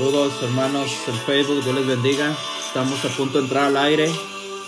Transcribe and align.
Saludos 0.00 0.32
hermanos 0.42 0.90
en 1.08 1.14
Facebook, 1.26 1.62
Dios 1.62 1.76
les 1.76 1.86
bendiga. 1.86 2.34
Estamos 2.66 3.04
a 3.04 3.08
punto 3.08 3.36
de 3.36 3.44
entrar 3.44 3.64
al 3.64 3.76
aire 3.76 4.10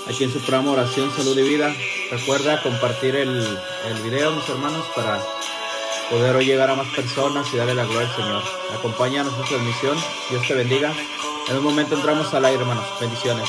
aquí 0.06 0.24
en 0.24 0.30
su 0.30 0.39
programa 0.41 0.72
Oración, 0.72 1.11
Salud 1.11 1.39
y 1.39 1.42
Vida. 1.42 1.74
Recuerda 2.11 2.62
compartir 2.62 3.16
el, 3.16 3.30
el 3.39 4.02
video, 4.05 4.33
mis 4.33 4.47
hermanos, 4.50 4.84
para 4.94 5.22
poder 6.11 6.36
hoy 6.36 6.44
llegar 6.44 6.69
a 6.69 6.74
más 6.74 6.89
personas 6.89 7.47
y 7.50 7.56
darle 7.56 7.74
la 7.74 7.86
gloria 7.86 8.11
al 8.11 8.14
Señor. 8.14 8.42
Acompáñanos 8.74 9.33
en 9.33 9.39
nuestra 9.39 9.56
transmisión. 9.56 9.97
Dios 10.28 10.47
te 10.47 10.52
bendiga. 10.52 10.92
En 11.48 11.56
un 11.56 11.64
momento 11.64 11.94
entramos 11.94 12.34
al 12.34 12.44
aire, 12.44 12.61
hermanos. 12.61 12.84
Bendiciones. 13.00 13.48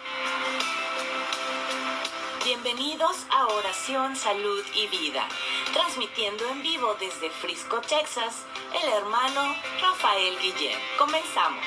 Bienvenidos 2.53 3.25
a 3.29 3.47
Oración, 3.47 4.13
Salud 4.17 4.61
y 4.75 4.85
Vida, 4.87 5.25
transmitiendo 5.71 6.45
en 6.49 6.61
vivo 6.61 6.97
desde 6.99 7.29
Frisco, 7.29 7.79
Texas, 7.79 8.43
el 8.83 8.89
hermano 8.91 9.55
Rafael 9.81 10.37
Guillén. 10.37 10.77
Comenzamos. 10.97 11.65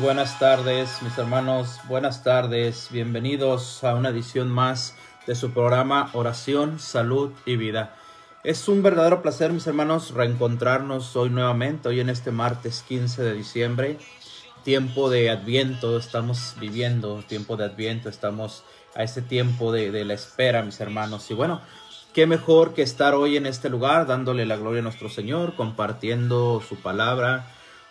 Buenas 0.00 0.38
tardes, 0.38 1.02
mis 1.02 1.16
hermanos. 1.18 1.78
Buenas 1.86 2.22
tardes. 2.22 2.88
Bienvenidos 2.90 3.84
a 3.84 3.94
una 3.94 4.08
edición 4.08 4.48
más 4.48 4.94
de 5.26 5.34
su 5.34 5.50
programa 5.52 6.10
Oración, 6.14 6.78
Salud 6.78 7.32
y 7.44 7.56
Vida. 7.56 7.94
Es 8.42 8.68
un 8.68 8.82
verdadero 8.82 9.20
placer, 9.20 9.52
mis 9.52 9.66
hermanos, 9.66 10.12
reencontrarnos 10.12 11.16
hoy 11.16 11.28
nuevamente, 11.28 11.88
hoy 11.88 12.00
en 12.00 12.08
este 12.08 12.30
martes 12.30 12.82
15 12.88 13.22
de 13.22 13.34
diciembre. 13.34 13.98
tiempo 14.64 15.10
de 15.10 15.30
adviento 15.30 15.98
estamos 15.98 16.54
viviendo, 16.58 17.22
tiempo 17.26 17.56
de 17.56 17.64
adviento, 17.64 18.08
estamos 18.08 18.64
a 18.94 19.02
este 19.02 19.22
tiempo 19.22 19.70
de, 19.72 19.90
de 19.90 20.04
la 20.04 20.14
espera, 20.14 20.62
mis 20.62 20.80
hermanos. 20.80 21.30
Y 21.30 21.34
bueno, 21.34 21.60
qué 22.14 22.26
mejor 22.26 22.72
que 22.72 22.82
estar 22.82 23.14
hoy 23.14 23.36
en 23.36 23.46
este 23.46 23.68
lugar 23.68 24.06
dándole 24.06 24.46
la 24.46 24.56
gloria 24.56 24.80
a 24.80 24.84
nuestro 24.84 25.10
Señor, 25.10 25.56
compartiendo 25.56 26.62
su 26.66 26.76
palabra. 26.76 27.46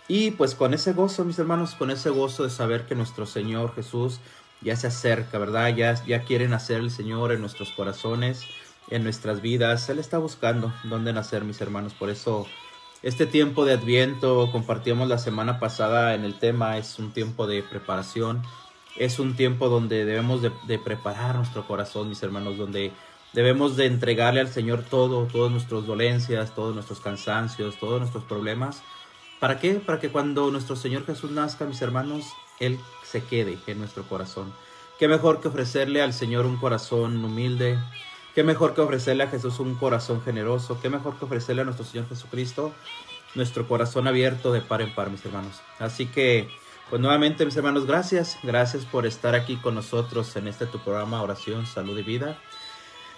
Y 0.09 0.31
pues 0.31 0.55
con 0.55 0.73
ese 0.73 0.93
gozo, 0.93 1.23
mis 1.23 1.37
hermanos, 1.37 1.75
con 1.75 1.91
ese 1.91 2.09
gozo 2.09 2.43
de 2.43 2.49
saber 2.49 2.87
que 2.87 2.95
nuestro 2.95 3.27
Señor 3.27 3.75
Jesús 3.75 4.19
ya 4.59 4.75
se 4.75 4.87
acerca, 4.87 5.37
¿verdad? 5.37 5.73
Ya, 5.75 6.03
ya 6.03 6.23
quiere 6.23 6.47
nacer 6.47 6.79
el 6.79 6.89
Señor 6.89 7.31
en 7.31 7.41
nuestros 7.41 7.71
corazones, 7.71 8.43
en 8.89 9.03
nuestras 9.03 9.41
vidas. 9.41 9.87
Él 9.87 9.99
está 9.99 10.17
buscando 10.17 10.73
dónde 10.83 11.13
nacer, 11.13 11.43
mis 11.43 11.61
hermanos. 11.61 11.93
Por 11.93 12.09
eso 12.09 12.47
este 13.03 13.27
tiempo 13.27 13.65
de 13.65 13.73
Adviento, 13.73 14.49
compartíamos 14.51 15.07
la 15.07 15.19
semana 15.19 15.59
pasada 15.59 16.15
en 16.15 16.25
el 16.25 16.39
tema, 16.39 16.79
es 16.79 16.97
un 16.97 17.11
tiempo 17.13 17.45
de 17.45 17.61
preparación. 17.61 18.41
Es 18.97 19.19
un 19.19 19.35
tiempo 19.35 19.69
donde 19.69 20.05
debemos 20.05 20.41
de, 20.41 20.51
de 20.65 20.79
preparar 20.79 21.35
nuestro 21.35 21.67
corazón, 21.67 22.09
mis 22.09 22.23
hermanos, 22.23 22.57
donde 22.57 22.91
debemos 23.33 23.77
de 23.77 23.85
entregarle 23.85 24.41
al 24.41 24.49
Señor 24.49 24.83
todo, 24.89 25.27
todas 25.27 25.51
nuestras 25.51 25.85
dolencias, 25.85 26.55
todos 26.55 26.73
nuestros 26.73 26.99
cansancios, 26.99 27.77
todos 27.77 27.99
nuestros 27.99 28.23
problemas. 28.23 28.81
¿Para 29.39 29.59
qué? 29.59 29.75
Para 29.75 29.99
que 29.99 30.09
cuando 30.09 30.51
nuestro 30.51 30.75
Señor 30.75 31.05
Jesús 31.05 31.31
nazca, 31.31 31.65
mis 31.65 31.81
hermanos, 31.81 32.25
Él 32.59 32.79
se 33.03 33.23
quede 33.23 33.57
en 33.67 33.79
nuestro 33.79 34.03
corazón. 34.03 34.53
Qué 34.99 35.07
mejor 35.07 35.39
que 35.39 35.47
ofrecerle 35.47 36.01
al 36.01 36.13
Señor 36.13 36.45
un 36.45 36.57
corazón 36.57 37.23
humilde. 37.23 37.79
Qué 38.35 38.43
mejor 38.43 38.73
que 38.75 38.81
ofrecerle 38.81 39.23
a 39.23 39.27
Jesús 39.27 39.59
un 39.59 39.75
corazón 39.75 40.21
generoso. 40.21 40.79
Qué 40.81 40.89
mejor 40.89 41.17
que 41.17 41.25
ofrecerle 41.25 41.61
a 41.61 41.65
nuestro 41.65 41.85
Señor 41.85 42.07
Jesucristo 42.09 42.73
nuestro 43.35 43.67
corazón 43.67 44.07
abierto 44.07 44.51
de 44.51 44.61
par 44.61 44.81
en 44.81 44.93
par, 44.93 45.09
mis 45.09 45.23
hermanos. 45.25 45.61
Así 45.79 46.07
que, 46.07 46.49
pues 46.89 47.01
nuevamente, 47.01 47.45
mis 47.45 47.55
hermanos, 47.55 47.85
gracias. 47.85 48.37
Gracias 48.43 48.85
por 48.85 49.05
estar 49.05 49.35
aquí 49.35 49.57
con 49.57 49.75
nosotros 49.75 50.35
en 50.35 50.47
este 50.47 50.65
tu 50.65 50.79
programa 50.79 51.21
Oración, 51.21 51.65
Salud 51.65 51.97
y 51.97 52.03
Vida. 52.03 52.39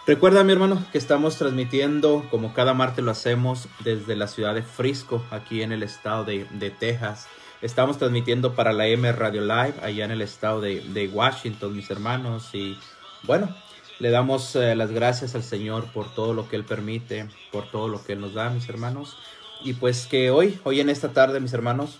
Recuerda, 0.07 0.43
mi 0.43 0.51
hermano, 0.51 0.83
que 0.91 0.97
estamos 0.97 1.37
transmitiendo, 1.37 2.25
como 2.31 2.55
cada 2.55 2.73
martes 2.73 3.05
lo 3.05 3.11
hacemos, 3.11 3.67
desde 3.83 4.15
la 4.15 4.27
ciudad 4.27 4.55
de 4.55 4.63
Frisco, 4.63 5.23
aquí 5.29 5.61
en 5.61 5.71
el 5.71 5.83
estado 5.83 6.25
de, 6.25 6.47
de 6.49 6.71
Texas. 6.71 7.27
Estamos 7.61 7.99
transmitiendo 7.99 8.55
para 8.55 8.73
la 8.73 8.87
M 8.87 9.11
Radio 9.11 9.41
Live, 9.41 9.75
allá 9.83 10.05
en 10.05 10.09
el 10.09 10.23
estado 10.23 10.59
de, 10.59 10.81
de 10.81 11.07
Washington, 11.07 11.75
mis 11.75 11.91
hermanos. 11.91 12.49
Y 12.53 12.79
bueno, 13.21 13.55
le 13.99 14.09
damos 14.09 14.55
eh, 14.55 14.75
las 14.75 14.89
gracias 14.89 15.35
al 15.35 15.43
Señor 15.43 15.85
por 15.93 16.11
todo 16.15 16.33
lo 16.33 16.49
que 16.49 16.55
Él 16.55 16.65
permite, 16.65 17.29
por 17.51 17.69
todo 17.69 17.87
lo 17.87 18.03
que 18.03 18.13
Él 18.13 18.21
nos 18.21 18.33
da, 18.33 18.49
mis 18.49 18.67
hermanos. 18.69 19.17
Y 19.63 19.73
pues 19.73 20.07
que 20.07 20.31
hoy, 20.31 20.59
hoy 20.63 20.79
en 20.79 20.89
esta 20.89 21.09
tarde, 21.09 21.39
mis 21.39 21.53
hermanos, 21.53 21.99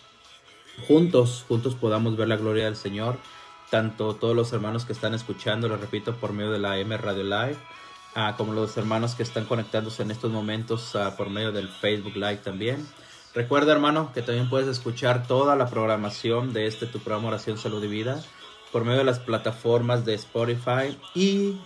juntos, 0.88 1.46
juntos 1.48 1.76
podamos 1.76 2.18
ver 2.18 2.30
la 2.30 2.38
gloria 2.38 2.66
del 2.66 2.76
Señor. 2.76 3.20
Tanto 3.70 4.16
todos 4.16 4.36
los 4.36 4.52
hermanos 4.54 4.86
que 4.86 4.94
están 4.94 5.14
escuchando, 5.14 5.68
lo 5.68 5.78
repito, 5.78 6.16
por 6.16 6.34
medio 6.34 6.52
de 6.52 6.60
la 6.60 6.80
M 6.80 6.98
Radio 6.98 7.24
Live 7.24 7.58
Ah, 8.14 8.36
como 8.38 8.52
los 8.52 8.76
hermanos 8.76 9.16
que 9.16 9.24
están 9.24 9.46
conectándose 9.46 10.04
en 10.04 10.12
estos 10.12 10.32
momentos 10.32 10.94
uh, 10.96 11.16
por 11.16 11.30
medio 11.30 11.54
del 11.54 11.70
Facebook 11.70 12.16
Live 12.16 12.38
también. 12.44 12.86
Recuerda, 13.34 13.72
hermano, 13.72 14.12
que 14.14 14.22
también 14.22 14.50
puedes 14.50 14.68
escuchar 14.68 15.26
toda 15.26 15.56
la 15.56 15.68
programación 15.70 16.52
de 16.52 16.68
este 16.68 16.88
tu 16.88 17.00
programa 17.00 17.30
Oración 17.30 17.58
Salud 17.58 17.82
y 17.82 17.88
Vida 17.88 18.22
por 18.74 18.84
medio 18.84 19.00
de 19.00 19.06
las 19.06 19.20
plataformas 19.20 20.04
de 20.04 20.16
Spotify. 20.16 20.98
Y 21.16 21.58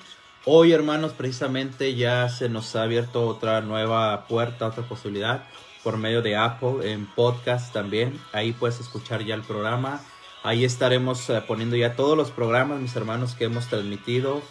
hoy, 0.45 0.71
hermanos, 0.71 1.13
precisamente 1.13 1.95
ya 1.95 2.29
se 2.29 2.47
nos 2.47 2.75
ha 2.75 2.83
abierto 2.83 3.25
otra 3.25 3.61
nueva 3.61 4.27
puerta, 4.27 4.67
otra 4.67 4.83
posibilidad 4.83 5.45
por 5.83 5.97
medio 5.97 6.21
de 6.21 6.35
Apple 6.35 6.91
en 6.91 7.07
podcast 7.07 7.73
también. 7.73 8.19
Ahí 8.33 8.53
puedes 8.53 8.79
escuchar 8.79 9.25
ya 9.25 9.33
el 9.33 9.41
programa. 9.41 9.99
Ahí 10.43 10.63
estaremos 10.63 11.27
uh, 11.29 11.41
poniendo 11.47 11.75
ya 11.75 11.95
todos 11.95 12.15
los 12.15 12.29
programas, 12.29 12.79
mis 12.79 12.95
hermanos, 12.95 13.33
que 13.33 13.45
hemos 13.45 13.65
transmitido 13.65 14.43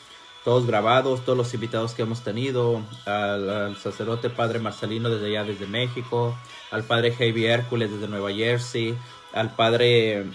todos 0.44 0.66
grabados, 0.66 1.24
todos 1.24 1.38
los 1.38 1.54
invitados 1.54 1.94
que 1.94 2.02
hemos 2.02 2.20
tenido, 2.20 2.82
al, 3.06 3.76
sacerdote 3.78 4.28
padre 4.28 4.58
Marcelino 4.58 5.08
desde 5.08 5.28
allá, 5.28 5.44
desde 5.44 5.66
México, 5.66 6.36
al 6.70 6.84
padre 6.84 7.12
Javier 7.12 7.60
Hércules 7.60 7.90
desde 7.90 8.08
Nueva 8.08 8.30
Jersey, 8.30 8.94
al 9.32 9.54
padre 9.54 10.26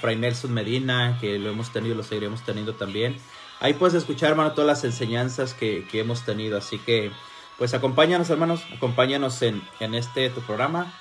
Fray 0.00 0.16
Nelson 0.16 0.52
Medina, 0.52 1.16
que 1.20 1.38
lo 1.38 1.48
hemos 1.48 1.72
tenido, 1.72 1.94
lo 1.94 2.02
seguiremos 2.02 2.42
teniendo 2.42 2.74
también. 2.74 3.16
Ahí 3.58 3.72
puedes 3.72 3.94
escuchar, 3.94 4.30
hermano, 4.30 4.52
todas 4.52 4.66
las 4.68 4.84
enseñanzas 4.84 5.54
que, 5.54 5.86
que 5.90 6.00
hemos 6.00 6.22
tenido. 6.26 6.58
Así 6.58 6.78
que, 6.78 7.10
pues 7.56 7.72
acompáñanos, 7.72 8.28
hermanos, 8.28 8.60
acompáñanos 8.76 9.40
en, 9.40 9.62
en 9.80 9.94
este 9.94 10.28
tu 10.28 10.42
programa. 10.42 10.92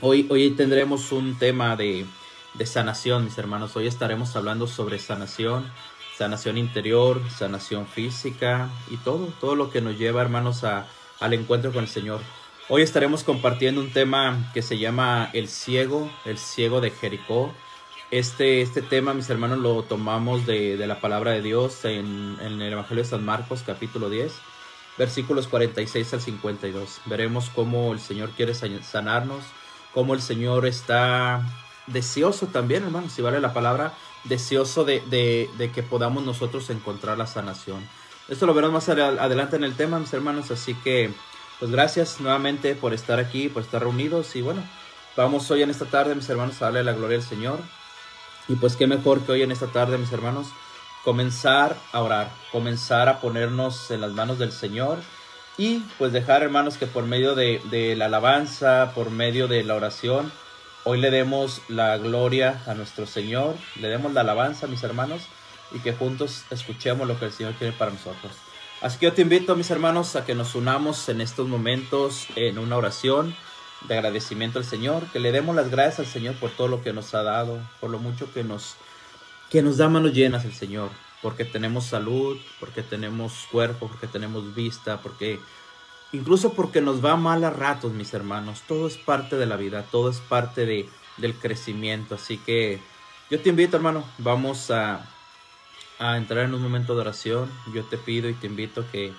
Hoy, 0.00 0.26
hoy 0.28 0.50
tendremos 0.50 1.12
un 1.12 1.38
tema 1.38 1.76
de, 1.76 2.04
de 2.54 2.66
sanación, 2.66 3.24
mis 3.24 3.38
hermanos. 3.38 3.76
Hoy 3.76 3.86
estaremos 3.86 4.34
hablando 4.34 4.66
sobre 4.66 4.98
sanación 4.98 5.70
sanación 6.16 6.56
interior, 6.56 7.20
sanación 7.30 7.86
física 7.86 8.70
y 8.90 8.96
todo, 8.96 9.28
todo 9.40 9.54
lo 9.54 9.70
que 9.70 9.80
nos 9.80 9.98
lleva, 9.98 10.22
hermanos, 10.22 10.64
a, 10.64 10.86
al 11.20 11.34
encuentro 11.34 11.72
con 11.72 11.84
el 11.84 11.90
Señor. 11.90 12.20
Hoy 12.68 12.82
estaremos 12.82 13.22
compartiendo 13.22 13.80
un 13.80 13.92
tema 13.92 14.50
que 14.54 14.62
se 14.62 14.78
llama 14.78 15.30
El 15.32 15.48
ciego, 15.48 16.10
el 16.24 16.38
ciego 16.38 16.80
de 16.80 16.90
Jericó. 16.90 17.52
Este, 18.10 18.62
este 18.62 18.82
tema, 18.82 19.14
mis 19.14 19.28
hermanos, 19.28 19.58
lo 19.58 19.82
tomamos 19.82 20.46
de, 20.46 20.76
de 20.76 20.86
la 20.86 21.00
palabra 21.00 21.32
de 21.32 21.42
Dios 21.42 21.84
en, 21.84 22.36
en, 22.40 22.60
el 22.60 22.72
Evangelio 22.72 23.04
de 23.04 23.10
San 23.10 23.24
Marcos, 23.24 23.62
capítulo 23.66 24.08
10, 24.08 24.32
versículos 24.96 25.48
46 25.48 26.14
al 26.14 26.20
52. 26.20 27.00
Veremos 27.04 27.50
cómo 27.50 27.92
el 27.92 28.00
Señor 28.00 28.30
quiere 28.30 28.54
sanarnos, 28.54 29.44
cómo 29.92 30.14
el 30.14 30.22
Señor 30.22 30.66
está 30.66 31.42
deseoso 31.86 32.46
también, 32.46 32.84
hermanos, 32.84 33.12
si 33.12 33.22
vale 33.22 33.40
la 33.40 33.52
palabra, 33.52 33.94
deseoso 34.28 34.84
de, 34.84 35.02
de, 35.08 35.50
de, 35.58 35.70
que 35.70 35.82
podamos 35.82 36.24
nosotros 36.24 36.70
encontrar 36.70 37.18
la 37.18 37.26
sanación. 37.26 37.86
Esto 38.28 38.46
lo 38.46 38.54
veremos 38.54 38.74
más 38.74 38.88
adelante 38.88 39.56
en 39.56 39.64
el 39.64 39.76
tema, 39.76 39.98
mis 39.98 40.12
hermanos, 40.12 40.50
así 40.50 40.74
que 40.74 41.12
pues 41.58 41.70
gracias 41.70 42.20
nuevamente 42.20 42.74
por 42.74 42.92
estar 42.92 43.18
aquí, 43.18 43.48
por 43.48 43.62
estar 43.62 43.82
reunidos 43.82 44.36
y 44.36 44.42
bueno, 44.42 44.62
vamos 45.16 45.50
hoy 45.50 45.62
en 45.62 45.70
esta 45.70 45.86
tarde, 45.86 46.14
mis 46.14 46.28
hermanos, 46.28 46.60
a 46.60 46.66
darle 46.66 46.84
la 46.84 46.92
gloria 46.92 47.16
al 47.16 47.22
Señor. 47.22 47.60
Y 48.48 48.54
pues 48.56 48.76
qué 48.76 48.86
mejor 48.86 49.22
que 49.22 49.32
hoy 49.32 49.42
en 49.42 49.52
esta 49.52 49.66
tarde, 49.68 49.98
mis 49.98 50.12
hermanos, 50.12 50.48
comenzar 51.04 51.76
a 51.92 52.02
orar, 52.02 52.30
comenzar 52.52 53.08
a 53.08 53.20
ponernos 53.20 53.90
en 53.90 54.00
las 54.00 54.12
manos 54.12 54.38
del 54.38 54.52
Señor 54.52 54.98
y 55.58 55.78
pues 55.98 56.12
dejar, 56.12 56.42
hermanos, 56.42 56.76
que 56.76 56.86
por 56.86 57.04
medio 57.04 57.34
de, 57.34 57.62
de 57.70 57.96
la 57.96 58.06
alabanza, 58.06 58.92
por 58.94 59.10
medio 59.10 59.48
de 59.48 59.64
la 59.64 59.74
oración, 59.74 60.30
Hoy 60.88 61.00
le 61.00 61.10
demos 61.10 61.62
la 61.66 61.98
gloria 61.98 62.62
a 62.64 62.74
nuestro 62.74 63.06
Señor, 63.06 63.56
le 63.80 63.88
demos 63.88 64.12
la 64.12 64.20
alabanza, 64.20 64.68
mis 64.68 64.84
hermanos, 64.84 65.22
y 65.72 65.80
que 65.80 65.92
juntos 65.92 66.44
escuchemos 66.50 67.08
lo 67.08 67.18
que 67.18 67.24
el 67.24 67.32
Señor 67.32 67.54
quiere 67.54 67.72
para 67.72 67.90
nosotros. 67.90 68.30
Así 68.80 68.96
que 69.00 69.06
yo 69.06 69.12
te 69.12 69.22
invito, 69.22 69.56
mis 69.56 69.68
hermanos, 69.72 70.14
a 70.14 70.24
que 70.24 70.36
nos 70.36 70.54
unamos 70.54 71.08
en 71.08 71.20
estos 71.20 71.48
momentos 71.48 72.28
en 72.36 72.60
una 72.60 72.76
oración 72.76 73.34
de 73.88 73.94
agradecimiento 73.94 74.60
al 74.60 74.64
Señor, 74.64 75.02
que 75.12 75.18
le 75.18 75.32
demos 75.32 75.56
las 75.56 75.72
gracias 75.72 76.06
al 76.06 76.06
Señor 76.06 76.36
por 76.36 76.50
todo 76.50 76.68
lo 76.68 76.84
que 76.84 76.92
nos 76.92 77.12
ha 77.16 77.24
dado, 77.24 77.58
por 77.80 77.90
lo 77.90 77.98
mucho 77.98 78.32
que 78.32 78.44
nos, 78.44 78.76
que 79.50 79.62
nos 79.62 79.78
da 79.78 79.88
manos 79.88 80.12
llenas 80.12 80.44
el 80.44 80.54
Señor, 80.54 80.90
porque 81.20 81.44
tenemos 81.44 81.86
salud, 81.86 82.38
porque 82.60 82.84
tenemos 82.84 83.48
cuerpo, 83.50 83.88
porque 83.88 84.06
tenemos 84.06 84.54
vista, 84.54 85.02
porque 85.02 85.40
Incluso 86.16 86.54
porque 86.54 86.80
nos 86.80 87.04
va 87.04 87.14
mal 87.16 87.44
a 87.44 87.50
ratos, 87.50 87.92
mis 87.92 88.14
hermanos. 88.14 88.62
Todo 88.66 88.86
es 88.86 88.96
parte 88.96 89.36
de 89.36 89.44
la 89.44 89.56
vida, 89.56 89.82
todo 89.82 90.08
es 90.08 90.18
parte 90.20 90.64
de, 90.64 90.88
del 91.18 91.34
crecimiento. 91.34 92.14
Así 92.14 92.38
que 92.38 92.80
yo 93.28 93.38
te 93.38 93.50
invito, 93.50 93.76
hermano, 93.76 94.02
vamos 94.16 94.70
a, 94.70 95.06
a 95.98 96.16
entrar 96.16 96.46
en 96.46 96.54
un 96.54 96.62
momento 96.62 96.94
de 96.94 97.02
oración. 97.02 97.52
Yo 97.74 97.84
te 97.84 97.98
pido 97.98 98.30
y 98.30 98.34
te 98.34 98.46
invito 98.46 98.90
que 98.90 99.12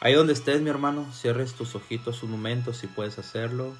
ahí 0.00 0.14
donde 0.14 0.32
estés, 0.32 0.62
mi 0.62 0.70
hermano, 0.70 1.12
cierres 1.12 1.52
tus 1.52 1.74
ojitos 1.74 2.22
un 2.22 2.30
momento 2.30 2.72
si 2.72 2.86
puedes 2.86 3.18
hacerlo. 3.18 3.74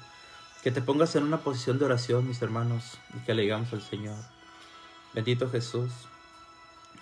Que 0.61 0.69
te 0.69 0.83
pongas 0.83 1.15
en 1.15 1.23
una 1.23 1.39
posición 1.39 1.79
de 1.79 1.85
oración, 1.85 2.27
mis 2.27 2.43
hermanos, 2.43 2.99
y 3.17 3.25
que 3.25 3.33
le 3.33 3.41
digamos 3.41 3.73
al 3.73 3.81
Señor. 3.81 4.17
Bendito 5.15 5.49
Jesús, 5.49 5.89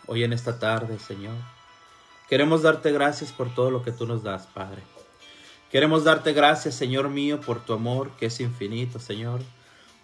hoy 0.07 0.23
en 0.23 0.31
esta 0.31 0.57
tarde, 0.57 0.99
Señor, 0.99 1.35
queremos 2.29 2.61
darte 2.61 2.93
gracias 2.93 3.33
por 3.33 3.53
todo 3.53 3.71
lo 3.71 3.83
que 3.83 3.91
tú 3.91 4.07
nos 4.07 4.23
das, 4.23 4.47
Padre. 4.47 4.83
Queremos 5.71 6.03
darte 6.03 6.33
gracias, 6.33 6.73
Señor 6.73 7.09
mío, 7.09 7.41
por 7.41 7.63
tu 7.63 7.73
amor 7.73 8.09
que 8.17 8.25
es 8.25 8.39
infinito, 8.39 8.97
Señor. 8.97 9.41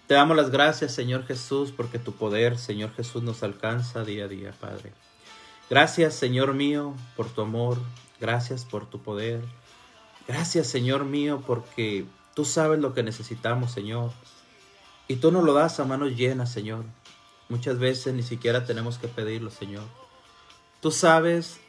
Te 0.05 0.13
damos 0.13 0.37
las 0.37 0.51
gracias, 0.51 0.93
Señor 0.93 1.25
Jesús, 1.25 1.73
porque 1.75 1.97
tu 1.97 2.13
poder, 2.13 2.59
Señor 2.59 2.93
Jesús, 2.93 3.23
nos 3.23 3.41
alcanza 3.41 4.03
día 4.03 4.25
a 4.25 4.27
día, 4.27 4.53
Padre. 4.61 4.93
Gracias, 5.67 6.13
Señor 6.13 6.53
mío, 6.53 6.93
por 7.15 7.27
tu 7.29 7.41
amor. 7.41 7.79
Gracias 8.19 8.63
por 8.63 8.87
tu 8.87 9.01
poder. 9.01 9.41
Gracias, 10.27 10.67
Señor 10.67 11.03
mío, 11.03 11.41
porque 11.47 12.05
tú 12.35 12.45
sabes 12.45 12.79
lo 12.79 12.93
que 12.93 13.01
necesitamos, 13.01 13.71
Señor. 13.71 14.11
Y 15.07 15.15
tú 15.15 15.31
nos 15.31 15.43
lo 15.43 15.53
das 15.53 15.79
a 15.79 15.85
manos 15.85 16.15
llenas, 16.15 16.51
Señor. 16.51 16.85
Muchas 17.49 17.79
veces 17.79 18.13
ni 18.13 18.21
siquiera 18.21 18.65
tenemos 18.65 18.99
que 18.99 19.07
pedirlo, 19.07 19.49
Señor. 19.49 19.85
Tú 20.79 20.91
sabes 20.91 21.59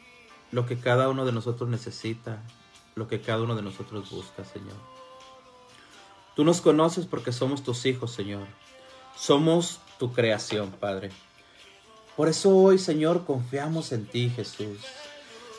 lo 0.52 0.66
que 0.66 0.78
cada 0.78 1.08
uno 1.08 1.24
de 1.24 1.32
nosotros 1.32 1.70
necesita 1.70 2.42
lo 2.96 3.08
que 3.08 3.20
cada 3.20 3.42
uno 3.42 3.54
de 3.54 3.60
nosotros 3.60 4.10
busca, 4.10 4.42
Señor. 4.42 4.76
Tú 6.34 6.44
nos 6.44 6.62
conoces 6.62 7.04
porque 7.04 7.30
somos 7.30 7.62
tus 7.62 7.84
hijos, 7.84 8.10
Señor. 8.10 8.46
Somos 9.14 9.80
tu 9.98 10.14
creación, 10.14 10.70
Padre. 10.70 11.10
Por 12.16 12.28
eso 12.30 12.56
hoy, 12.56 12.78
Señor, 12.78 13.26
confiamos 13.26 13.92
en 13.92 14.06
ti, 14.06 14.32
Jesús. 14.34 14.78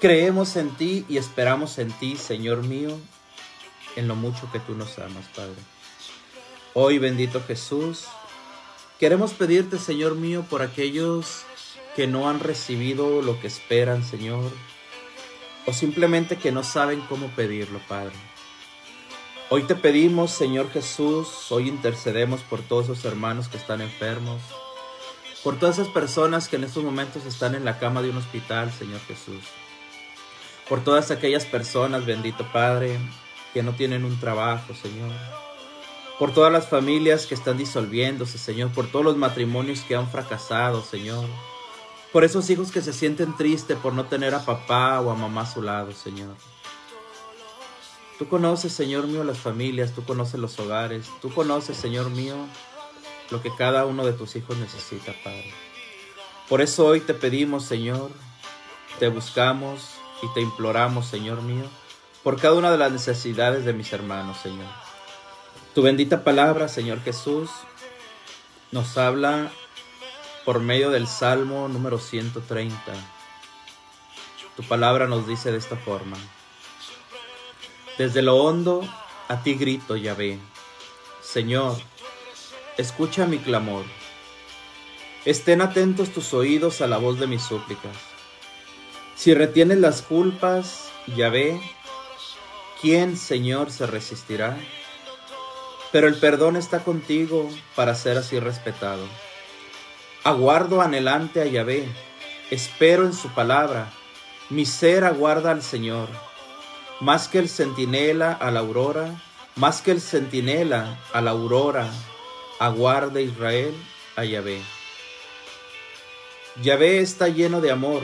Creemos 0.02 0.56
en 0.56 0.72
ti 0.78 1.06
y 1.08 1.18
esperamos 1.18 1.78
en 1.78 1.92
ti, 2.00 2.18
Señor 2.18 2.64
mío, 2.64 2.98
en 3.96 4.08
lo 4.08 4.16
mucho 4.16 4.52
que 4.52 4.60
tú 4.60 4.74
nos 4.74 4.98
amas, 4.98 5.26
Padre. 5.36 5.62
Hoy, 6.74 6.98
bendito 6.98 7.40
Jesús, 7.44 8.06
queremos 9.00 9.34
pedirte, 9.34 9.78
Señor 9.78 10.16
mío, 10.16 10.44
por 10.50 10.64
aquellos 10.64 11.44
que 11.96 12.08
no 12.08 12.30
han 12.30 12.40
recibido 12.40 13.22
lo 13.22 13.40
que 13.40 13.46
esperan, 13.46 14.04
Señor, 14.04 14.52
o 15.68 15.74
simplemente 15.74 16.38
que 16.38 16.54
no 16.54 16.64
saben 16.64 17.02
cómo 17.02 17.28
pedirlo, 17.28 17.80
Padre. 17.90 18.16
Hoy 19.50 19.64
te 19.64 19.76
pedimos, 19.76 20.32
Señor 20.32 20.72
Jesús, 20.72 21.52
hoy 21.52 21.68
intercedemos 21.68 22.42
por 22.42 22.62
todos 22.62 22.86
esos 22.86 23.04
hermanos 23.04 23.50
que 23.50 23.58
están 23.58 23.82
enfermos, 23.82 24.42
por 25.44 25.60
todas 25.60 25.78
esas 25.78 25.92
personas 25.92 26.48
que 26.48 26.56
en 26.56 26.64
estos 26.64 26.86
momentos 26.86 27.26
están 27.26 27.54
en 27.54 27.66
la 27.66 27.80
cama 27.80 28.02
de 28.02 28.10
un 28.10 28.18
hospital, 28.18 28.72
Señor 28.72 29.02
Jesús, 29.08 29.44
por 30.70 30.86
todas 30.86 31.12
aquellas 31.12 31.46
personas, 31.46 32.06
bendito 32.06 32.50
Padre, 32.54 32.98
que 33.54 33.62
no 33.62 33.74
tienen 33.74 34.06
un 34.06 34.18
trabajo, 34.22 34.74
Señor, 34.74 35.12
por 36.18 36.34
todas 36.34 36.52
las 36.52 36.70
familias 36.70 37.26
que 37.26 37.36
están 37.36 37.58
disolviéndose, 37.58 38.38
Señor, 38.38 38.72
por 38.72 38.88
todos 38.88 39.04
los 39.04 39.18
matrimonios 39.18 39.82
que 39.82 39.98
han 39.98 40.10
fracasado, 40.10 40.82
Señor, 40.82 41.26
por 42.12 42.24
esos 42.24 42.50
hijos 42.50 42.72
que 42.72 42.82
se 42.82 42.94
sienten 42.94 43.36
tristes 43.36 43.78
por 43.78 43.94
no 43.94 44.06
tener 44.06 44.34
a 44.34 44.46
papá 44.46 45.02
o 45.02 45.12
a 45.12 45.16
mamá 45.16 45.42
a 45.42 45.46
su 45.46 45.62
lado, 45.62 45.92
Señor. 45.92 46.36
Tú 48.18 48.28
conoces, 48.28 48.74
Señor 48.74 49.08
mío, 49.08 49.24
las 49.24 49.38
familias, 49.38 49.94
tú 49.94 50.04
conoces 50.04 50.40
los 50.40 50.58
hogares, 50.60 51.08
tú 51.22 51.32
conoces, 51.32 51.78
Señor 51.78 52.10
mío, 52.10 52.36
lo 53.30 53.42
que 53.42 53.54
cada 53.54 53.86
uno 53.86 54.06
de 54.06 54.14
tus 54.14 54.36
hijos 54.36 54.58
necesita, 54.58 55.14
Padre. 55.24 55.54
Por 56.50 56.62
eso 56.62 56.86
hoy 56.86 57.02
te 57.02 57.14
pedimos, 57.14 57.66
Señor, 57.66 58.10
te 59.00 59.10
buscamos 59.10 59.90
y 60.24 60.34
te 60.34 60.42
imploramos, 60.42 61.06
Señor 61.06 61.42
mío, 61.44 61.66
por 62.24 62.40
cada 62.42 62.56
una 62.56 62.72
de 62.72 62.78
las 62.78 62.92
necesidades 62.92 63.66
de 63.66 63.74
mis 63.74 63.94
hermanos, 63.94 64.38
Señor. 64.42 64.68
Tu 65.76 65.84
bendita 65.84 66.24
palabra, 66.24 66.70
Señor 66.70 67.02
Jesús, 67.04 67.52
nos 68.72 68.98
habla 68.98 69.52
por 70.48 70.62
medio 70.62 70.92
del 70.92 71.08
Salmo 71.08 71.68
número 71.68 72.00
130. 72.00 72.74
Tu 74.56 74.64
palabra 74.64 75.06
nos 75.06 75.28
dice 75.28 75.52
de 75.52 75.58
esta 75.58 75.76
forma. 75.76 76.16
Desde 77.98 78.22
lo 78.22 78.38
hondo 78.38 78.82
a 79.28 79.44
ti 79.44 79.56
grito, 79.56 79.98
Yahvé. 79.98 80.40
Señor, 81.22 81.76
escucha 82.78 83.26
mi 83.26 83.40
clamor. 83.40 83.84
Estén 85.26 85.60
atentos 85.62 86.14
tus 86.14 86.34
oídos 86.34 86.80
a 86.80 86.88
la 86.88 86.98
voz 86.98 87.20
de 87.20 87.28
mis 87.28 87.42
súplicas. 87.42 87.98
Si 89.18 89.34
retienes 89.34 89.80
las 89.80 90.02
culpas, 90.02 90.90
Yahvé, 91.08 91.60
¿quién, 92.82 93.18
Señor, 93.18 93.70
se 93.70 93.86
resistirá? 93.86 94.58
Pero 95.92 96.08
el 96.08 96.16
perdón 96.16 96.56
está 96.56 96.86
contigo 96.86 97.50
para 97.76 97.96
ser 97.96 98.18
así 98.18 98.40
respetado. 98.40 99.06
Aguardo 100.28 100.82
anhelante 100.82 101.42
a 101.42 101.46
Yahvé, 101.46 101.88
espero 102.52 103.06
en 103.06 103.14
su 103.14 103.30
palabra, 103.30 103.94
mi 104.50 104.66
ser 104.66 105.06
aguarda 105.06 105.52
al 105.52 105.64
Señor, 105.64 106.10
más 107.00 107.30
que 107.30 107.40
el 107.40 107.48
centinela 107.48 108.34
a 108.34 108.52
la 108.52 108.60
aurora, 108.60 109.22
más 109.56 109.82
que 109.82 109.92
el 109.92 110.02
centinela 110.02 111.00
a 111.14 111.22
la 111.22 111.32
aurora, 111.32 111.90
aguarda 112.60 113.22
Israel 113.22 113.74
a 114.18 114.26
Yahvé. 114.26 114.62
Yahvé 116.62 117.00
está 117.00 117.30
lleno 117.30 117.62
de 117.62 117.72
amor, 117.72 118.04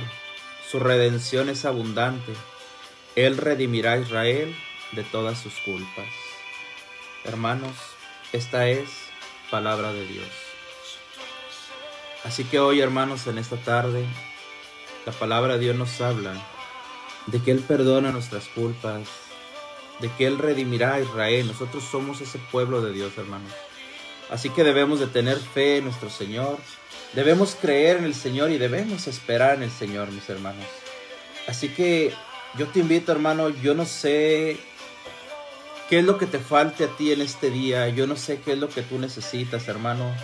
su 0.72 0.80
redención 0.80 1.50
es 1.50 1.66
abundante, 1.66 2.32
Él 3.18 3.36
redimirá 3.36 3.92
a 3.92 3.98
Israel 3.98 4.56
de 4.94 5.04
todas 5.04 5.40
sus 5.40 5.56
culpas. 5.66 6.08
Hermanos, 7.26 7.76
esta 8.32 8.70
es 8.70 8.88
palabra 9.52 9.92
de 9.92 10.08
Dios. 10.08 10.43
Así 12.24 12.46
que 12.46 12.60
hoy, 12.60 12.80
hermanos, 12.80 13.28
en 13.28 13.38
esta 13.38 13.58
tarde, 13.58 14.06
la 15.06 15.12
palabra 15.12 15.56
de 15.56 15.60
Dios 15.60 15.76
nos 15.76 16.00
habla 16.00 16.34
de 17.28 17.42
que 17.42 17.52
Él 17.52 17.60
perdona 17.60 18.12
nuestras 18.12 18.48
culpas, 18.48 19.08
de 20.00 20.10
que 20.12 20.26
Él 20.26 20.38
redimirá 20.38 20.96
a 20.96 21.00
Israel. 21.02 21.48
Nosotros 21.48 21.84
somos 21.84 22.22
ese 22.22 22.40
pueblo 22.52 22.82
de 22.82 22.94
Dios, 22.94 23.18
hermanos. 23.18 23.52
Así 24.30 24.50
que 24.50 24.64
debemos 24.64 25.00
de 25.00 25.08
tener 25.08 25.38
fe 25.38 25.78
en 25.78 25.86
nuestro 25.86 26.10
Señor, 26.10 26.58
debemos 27.14 27.56
creer 27.60 27.98
en 27.98 28.06
el 28.06 28.16
Señor 28.16 28.52
y 28.52 28.58
debemos 28.58 29.08
esperar 29.08 29.56
en 29.56 29.64
el 29.64 29.72
Señor, 29.72 30.12
mis 30.12 30.28
hermanos. 30.30 30.66
Así 31.48 31.70
que 31.70 32.14
yo 32.58 32.68
te 32.68 32.80
invito, 32.80 33.12
hermano, 33.12 33.50
yo 33.50 33.76
no 33.76 33.86
sé 33.86 34.58
qué 35.90 36.00
es 36.00 36.06
lo 36.06 36.18
que 36.18 36.26
te 36.26 36.40
falte 36.40 36.86
a 36.86 36.88
ti 36.88 37.12
en 37.12 37.22
este 37.22 37.50
día, 37.50 37.90
yo 37.90 38.08
no 38.08 38.16
sé 38.16 38.40
qué 38.40 38.54
es 38.54 38.58
lo 38.58 38.70
que 38.70 38.82
tú 38.82 38.98
necesitas, 38.98 39.68
hermano. 39.68 40.16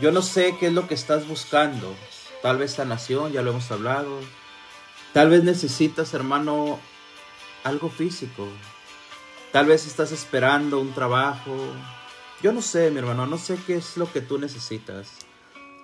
Yo 0.00 0.10
no 0.10 0.22
sé 0.22 0.56
qué 0.58 0.66
es 0.66 0.72
lo 0.72 0.88
que 0.88 0.94
estás 0.94 1.28
buscando. 1.28 1.94
Tal 2.42 2.58
vez 2.58 2.72
sanación, 2.72 3.32
ya 3.32 3.42
lo 3.42 3.52
hemos 3.52 3.70
hablado. 3.70 4.18
Tal 5.12 5.30
vez 5.30 5.44
necesitas, 5.44 6.14
hermano, 6.14 6.80
algo 7.62 7.88
físico. 7.88 8.48
Tal 9.52 9.66
vez 9.66 9.86
estás 9.86 10.10
esperando 10.10 10.80
un 10.80 10.92
trabajo. 10.92 11.56
Yo 12.42 12.52
no 12.52 12.60
sé, 12.60 12.90
mi 12.90 12.98
hermano, 12.98 13.26
no 13.26 13.38
sé 13.38 13.56
qué 13.66 13.76
es 13.76 13.96
lo 13.96 14.12
que 14.12 14.20
tú 14.20 14.36
necesitas. 14.36 15.12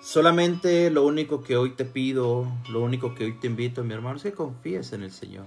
Solamente 0.02 0.90
lo 0.90 1.04
único 1.04 1.44
que 1.44 1.56
hoy 1.56 1.70
te 1.70 1.84
pido, 1.84 2.50
lo 2.68 2.80
único 2.80 3.14
que 3.14 3.26
hoy 3.26 3.38
te 3.38 3.46
invito, 3.46 3.84
mi 3.84 3.94
hermano, 3.94 4.16
es 4.16 4.24
que 4.24 4.32
confíes 4.32 4.92
en 4.92 5.04
el 5.04 5.12
Señor. 5.12 5.46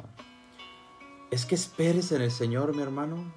Es 1.32 1.46
que 1.46 1.56
esperes 1.56 2.14
en 2.14 2.22
el 2.22 2.32
Señor, 2.32 2.74
mi 2.74 2.82
hermano, 2.82 3.34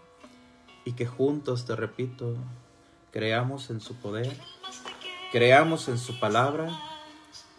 y 0.84 0.92
que 0.92 1.06
juntos, 1.06 1.64
te 1.64 1.74
repito, 1.74 2.36
creamos 3.10 3.70
en 3.70 3.80
su 3.80 3.96
poder 3.96 4.36
creamos 5.36 5.88
en 5.88 5.98
su 5.98 6.18
palabra 6.18 6.80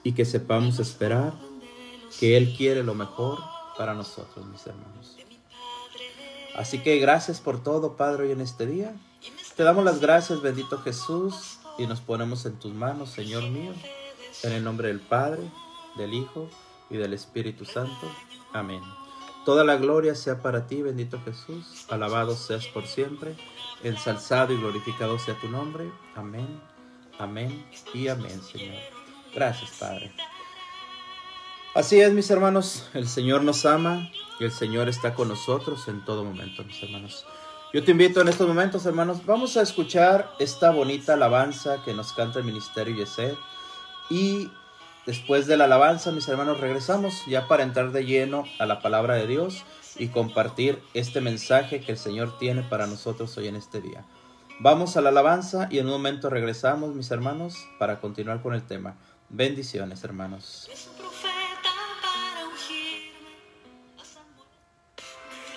y 0.01 0.13
que 0.13 0.25
sepamos 0.25 0.79
esperar 0.79 1.35
que 2.19 2.35
Él 2.35 2.55
quiere 2.57 2.81
lo 2.81 2.95
mejor 2.95 3.37
para 3.77 3.93
nosotros, 3.93 4.47
mis 4.47 4.65
hermanos. 4.65 5.15
Así 6.55 6.79
que 6.81 6.97
gracias 6.97 7.39
por 7.39 7.61
todo, 7.61 7.95
Padre, 7.95 8.23
hoy 8.23 8.31
en 8.31 8.41
este 8.41 8.65
día. 8.65 8.95
Te 9.55 9.61
damos 9.61 9.85
las 9.85 10.01
gracias, 10.01 10.41
bendito 10.41 10.79
Jesús, 10.79 11.59
y 11.77 11.85
nos 11.85 12.01
ponemos 12.01 12.47
en 12.47 12.57
tus 12.57 12.73
manos, 12.73 13.11
Señor 13.11 13.43
mío, 13.43 13.73
en 14.41 14.53
el 14.53 14.63
nombre 14.63 14.87
del 14.87 14.99
Padre, 14.99 15.43
del 15.97 16.15
Hijo 16.15 16.49
y 16.89 16.97
del 16.97 17.13
Espíritu 17.13 17.63
Santo. 17.63 18.11
Amén. 18.53 18.81
Toda 19.45 19.63
la 19.63 19.75
gloria 19.75 20.15
sea 20.15 20.41
para 20.41 20.65
ti, 20.65 20.81
bendito 20.81 21.21
Jesús. 21.23 21.85
Alabado 21.89 22.35
seas 22.35 22.65
por 22.65 22.87
siempre. 22.87 23.35
Ensalzado 23.83 24.51
y 24.51 24.57
glorificado 24.57 25.19
sea 25.19 25.39
tu 25.39 25.47
nombre. 25.47 25.91
Amén 26.15 26.75
Amén 27.19 27.65
y 27.93 28.07
amén, 28.07 28.41
Señor. 28.41 28.75
Gracias, 29.33 29.71
Padre. 29.79 30.11
Así 31.73 31.99
es, 31.99 32.11
mis 32.11 32.29
hermanos, 32.31 32.89
el 32.93 33.07
Señor 33.07 33.43
nos 33.43 33.65
ama 33.65 34.09
y 34.39 34.45
el 34.45 34.51
Señor 34.51 34.89
está 34.89 35.13
con 35.13 35.27
nosotros 35.27 35.87
en 35.87 36.03
todo 36.05 36.23
momento, 36.23 36.63
mis 36.63 36.81
hermanos. 36.81 37.25
Yo 37.73 37.83
te 37.83 37.91
invito 37.91 38.21
en 38.21 38.29
estos 38.29 38.47
momentos, 38.47 38.85
hermanos, 38.85 39.25
vamos 39.25 39.57
a 39.57 39.61
escuchar 39.61 40.31
esta 40.39 40.71
bonita 40.71 41.13
alabanza 41.13 41.83
que 41.83 41.93
nos 41.93 42.13
canta 42.13 42.39
el 42.39 42.45
Ministerio 42.45 42.95
Yesed. 42.95 43.35
Y 44.09 44.49
después 45.05 45.47
de 45.47 45.57
la 45.57 45.65
alabanza, 45.65 46.11
mis 46.11 46.27
hermanos, 46.29 46.59
regresamos 46.59 47.23
ya 47.27 47.47
para 47.47 47.63
entrar 47.63 47.91
de 47.91 48.05
lleno 48.05 48.45
a 48.57 48.65
la 48.65 48.81
palabra 48.81 49.15
de 49.15 49.27
Dios 49.27 49.63
y 49.97 50.07
compartir 50.07 50.81
este 50.93 51.21
mensaje 51.21 51.81
que 51.81 51.91
el 51.91 51.97
Señor 51.97 52.37
tiene 52.39 52.63
para 52.63 52.87
nosotros 52.87 53.37
hoy 53.37 53.47
en 53.47 53.55
este 53.55 53.81
día. 53.81 54.05
Vamos 54.59 54.97
a 54.97 55.01
la 55.01 55.09
alabanza 55.09 55.67
y 55.69 55.77
en 55.77 55.85
un 55.85 55.91
momento 55.91 56.31
regresamos, 56.31 56.95
mis 56.95 57.11
hermanos, 57.11 57.67
para 57.77 57.99
continuar 57.99 58.41
con 58.41 58.55
el 58.55 58.65
tema. 58.65 58.95
Bendiciones, 59.29 60.03
hermanos. 60.03 60.67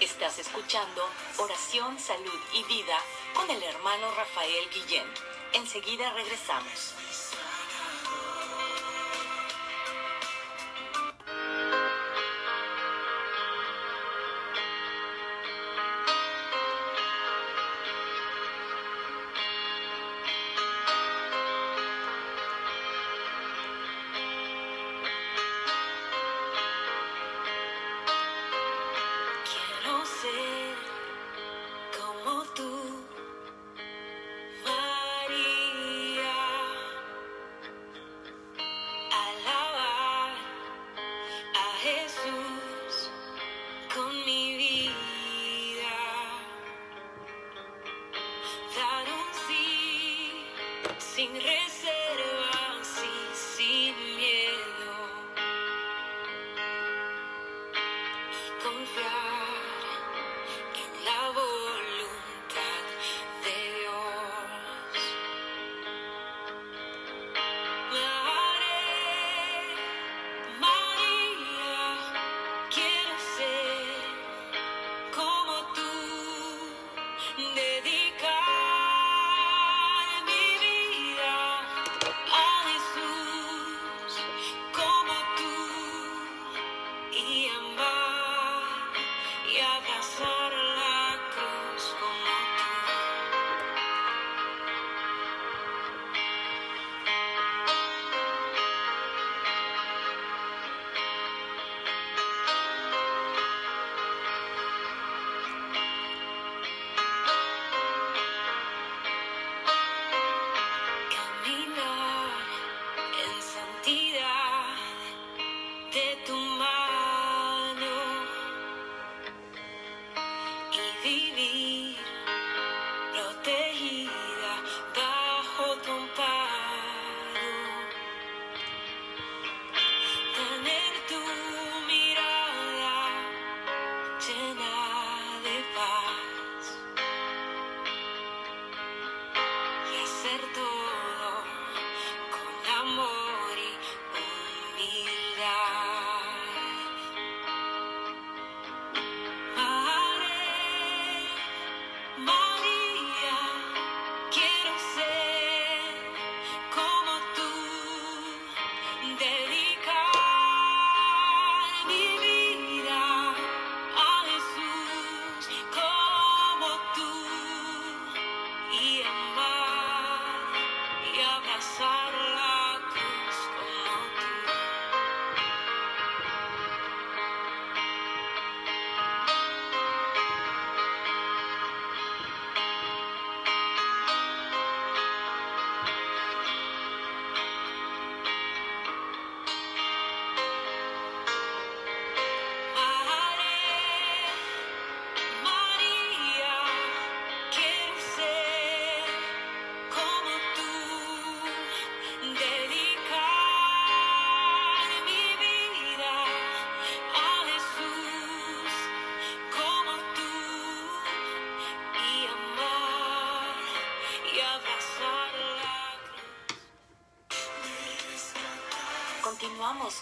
Estás 0.03 0.39
escuchando 0.39 1.01
Oración, 1.39 1.99
Salud 1.99 2.41
y 2.53 2.63
Vida 2.65 2.99
con 3.35 3.49
el 3.49 3.63
hermano 3.63 4.07
Rafael 4.19 4.69
Guillén. 4.75 5.07
Enseguida 5.55 6.13
regresamos. 6.13 6.95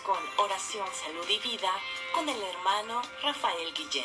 Con 0.04 0.18
oración, 0.44 0.86
salud 0.92 1.24
y 1.30 1.48
vida 1.48 1.70
con 2.14 2.28
el 2.28 2.36
hermano 2.36 3.00
Rafael 3.22 3.72
Guillén. 3.74 4.04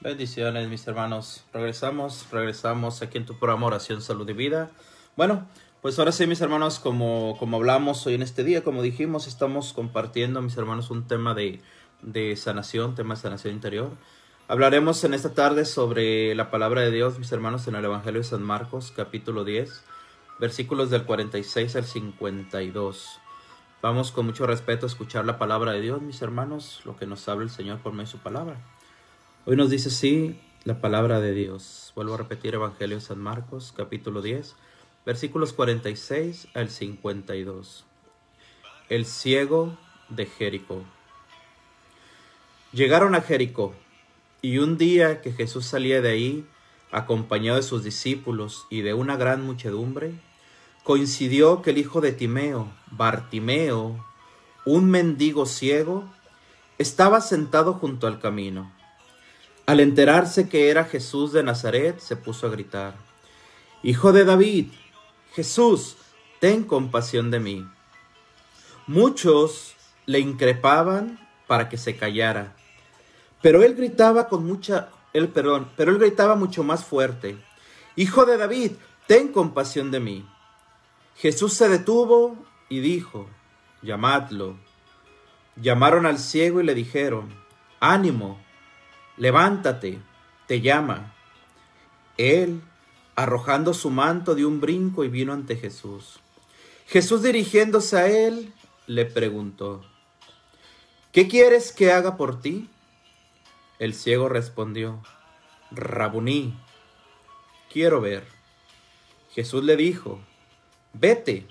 Bendiciones, 0.00 0.68
mis 0.68 0.86
hermanos. 0.86 1.44
Regresamos, 1.54 2.26
regresamos 2.30 3.00
aquí 3.00 3.16
en 3.16 3.24
tu 3.24 3.38
programa 3.38 3.68
Oración, 3.68 4.02
Salud 4.02 4.28
y 4.28 4.34
Vida. 4.34 4.70
Bueno, 5.16 5.48
pues 5.80 5.98
ahora 5.98 6.12
sí, 6.12 6.26
mis 6.26 6.42
hermanos, 6.42 6.78
como, 6.78 7.38
como 7.38 7.56
hablamos 7.56 8.06
hoy 8.06 8.16
en 8.16 8.22
este 8.22 8.44
día, 8.44 8.62
como 8.62 8.82
dijimos, 8.82 9.26
estamos 9.26 9.72
compartiendo, 9.72 10.42
mis 10.42 10.58
hermanos, 10.58 10.90
un 10.90 11.08
tema 11.08 11.32
de, 11.32 11.62
de 12.02 12.36
sanación, 12.36 12.94
tema 12.94 13.14
de 13.14 13.22
sanación 13.22 13.54
interior. 13.54 13.92
Hablaremos 14.46 15.02
en 15.04 15.14
esta 15.14 15.32
tarde 15.32 15.64
sobre 15.64 16.34
la 16.34 16.50
palabra 16.50 16.82
de 16.82 16.90
Dios, 16.90 17.18
mis 17.18 17.32
hermanos, 17.32 17.66
en 17.66 17.76
el 17.76 17.84
Evangelio 17.86 18.20
de 18.20 18.28
San 18.28 18.42
Marcos, 18.42 18.92
capítulo 18.94 19.44
10, 19.44 19.82
versículos 20.38 20.90
del 20.90 21.04
46 21.04 21.76
al 21.76 21.84
52. 21.84 23.20
Vamos 23.80 24.12
con 24.12 24.26
mucho 24.26 24.46
respeto 24.46 24.86
a 24.86 24.88
escuchar 24.88 25.24
la 25.24 25.38
palabra 25.38 25.72
de 25.72 25.80
Dios, 25.80 26.00
mis 26.02 26.22
hermanos, 26.22 26.82
lo 26.84 26.96
que 26.96 27.06
nos 27.06 27.28
habla 27.28 27.44
el 27.44 27.50
Señor 27.50 27.80
por 27.80 27.92
medio 27.92 28.06
de 28.06 28.12
su 28.12 28.18
palabra. 28.18 28.56
Hoy 29.44 29.56
nos 29.56 29.70
dice 29.70 29.88
así 29.88 30.40
la 30.64 30.80
palabra 30.80 31.20
de 31.20 31.32
Dios. 31.32 31.92
Vuelvo 31.96 32.14
a 32.14 32.18
repetir 32.18 32.54
Evangelio 32.54 32.96
de 32.96 33.02
San 33.02 33.18
Marcos, 33.18 33.74
capítulo 33.76 34.22
10, 34.22 34.54
versículos 35.04 35.52
46 35.52 36.48
al 36.54 36.70
52. 36.70 37.84
El 38.88 39.04
ciego 39.04 39.76
de 40.08 40.26
Jericó. 40.26 40.84
Llegaron 42.72 43.14
a 43.14 43.20
Jericó, 43.20 43.74
y 44.40 44.58
un 44.58 44.78
día 44.78 45.20
que 45.20 45.32
Jesús 45.32 45.66
salía 45.66 46.00
de 46.00 46.10
ahí, 46.10 46.46
acompañado 46.92 47.56
de 47.56 47.62
sus 47.62 47.82
discípulos 47.82 48.66
y 48.70 48.82
de 48.82 48.94
una 48.94 49.16
gran 49.16 49.44
muchedumbre, 49.44 50.14
coincidió 50.84 51.62
que 51.62 51.70
el 51.70 51.78
hijo 51.78 52.00
de 52.00 52.12
Timeo, 52.12 52.68
Bartimeo, 52.90 54.04
un 54.64 54.90
mendigo 54.90 55.46
ciego, 55.46 56.04
estaba 56.78 57.20
sentado 57.20 57.74
junto 57.74 58.06
al 58.06 58.20
camino. 58.20 58.70
Al 59.66 59.80
enterarse 59.80 60.48
que 60.48 60.70
era 60.70 60.84
Jesús 60.84 61.32
de 61.32 61.42
Nazaret, 61.42 61.98
se 61.98 62.16
puso 62.16 62.46
a 62.46 62.50
gritar, 62.50 62.94
Hijo 63.84 64.12
de 64.12 64.24
David, 64.24 64.66
Jesús, 65.34 65.96
ten 66.38 66.62
compasión 66.62 67.32
de 67.32 67.40
mí. 67.40 67.66
Muchos 68.86 69.74
le 70.06 70.20
increpaban 70.20 71.18
para 71.48 71.68
que 71.68 71.76
se 71.76 71.96
callara, 71.96 72.54
pero 73.40 73.62
él 73.62 73.74
gritaba 73.74 74.28
con 74.28 74.46
mucha, 74.46 74.90
él, 75.12 75.28
perdón, 75.28 75.70
pero 75.76 75.92
él 75.92 75.98
gritaba 75.98 76.36
mucho 76.36 76.64
más 76.64 76.84
fuerte, 76.84 77.38
Hijo 77.94 78.24
de 78.24 78.38
David, 78.38 78.72
ten 79.06 79.32
compasión 79.32 79.90
de 79.90 80.00
mí. 80.00 80.26
Jesús 81.16 81.52
se 81.52 81.68
detuvo 81.68 82.38
y 82.70 82.80
dijo, 82.80 83.28
llamadlo. 83.82 84.56
Llamaron 85.56 86.06
al 86.06 86.18
ciego 86.18 86.62
y 86.62 86.64
le 86.64 86.74
dijeron, 86.74 87.34
ánimo, 87.80 88.40
levántate, 89.18 90.00
te 90.46 90.62
llama. 90.62 91.12
Él, 92.16 92.62
arrojando 93.14 93.74
su 93.74 93.90
manto, 93.90 94.34
dio 94.34 94.48
un 94.48 94.60
brinco 94.60 95.04
y 95.04 95.08
vino 95.08 95.34
ante 95.34 95.56
Jesús. 95.56 96.20
Jesús 96.86 97.22
dirigiéndose 97.22 97.98
a 97.98 98.06
él, 98.06 98.54
le 98.86 99.04
preguntó, 99.04 99.84
¿qué 101.12 101.28
quieres 101.28 101.72
que 101.72 101.92
haga 101.92 102.16
por 102.16 102.40
ti? 102.40 102.70
El 103.82 103.94
ciego 103.94 104.28
respondió, 104.28 105.02
Rabuní, 105.72 106.56
quiero 107.68 108.00
ver. 108.00 108.24
Jesús 109.32 109.64
le 109.64 109.74
dijo, 109.74 110.20
vete, 110.92 111.48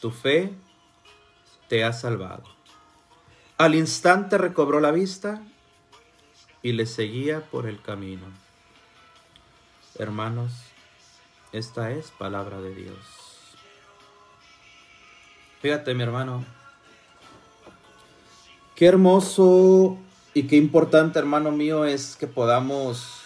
tu 0.00 0.10
fe 0.10 0.54
te 1.68 1.84
ha 1.84 1.92
salvado. 1.92 2.44
Al 3.58 3.74
instante 3.74 4.38
recobró 4.38 4.80
la 4.80 4.90
vista 4.90 5.42
y 6.62 6.72
le 6.72 6.86
seguía 6.86 7.42
por 7.42 7.66
el 7.66 7.82
camino. 7.82 8.24
Hermanos, 9.98 10.52
Esta 11.52 11.90
es 11.90 12.10
palabra 12.10 12.58
de 12.62 12.74
Dios. 12.74 12.96
Fíjate, 15.60 15.92
mi 15.92 16.04
hermano. 16.04 16.42
Qué 18.74 18.86
hermoso 18.86 19.98
y 20.36 20.42
qué 20.42 20.56
importante, 20.56 21.18
hermano 21.18 21.50
mío, 21.50 21.86
es 21.86 22.14
que 22.14 22.26
podamos 22.26 23.22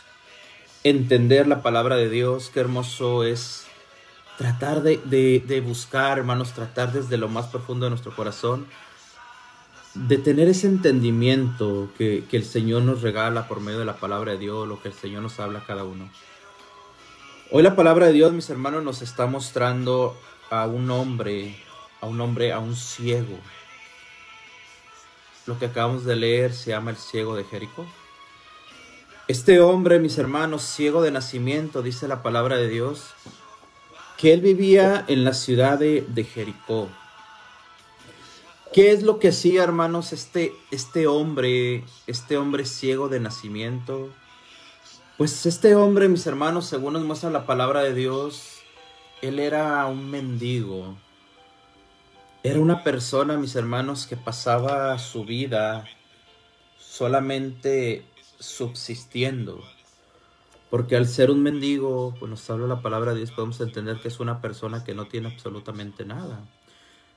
entender 0.85 1.49
la 1.49 1.61
palabra 1.61 1.97
de 1.97 2.09
Dios. 2.09 2.53
Qué 2.55 2.61
hermoso 2.61 3.25
es 3.25 3.65
tratar 4.39 4.83
de, 4.83 5.65
buscar, 5.67 6.19
hermanos, 6.19 6.53
tratar 6.53 6.93
desde 6.93 7.17
lo 7.17 7.29
más 7.29 7.49
profundo 7.49 7.87
de 7.87 7.91
nuestro 7.91 8.15
corazón, 8.15 8.69
de 9.95 10.19
tener 10.19 10.47
ese 10.47 10.69
entendimiento 10.69 11.91
que, 11.99 12.27
que 12.31 12.37
el 12.37 12.45
Señor 12.45 12.83
nos 12.83 13.03
regala 13.03 13.49
por 13.49 13.59
medio 13.59 13.81
de 13.81 13.87
la 13.87 13.97
palabra 13.97 14.31
de 14.31 14.39
Dios, 14.39 14.69
lo 14.69 14.81
que 14.81 14.87
el 14.87 14.95
Señor 14.95 15.23
nos 15.23 15.41
habla 15.41 15.59
a 15.59 15.67
cada 15.67 15.83
uno. 15.83 16.09
Hoy 17.51 17.65
la 17.65 17.75
palabra 17.75 18.07
de 18.07 18.13
Dios, 18.13 18.33
mis 18.33 18.51
hermanos, 18.51 18.85
nos 18.85 19.03
está 19.03 19.27
mostrando 19.27 20.17
a 20.49 20.69
un 20.69 20.89
hombre, 20.93 21.57
a 22.01 22.07
un 22.07 22.21
hombre, 22.21 22.53
a 22.53 22.61
un 22.61 22.77
ciego. 22.77 23.37
Lo 25.51 25.59
que 25.59 25.67
acabamos 25.67 26.05
de 26.05 26.15
leer 26.15 26.55
se 26.55 26.71
llama 26.71 26.93
el 26.93 26.97
ciego 26.97 27.35
de 27.35 27.43
Jericó. 27.43 27.85
Este 29.27 29.61
hombre, 29.61 29.99
mis 29.99 30.17
hermanos, 30.17 30.63
ciego 30.63 31.03
de 31.03 31.11
nacimiento, 31.11 31.83
dice 31.83 32.07
la 32.07 32.23
palabra 32.23 32.57
de 32.57 32.69
Dios, 32.69 33.03
que 34.17 34.33
él 34.33 34.43
vivía 34.43 35.05
en 35.09 35.25
la 35.25 35.35
ciudad 35.35 35.77
de, 35.77 36.25
Jericó. 36.33 36.89
¿Qué 38.73 38.93
es 38.93 39.03
lo 39.03 39.19
que 39.19 39.31
hacía, 39.31 39.65
hermanos, 39.65 40.13
este, 40.13 40.53
este 40.71 41.09
hombre, 41.09 41.83
este 42.07 42.37
hombre 42.37 42.65
ciego 42.65 43.09
de 43.09 43.19
nacimiento? 43.19 44.09
Pues 45.19 45.47
este 45.47 45.75
hombre, 45.75 46.09
mis 46.09 46.25
hermanos, 46.29 46.67
según 46.67 46.93
nos 46.93 47.03
muestra 47.03 47.29
la 47.29 47.45
palabra 47.45 47.83
de 47.83 47.93
Dios, 47.93 48.61
él 49.21 49.41
era 49.41 49.85
un 49.87 50.13
mendigo. 50.13 50.95
Era 52.43 52.59
una 52.59 52.83
persona, 52.83 53.37
mis 53.37 53.55
hermanos, 53.55 54.07
que 54.07 54.17
pasaba 54.17 54.99
su 54.99 55.27
vida 55.27 55.85
solamente 56.79 58.07
subsistiendo. 58.39 59.63
Porque 60.71 60.97
al 60.97 61.07
ser 61.07 61.31
un 61.31 61.43
mendigo, 61.43 62.15
pues 62.19 62.31
nos 62.31 62.49
habla 62.49 62.67
la 62.67 62.81
palabra 62.81 63.13
de 63.13 63.19
Dios, 63.19 63.33
podemos 63.33 63.61
entender 63.61 64.01
que 64.01 64.09
es 64.09 64.21
una 64.21 64.41
persona 64.41 64.85
que 64.85 64.95
no 64.95 65.07
tiene 65.07 65.29
absolutamente 65.29 66.07
nada. 66.07 66.47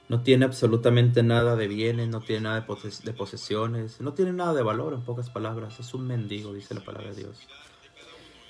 No 0.10 0.24
tiene 0.24 0.44
absolutamente 0.44 1.24
nada 1.24 1.56
de 1.56 1.70
bienes, 1.70 2.10
no 2.10 2.20
tiene 2.20 2.42
nada 2.42 2.60
de, 2.60 3.14
posesiones, 3.14 4.02
no 4.02 4.14
tiene 4.14 4.34
nada 4.34 4.54
de 4.54 4.64
valor, 4.64 4.94
en 4.94 5.04
pocas 5.04 5.30
palabras. 5.30 5.80
Es 5.80 5.94
un 5.94 6.06
mendigo, 6.06 6.54
dice 6.54 6.74
la 6.74 6.82
palabra 6.82 7.12
de 7.12 7.22
Dios. 7.22 7.48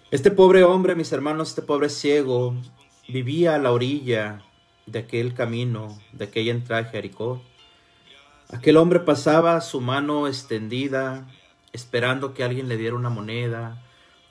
Este 0.09 0.31
pobre 0.31 0.63
hombre, 0.63 0.95
mis 0.95 1.11
hermanos, 1.11 1.49
este 1.49 1.61
pobre 1.61 1.89
ciego, 1.89 2.55
vivía 3.07 3.53
a 3.53 3.59
la 3.59 3.71
orilla 3.71 4.43
de 4.85 4.99
aquel 4.99 5.33
camino, 5.33 5.97
de 6.11 6.25
aquella 6.25 6.51
entrada 6.51 6.83
de 6.83 6.89
Jericó. 6.89 7.41
Aquel 8.51 8.77
hombre 8.77 8.99
pasaba 8.99 9.59
su 9.61 9.81
mano 9.81 10.27
extendida, 10.27 11.27
esperando 11.71 12.33
que 12.33 12.43
alguien 12.43 12.67
le 12.67 12.77
diera 12.77 12.95
una 12.95 13.09
moneda, 13.09 13.81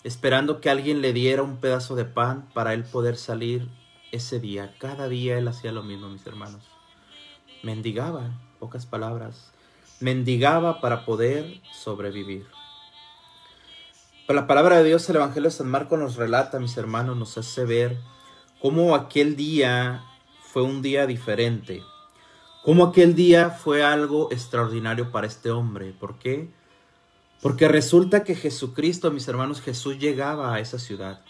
esperando 0.05 0.61
que 0.61 0.71
alguien 0.71 1.01
le 1.01 1.13
diera 1.13 1.43
un 1.43 1.59
pedazo 1.59 1.95
de 1.95 2.05
pan 2.05 2.49
para 2.55 2.75
él 2.75 2.85
poder 2.85 3.17
salir 3.17 3.69
ese 4.13 4.41
día. 4.41 4.75
Cada 4.79 5.09
día 5.09 5.39
él 5.39 5.49
hacía 5.49 5.73
lo 5.73 5.83
mismo, 5.83 6.09
mis 6.09 6.27
hermanos. 6.27 6.63
Mendigaba, 7.63 8.31
pocas 8.59 8.87
palabras, 8.87 9.53
mendigaba 10.01 10.81
para 10.81 11.05
poder 11.05 11.61
sobrevivir. 11.73 12.47
Pero 14.27 14.41
la 14.41 14.47
palabra 14.47 14.79
de 14.79 14.85
Dios, 14.85 15.09
el 15.09 15.17
Evangelio 15.17 15.51
de 15.51 15.57
San 15.57 15.69
Marcos 15.69 15.99
nos 15.99 16.17
relata, 16.17 16.61
mis 16.61 16.77
hermanos, 16.77 17.17
nos 17.17 17.37
hace 17.39 17.65
ver 17.65 17.99
cómo 18.61 18.95
aquel 18.95 19.35
día 19.37 20.05
fue 20.53 20.63
un 20.63 20.83
día 20.83 21.07
diferente, 21.07 21.83
cómo 22.63 22.85
aquel 22.85 23.15
día 23.15 23.49
fue 23.49 23.83
algo 23.83 24.31
extraordinario 24.31 25.11
para 25.11 25.27
este 25.27 25.51
hombre. 25.51 25.95
¿Por 25.99 26.19
qué? 26.19 26.51
Porque 27.41 27.69
resulta 27.69 28.23
que 28.23 28.35
Jesucristo, 28.35 29.11
mis 29.11 29.27
hermanos, 29.29 29.63
Jesús 29.63 29.99
llegaba 29.99 30.55
a 30.55 30.61
esa 30.61 30.79
ciudad. 30.79 31.25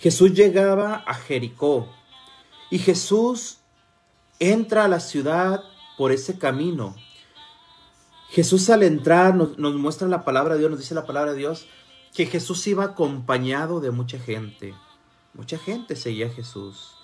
Jesús 0.00 0.34
llegaba 0.34 0.96
a 1.06 1.14
Jericó. 1.14 1.88
Y 2.70 2.78
Jesús 2.78 3.58
entra 4.40 4.86
a 4.86 4.88
la 4.88 4.98
ciudad 4.98 5.62
por 5.96 6.10
ese 6.10 6.36
camino. 6.36 6.96
Jesús 8.30 8.68
al 8.68 8.82
entrar 8.82 9.36
nos, 9.36 9.56
muestra 9.58 10.08
la 10.08 10.24
palabra 10.24 10.54
de 10.54 10.60
Dios, 10.60 10.70
nos 10.72 10.80
dice 10.80 10.94
la 10.94 11.06
palabra 11.06 11.32
de 11.32 11.38
Dios, 11.38 11.68
que 12.12 12.26
Jesús 12.26 12.66
iba 12.66 12.82
acompañado 12.82 13.80
de 13.80 13.92
mucha 13.92 14.18
gente. 14.18 14.74
Mucha 15.34 15.56
gente 15.56 15.94
seguía 15.94 16.26
a 16.26 16.30
Jesús. 16.30 16.99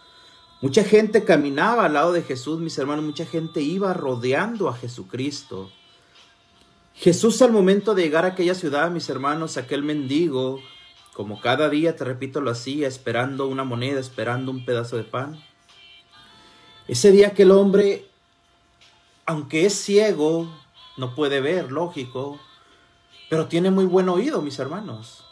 Mucha 0.62 0.84
gente 0.84 1.24
caminaba 1.24 1.84
al 1.84 1.92
lado 1.92 2.12
de 2.12 2.22
Jesús, 2.22 2.60
mis 2.60 2.78
hermanos. 2.78 3.04
Mucha 3.04 3.26
gente 3.26 3.60
iba 3.60 3.92
rodeando 3.92 4.68
a 4.68 4.74
Jesucristo. 4.74 5.70
Jesús 6.94 7.42
al 7.42 7.52
momento 7.52 7.94
de 7.94 8.02
llegar 8.02 8.24
a 8.24 8.28
aquella 8.28 8.54
ciudad, 8.54 8.90
mis 8.90 9.08
hermanos, 9.10 9.58
aquel 9.58 9.82
mendigo, 9.82 10.60
como 11.12 11.40
cada 11.40 11.68
día, 11.68 11.94
te 11.94 12.04
repito, 12.04 12.40
lo 12.40 12.50
hacía, 12.50 12.88
esperando 12.88 13.46
una 13.46 13.64
moneda, 13.64 14.00
esperando 14.00 14.50
un 14.50 14.64
pedazo 14.64 14.96
de 14.96 15.04
pan. 15.04 15.38
Ese 16.88 17.12
día 17.12 17.28
aquel 17.28 17.50
hombre, 17.50 18.08
aunque 19.26 19.66
es 19.66 19.74
ciego, 19.74 20.48
no 20.96 21.14
puede 21.14 21.42
ver, 21.42 21.70
lógico, 21.70 22.40
pero 23.28 23.46
tiene 23.46 23.70
muy 23.70 23.84
buen 23.84 24.08
oído, 24.08 24.40
mis 24.40 24.58
hermanos. 24.58 25.22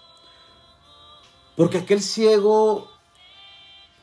Porque 1.56 1.78
aquel 1.78 2.02
ciego 2.02 2.90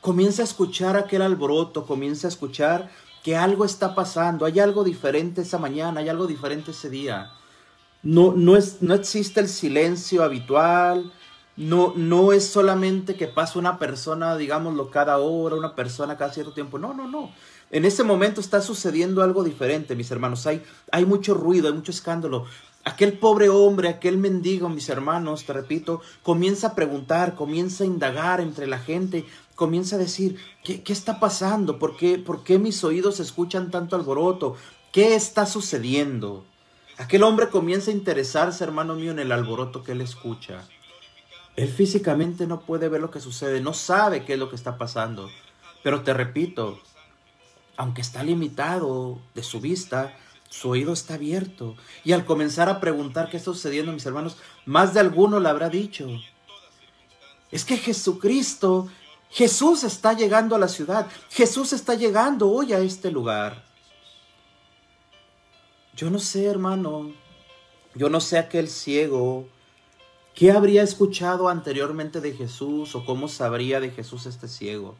comienza 0.02 0.42
a 0.42 0.44
escuchar 0.44 0.96
aquel 0.96 1.22
alboroto, 1.22 1.86
comienza 1.86 2.26
a 2.26 2.30
escuchar 2.30 2.90
que 3.22 3.36
algo 3.36 3.64
está 3.64 3.94
pasando, 3.94 4.44
hay 4.44 4.58
algo 4.58 4.84
diferente 4.84 5.42
esa 5.42 5.58
mañana, 5.58 6.00
hay 6.00 6.10
algo 6.10 6.26
diferente 6.26 6.72
ese 6.72 6.90
día. 6.90 7.30
No, 8.02 8.32
no, 8.32 8.56
es, 8.56 8.82
no 8.82 8.94
existe 8.94 9.38
el 9.38 9.48
silencio 9.48 10.24
habitual, 10.24 11.12
no, 11.56 11.92
no 11.94 12.32
es 12.32 12.44
solamente 12.46 13.14
que 13.14 13.28
pasa 13.28 13.60
una 13.60 13.78
persona, 13.78 14.36
digámoslo, 14.36 14.90
cada 14.90 15.18
hora, 15.18 15.54
una 15.54 15.76
persona 15.76 16.16
cada 16.16 16.32
cierto 16.32 16.52
tiempo. 16.52 16.80
No, 16.80 16.92
no, 16.94 17.06
no. 17.06 17.30
En 17.70 17.84
ese 17.84 18.02
momento 18.02 18.40
está 18.40 18.60
sucediendo 18.60 19.22
algo 19.22 19.44
diferente, 19.44 19.94
mis 19.94 20.10
hermanos. 20.10 20.46
Hay, 20.46 20.62
hay 20.90 21.06
mucho 21.06 21.34
ruido, 21.34 21.68
hay 21.68 21.74
mucho 21.74 21.92
escándalo. 21.92 22.46
Aquel 22.84 23.12
pobre 23.12 23.48
hombre, 23.48 23.88
aquel 23.88 24.18
mendigo, 24.18 24.68
mis 24.68 24.88
hermanos, 24.88 25.44
te 25.44 25.52
repito, 25.52 26.00
comienza 26.24 26.68
a 26.68 26.74
preguntar, 26.74 27.36
comienza 27.36 27.84
a 27.84 27.86
indagar 27.86 28.40
entre 28.40 28.66
la 28.66 28.78
gente, 28.78 29.24
comienza 29.54 29.96
a 29.96 29.98
decir, 29.98 30.36
¿qué, 30.64 30.82
qué 30.82 30.92
está 30.92 31.20
pasando? 31.20 31.78
¿Por 31.78 31.96
qué, 31.96 32.18
¿Por 32.18 32.44
qué 32.44 32.58
mis 32.58 32.82
oídos 32.84 33.20
escuchan 33.20 33.70
tanto 33.70 33.96
alboroto? 33.96 34.56
¿Qué 34.92 35.14
está 35.14 35.46
sucediendo? 35.46 36.44
Aquel 36.98 37.22
hombre 37.22 37.48
comienza 37.48 37.90
a 37.90 37.94
interesarse, 37.94 38.62
hermano 38.62 38.94
mío, 38.94 39.10
en 39.10 39.18
el 39.18 39.32
alboroto 39.32 39.82
que 39.82 39.92
él 39.92 40.00
escucha. 40.00 40.64
Él 41.56 41.68
físicamente 41.68 42.46
no 42.46 42.60
puede 42.60 42.88
ver 42.88 43.00
lo 43.00 43.10
que 43.10 43.20
sucede, 43.20 43.60
no 43.60 43.74
sabe 43.74 44.24
qué 44.24 44.34
es 44.34 44.38
lo 44.38 44.48
que 44.48 44.56
está 44.56 44.78
pasando. 44.78 45.28
Pero 45.82 46.02
te 46.02 46.14
repito, 46.14 46.80
aunque 47.76 48.00
está 48.00 48.22
limitado 48.22 49.18
de 49.34 49.42
su 49.42 49.60
vista, 49.60 50.16
su 50.48 50.70
oído 50.70 50.92
está 50.92 51.14
abierto. 51.14 51.76
Y 52.04 52.12
al 52.12 52.24
comenzar 52.24 52.68
a 52.68 52.80
preguntar 52.80 53.30
qué 53.30 53.38
está 53.38 53.52
sucediendo, 53.52 53.92
mis 53.92 54.06
hermanos, 54.06 54.36
más 54.66 54.94
de 54.94 55.00
alguno 55.00 55.40
le 55.40 55.48
habrá 55.48 55.68
dicho, 55.68 56.08
es 57.50 57.64
que 57.64 57.76
Jesucristo, 57.76 58.88
Jesús 59.32 59.82
está 59.82 60.12
llegando 60.12 60.54
a 60.54 60.58
la 60.58 60.68
ciudad, 60.68 61.06
Jesús 61.30 61.72
está 61.72 61.94
llegando 61.94 62.50
hoy 62.50 62.74
a 62.74 62.80
este 62.80 63.10
lugar. 63.10 63.64
Yo 65.96 66.10
no 66.10 66.18
sé, 66.18 66.44
hermano, 66.44 67.12
yo 67.94 68.10
no 68.10 68.20
sé 68.20 68.38
aquel 68.38 68.68
ciego, 68.68 69.48
¿qué 70.34 70.52
habría 70.52 70.82
escuchado 70.82 71.48
anteriormente 71.48 72.20
de 72.20 72.34
Jesús 72.34 72.94
o 72.94 73.06
cómo 73.06 73.26
sabría 73.26 73.80
de 73.80 73.90
Jesús 73.90 74.26
este 74.26 74.48
ciego? 74.48 74.96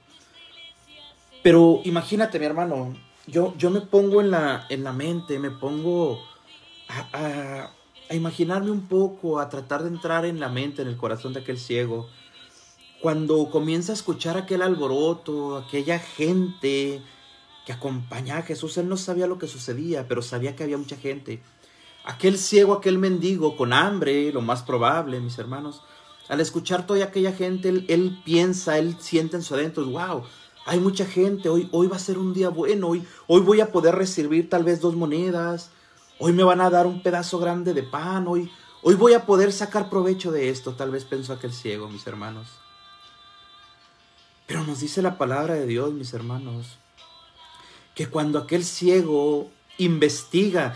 Pero 1.43 1.83
imagínate, 1.85 2.39
mi 2.39 2.47
hermano, 2.47 2.97
yo, 3.27 3.55
yo 3.59 3.69
me 3.69 3.83
pongo 3.83 4.23
en 4.23 4.31
la, 4.31 4.67
en 4.71 4.83
la 4.83 4.95
mente, 4.95 5.39
me 5.39 5.51
pongo 5.51 6.19
a, 6.89 7.71
a 8.09 8.15
imaginarme 8.15 8.71
un 8.71 8.89
poco, 8.89 9.41
a 9.41 9.51
tratar 9.51 9.83
de 9.83 9.91
entrar 9.91 10.25
en 10.25 10.41
la 10.41 10.49
mente, 10.49 10.81
en 10.81 10.89
el 10.89 10.97
corazón 10.97 11.35
de 11.35 11.41
aquel 11.41 11.59
ciego. 11.59 12.09
Cuando 13.03 13.51
comienza 13.51 13.93
a 13.93 13.97
escuchar 13.97 14.37
aquel 14.37 14.63
alboroto, 14.63 15.57
aquella 15.59 15.99
gente, 15.99 17.03
que 17.65 17.73
acompañaba 17.73 18.41
a 18.41 18.45
Jesús. 18.45 18.77
Él 18.79 18.89
no 18.89 18.97
sabía 18.97 19.27
lo 19.27 19.39
que 19.39 19.47
sucedía, 19.47 20.09
pero 20.09 20.23
sabía 20.23 20.57
que 20.57 20.65
había 20.65 20.79
mucha 20.79 20.97
gente. 20.97 21.43
Aquel 22.05 22.39
ciego, 22.39 22.75
aquel 22.75 22.99
mendigo 22.99 23.57
con 23.57 23.73
hambre, 23.73 24.33
lo 24.33 24.41
más 24.41 24.63
probable, 24.63 25.21
mis 25.21 25.39
hermanos, 25.39 25.83
al 26.29 26.41
escuchar 26.41 26.87
toda 26.87 27.05
aquella 27.05 27.33
gente, 27.33 27.69
él, 27.69 28.21
piensa, 28.25 28.79
él 28.79 28.97
siente 28.99 29.37
en 29.37 29.43
su 29.43 29.55
adentro, 29.55 29.85
wow, 29.85 30.25
hay 30.67 30.81
mucha 30.81 31.05
gente, 31.05 31.49
hoy, 31.49 31.69
hoy 31.71 31.87
va 31.87 31.97
a 31.97 32.01
ser 32.01 32.19
un 32.19 32.33
día 32.33 32.49
bueno, 32.49 32.89
hoy, 32.89 33.05
hoy 33.29 33.41
voy 33.41 33.61
a 33.61 33.71
poder 33.71 33.95
recibir 33.95 34.49
tal 34.49 34.65
vez 34.65 34.81
dos 34.81 34.97
monedas, 34.97 35.71
hoy 36.19 36.33
me 36.33 36.43
van 36.43 36.61
a 36.61 36.71
dar 36.71 36.87
un 36.87 37.03
pedazo 37.03 37.39
grande 37.39 37.73
de 37.73 37.85
pan, 37.85 38.27
hoy, 38.27 38.51
hoy 38.83 38.95
voy 38.97 39.15
a 39.15 39.25
poder 39.25 39.53
sacar 39.53 39.89
provecho 39.89 40.33
de 40.33 40.49
esto, 40.49 40.73
tal 40.73 40.91
vez 40.91 41.05
pensó 41.05 41.35
aquel 41.35 41.53
ciego, 41.53 41.89
mis 41.89 42.07
hermanos. 42.07 42.62
Pero 44.53 44.65
nos 44.65 44.81
dice 44.81 45.01
la 45.01 45.17
palabra 45.17 45.55
de 45.55 45.67
Dios, 45.67 45.95
mis 45.95 46.13
hermanos, 46.13 46.77
que 47.95 48.09
cuando 48.09 48.39
aquel 48.39 48.67
ciego 48.67 49.51
investiga 49.79 50.75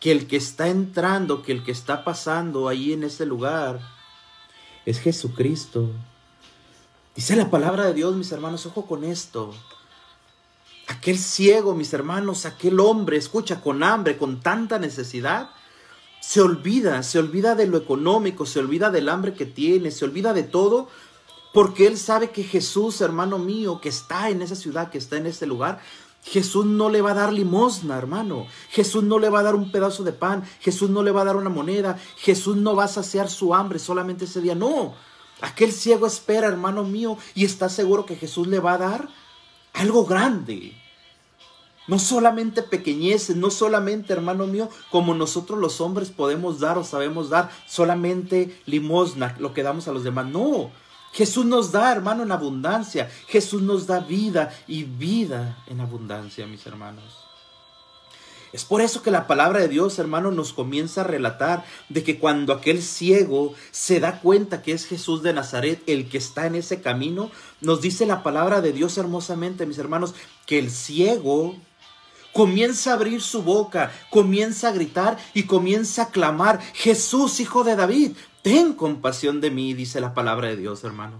que 0.00 0.12
el 0.12 0.26
que 0.26 0.36
está 0.36 0.68
entrando, 0.68 1.42
que 1.42 1.52
el 1.52 1.64
que 1.64 1.72
está 1.72 2.04
pasando 2.04 2.68
ahí 2.68 2.92
en 2.92 3.04
ese 3.04 3.24
lugar, 3.24 3.80
es 4.84 5.00
Jesucristo. 5.00 5.88
Dice 7.14 7.36
la 7.36 7.48
palabra 7.48 7.86
de 7.86 7.94
Dios, 7.94 8.14
mis 8.16 8.30
hermanos, 8.32 8.66
ojo 8.66 8.84
con 8.84 9.02
esto. 9.02 9.54
Aquel 10.86 11.16
ciego, 11.16 11.74
mis 11.74 11.94
hermanos, 11.94 12.44
aquel 12.44 12.78
hombre, 12.80 13.16
escucha, 13.16 13.62
con 13.62 13.82
hambre, 13.82 14.18
con 14.18 14.40
tanta 14.40 14.78
necesidad, 14.78 15.48
se 16.20 16.42
olvida, 16.42 17.02
se 17.02 17.18
olvida 17.18 17.54
de 17.54 17.66
lo 17.66 17.78
económico, 17.78 18.44
se 18.44 18.58
olvida 18.58 18.90
del 18.90 19.08
hambre 19.08 19.32
que 19.32 19.46
tiene, 19.46 19.90
se 19.90 20.04
olvida 20.04 20.34
de 20.34 20.42
todo, 20.42 20.90
porque 21.56 21.86
él 21.86 21.96
sabe 21.96 22.32
que 22.32 22.44
Jesús, 22.44 23.00
hermano 23.00 23.38
mío, 23.38 23.80
que 23.80 23.88
está 23.88 24.28
en 24.28 24.42
esa 24.42 24.54
ciudad, 24.54 24.90
que 24.90 24.98
está 24.98 25.16
en 25.16 25.24
ese 25.24 25.46
lugar, 25.46 25.80
Jesús 26.22 26.66
no 26.66 26.90
le 26.90 27.00
va 27.00 27.12
a 27.12 27.14
dar 27.14 27.32
limosna, 27.32 27.96
hermano. 27.96 28.46
Jesús 28.68 29.02
no 29.04 29.18
le 29.18 29.30
va 29.30 29.38
a 29.38 29.42
dar 29.42 29.54
un 29.54 29.72
pedazo 29.72 30.04
de 30.04 30.12
pan. 30.12 30.44
Jesús 30.60 30.90
no 30.90 31.02
le 31.02 31.12
va 31.12 31.22
a 31.22 31.24
dar 31.24 31.36
una 31.36 31.48
moneda. 31.48 31.98
Jesús 32.18 32.58
no 32.58 32.76
va 32.76 32.84
a 32.84 32.88
saciar 32.88 33.30
su 33.30 33.54
hambre 33.54 33.78
solamente 33.78 34.26
ese 34.26 34.42
día. 34.42 34.54
No. 34.54 34.92
Aquel 35.40 35.72
ciego 35.72 36.06
espera, 36.06 36.46
hermano 36.46 36.84
mío, 36.84 37.16
y 37.34 37.46
está 37.46 37.70
seguro 37.70 38.04
que 38.04 38.16
Jesús 38.16 38.48
le 38.48 38.60
va 38.60 38.74
a 38.74 38.78
dar 38.78 39.08
algo 39.72 40.04
grande. 40.04 40.74
No 41.88 41.98
solamente 41.98 42.60
pequeñeces, 42.60 43.34
no 43.34 43.48
solamente, 43.48 44.12
hermano 44.12 44.46
mío, 44.46 44.68
como 44.90 45.14
nosotros 45.14 45.58
los 45.58 45.80
hombres 45.80 46.10
podemos 46.10 46.60
dar 46.60 46.76
o 46.76 46.84
sabemos 46.84 47.30
dar, 47.30 47.50
solamente 47.66 48.60
limosna, 48.66 49.34
lo 49.38 49.54
que 49.54 49.62
damos 49.62 49.88
a 49.88 49.92
los 49.92 50.04
demás. 50.04 50.26
No, 50.26 50.70
Jesús 51.12 51.46
nos 51.46 51.72
da, 51.72 51.92
hermano, 51.92 52.22
en 52.22 52.32
abundancia. 52.32 53.10
Jesús 53.28 53.62
nos 53.62 53.86
da 53.86 54.00
vida 54.00 54.54
y 54.66 54.84
vida 54.84 55.62
en 55.66 55.80
abundancia, 55.80 56.46
mis 56.46 56.66
hermanos. 56.66 57.26
Es 58.52 58.64
por 58.64 58.80
eso 58.80 59.02
que 59.02 59.10
la 59.10 59.26
palabra 59.26 59.60
de 59.60 59.68
Dios, 59.68 59.98
hermano, 59.98 60.30
nos 60.30 60.52
comienza 60.52 61.02
a 61.02 61.04
relatar 61.04 61.64
de 61.88 62.02
que 62.02 62.18
cuando 62.18 62.52
aquel 62.52 62.82
ciego 62.82 63.54
se 63.70 64.00
da 64.00 64.20
cuenta 64.20 64.62
que 64.62 64.72
es 64.72 64.86
Jesús 64.86 65.22
de 65.22 65.32
Nazaret 65.32 65.82
el 65.86 66.08
que 66.08 66.18
está 66.18 66.46
en 66.46 66.54
ese 66.54 66.80
camino, 66.80 67.30
nos 67.60 67.82
dice 67.82 68.06
la 68.06 68.22
palabra 68.22 68.60
de 68.60 68.72
Dios 68.72 68.96
hermosamente, 68.96 69.66
mis 69.66 69.76
hermanos, 69.76 70.14
que 70.46 70.58
el 70.58 70.70
ciego 70.70 71.56
comienza 72.32 72.90
a 72.90 72.94
abrir 72.94 73.20
su 73.20 73.42
boca, 73.42 73.92
comienza 74.10 74.68
a 74.68 74.72
gritar 74.72 75.18
y 75.34 75.42
comienza 75.42 76.02
a 76.02 76.10
clamar, 76.10 76.60
Jesús, 76.74 77.40
hijo 77.40 77.64
de 77.64 77.76
David, 77.76 78.12
ten 78.46 78.74
compasión 78.74 79.40
de 79.40 79.50
mí, 79.50 79.74
dice 79.74 80.00
la 80.00 80.14
palabra 80.14 80.46
de 80.46 80.56
Dios, 80.56 80.84
hermano. 80.84 81.18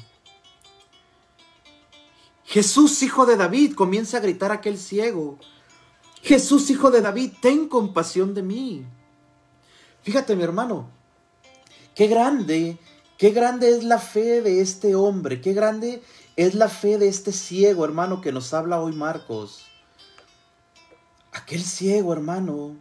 Jesús, 2.45 3.03
hijo 3.03 3.27
de 3.27 3.37
David, 3.37 3.75
comienza 3.75 4.19
a 4.19 4.21
gritar 4.21 4.53
aquel 4.53 4.79
ciego. 4.79 5.37
Jesús, 6.23 6.71
hijo 6.71 6.93
de 6.93 7.01
David, 7.01 7.33
ten 7.43 7.69
compasión 7.69 8.33
de 8.33 8.45
mí. 8.45 8.87
Fíjate, 10.03 10.37
mi 10.37 10.45
hermano, 10.45 10.89
qué 11.97 12.07
grande, 12.07 12.79
qué 13.19 13.31
grande 13.31 13.71
es 13.71 13.83
la 13.83 13.99
fe 13.99 14.41
de 14.41 14.61
este 14.61 14.95
hombre, 14.95 15.41
qué 15.41 15.53
grande 15.53 16.05
es 16.37 16.55
la 16.55 16.69
fe 16.69 16.97
de 16.97 17.09
este 17.09 17.33
ciego, 17.33 17.85
hermano, 17.85 18.21
que 18.21 18.31
nos 18.31 18.55
habla 18.55 18.81
hoy 18.81 18.93
Marcos. 18.93 19.67
Aquel 21.33 21.65
ciego, 21.65 22.13
hermano, 22.13 22.77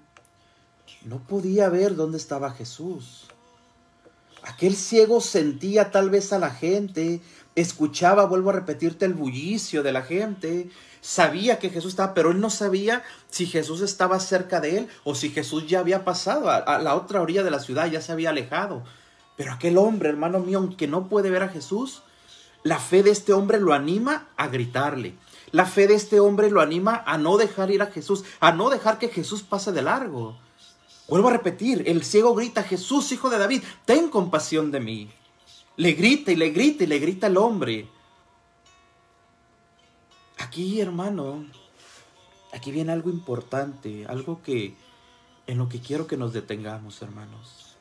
no 1.03 1.17
podía 1.25 1.67
ver 1.67 1.95
dónde 1.95 2.19
estaba 2.19 2.51
Jesús. 2.51 3.24
Aquel 4.45 4.75
ciego 4.75 5.21
sentía 5.21 5.89
tal 5.89 6.11
vez 6.11 6.31
a 6.31 6.37
la 6.37 6.51
gente, 6.51 7.19
escuchaba, 7.55 8.25
vuelvo 8.25 8.51
a 8.51 8.53
repetirte, 8.53 9.05
el 9.05 9.15
bullicio 9.15 9.81
de 9.81 9.91
la 9.91 10.03
gente, 10.03 10.69
sabía 11.01 11.57
que 11.57 11.71
Jesús 11.71 11.93
estaba, 11.93 12.13
pero 12.13 12.29
él 12.29 12.39
no 12.39 12.51
sabía 12.51 13.03
si 13.27 13.47
Jesús 13.47 13.81
estaba 13.81 14.19
cerca 14.19 14.61
de 14.61 14.77
él 14.77 14.87
o 15.03 15.15
si 15.15 15.31
Jesús 15.31 15.65
ya 15.65 15.79
había 15.79 16.05
pasado 16.05 16.51
a, 16.51 16.77
la 16.77 16.93
otra 16.93 17.21
orilla 17.21 17.41
de 17.41 17.49
la 17.49 17.59
ciudad, 17.59 17.87
ya 17.87 18.01
se 18.01 18.11
había 18.11 18.29
alejado. 18.29 18.83
Pero 19.35 19.51
aquel 19.51 19.79
hombre, 19.79 20.09
hermano 20.09 20.39
mío, 20.39 20.59
aunque 20.59 20.87
no 20.87 21.07
puede 21.07 21.31
ver 21.31 21.41
a 21.41 21.49
Jesús, 21.49 22.03
la 22.61 22.77
fe 22.77 23.01
de 23.01 23.09
este 23.09 23.33
hombre 23.33 23.59
lo 23.59 23.73
anima 23.73 24.27
a 24.37 24.47
gritarle. 24.47 25.15
La 25.51 25.65
fe 25.65 25.87
de 25.87 25.95
este 25.95 26.19
hombre 26.19 26.51
lo 26.51 26.61
anima 26.61 27.03
a 27.07 27.17
no 27.17 27.37
dejar 27.37 27.71
ir 27.71 27.81
a 27.81 27.87
Jesús, 27.87 28.23
a 28.39 28.51
no 28.51 28.69
dejar 28.69 28.99
que 28.99 29.09
Jesús 29.09 29.41
pase 29.41 29.71
de 29.71 29.81
largo. 29.81 30.37
Vuelvo 31.07 31.27
a 31.29 31.33
repetir, 31.33 31.83
el 31.85 32.03
ciego 32.03 32.33
grita, 32.33 32.63
Jesús, 32.63 33.11
hijo 33.11 33.29
de 33.29 33.37
David, 33.37 33.63
ten 33.85 34.09
compasión 34.09 34.71
de 34.71 34.79
mí. 34.79 35.09
Le 35.77 35.91
grita 35.93 36.31
y 36.31 36.35
le 36.35 36.49
grita 36.49 36.83
y 36.83 36.87
le 36.87 36.99
grita 36.99 37.27
el 37.27 37.37
hombre. 37.37 37.87
Aquí, 40.39 40.81
hermano, 40.81 41.45
aquí 42.53 42.71
viene 42.71 42.91
algo 42.91 43.09
importante, 43.09 44.05
algo 44.07 44.41
que 44.41 44.75
en 45.47 45.57
lo 45.59 45.69
que 45.69 45.79
quiero 45.79 46.07
que 46.07 46.17
nos 46.17 46.33
detengamos, 46.33 47.01
hermanos. 47.01 47.75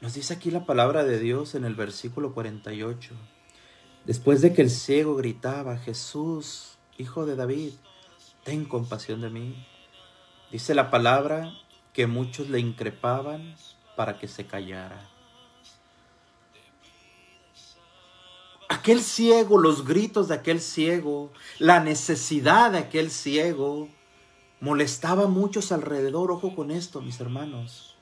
Nos 0.00 0.14
dice 0.14 0.34
aquí 0.34 0.50
la 0.50 0.64
palabra 0.64 1.04
de 1.04 1.18
Dios 1.18 1.54
en 1.54 1.64
el 1.64 1.74
versículo 1.74 2.32
48. 2.32 3.14
Después 4.06 4.40
de 4.40 4.52
que 4.54 4.62
el 4.62 4.70
ciego 4.70 5.16
gritaba, 5.16 5.76
Jesús, 5.78 6.78
hijo 6.98 7.26
de 7.26 7.36
David, 7.36 7.72
ten 8.42 8.64
compasión 8.64 9.20
de 9.20 9.30
mí. 9.30 9.66
Dice 10.50 10.74
la 10.74 10.90
palabra 10.90 11.52
que 11.94 12.06
muchos 12.06 12.50
le 12.50 12.58
increpaban 12.58 13.54
para 13.96 14.18
que 14.18 14.28
se 14.28 14.44
callara. 14.46 15.08
Aquel 18.68 19.00
ciego, 19.00 19.58
los 19.58 19.86
gritos 19.86 20.28
de 20.28 20.34
aquel 20.34 20.60
ciego, 20.60 21.32
la 21.58 21.80
necesidad 21.80 22.72
de 22.72 22.78
aquel 22.78 23.10
ciego, 23.10 23.88
molestaba 24.60 25.24
a 25.24 25.28
muchos 25.28 25.70
alrededor. 25.70 26.32
Ojo 26.32 26.54
con 26.54 26.70
esto, 26.70 27.00
mis 27.00 27.20
hermanos. 27.20 27.94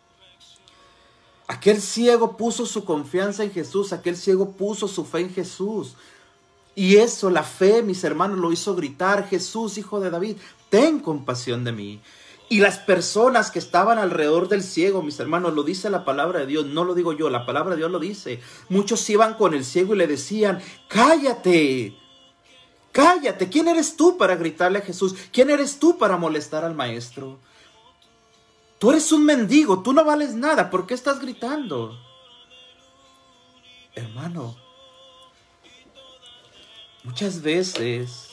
Aquel 1.46 1.81
ciego 1.83 2.37
puso 2.38 2.64
su 2.64 2.85
confianza 2.85 3.44
en 3.44 3.52
Jesús, 3.52 3.92
aquel 3.92 4.16
ciego 4.16 4.52
puso 4.52 4.88
su 4.88 5.05
fe 5.05 5.20
en 5.20 5.35
Jesús. 5.35 5.96
Y 6.74 6.96
eso, 6.96 7.28
la 7.28 7.42
fe, 7.42 7.83
mis 7.83 8.02
hermanos, 8.05 8.38
lo 8.38 8.52
hizo 8.52 8.74
gritar, 8.74 9.28
Jesús, 9.28 9.76
hijo 9.76 10.00
de 10.00 10.09
David, 10.09 10.38
ten 10.70 11.00
compasión 11.00 11.64
de 11.64 11.72
mí. 11.72 12.00
Y 12.53 12.61
las 12.61 12.77
personas 12.77 13.51
que 13.51 13.59
estaban 13.59 13.99
alrededor 13.99 14.47
del 14.47 14.62
ciego, 14.62 15.03
mis 15.03 15.19
hermanos, 15.19 15.55
lo 15.55 15.62
dice 15.62 15.88
la 15.88 16.05
palabra 16.05 16.41
de 16.41 16.47
Dios, 16.47 16.67
no 16.67 16.85
lo 16.85 16.95
digo 16.95 17.15
yo, 17.15 17.31
la 17.31 17.47
palabra 17.47 17.71
de 17.71 17.79
Dios 17.79 17.91
lo 17.91 17.99
dice. 17.99 18.43
Muchos 18.69 19.09
iban 19.09 19.37
con 19.37 19.55
el 19.55 19.65
ciego 19.65 19.95
y 19.95 19.97
le 19.97 20.07
decían, 20.07 20.61
cállate, 20.87 21.97
cállate, 22.93 23.49
¿quién 23.49 23.69
eres 23.69 23.97
tú 23.97 24.19
para 24.19 24.37
gritarle 24.37 24.81
a 24.81 24.83
Jesús? 24.83 25.15
¿Quién 25.33 25.49
eres 25.49 25.79
tú 25.79 25.97
para 25.97 26.19
molestar 26.19 26.62
al 26.62 26.75
maestro? 26.75 27.38
Tú 28.79 28.91
eres 28.91 29.11
un 29.12 29.25
mendigo, 29.25 29.83
tú 29.83 29.95
no 29.95 30.05
vales 30.05 30.35
nada, 30.35 30.69
¿por 30.69 30.87
qué 30.87 30.93
estás 30.93 31.21
gritando? 31.21 31.99
Hermano, 33.95 34.59
muchas 37.03 37.41
veces 37.41 38.29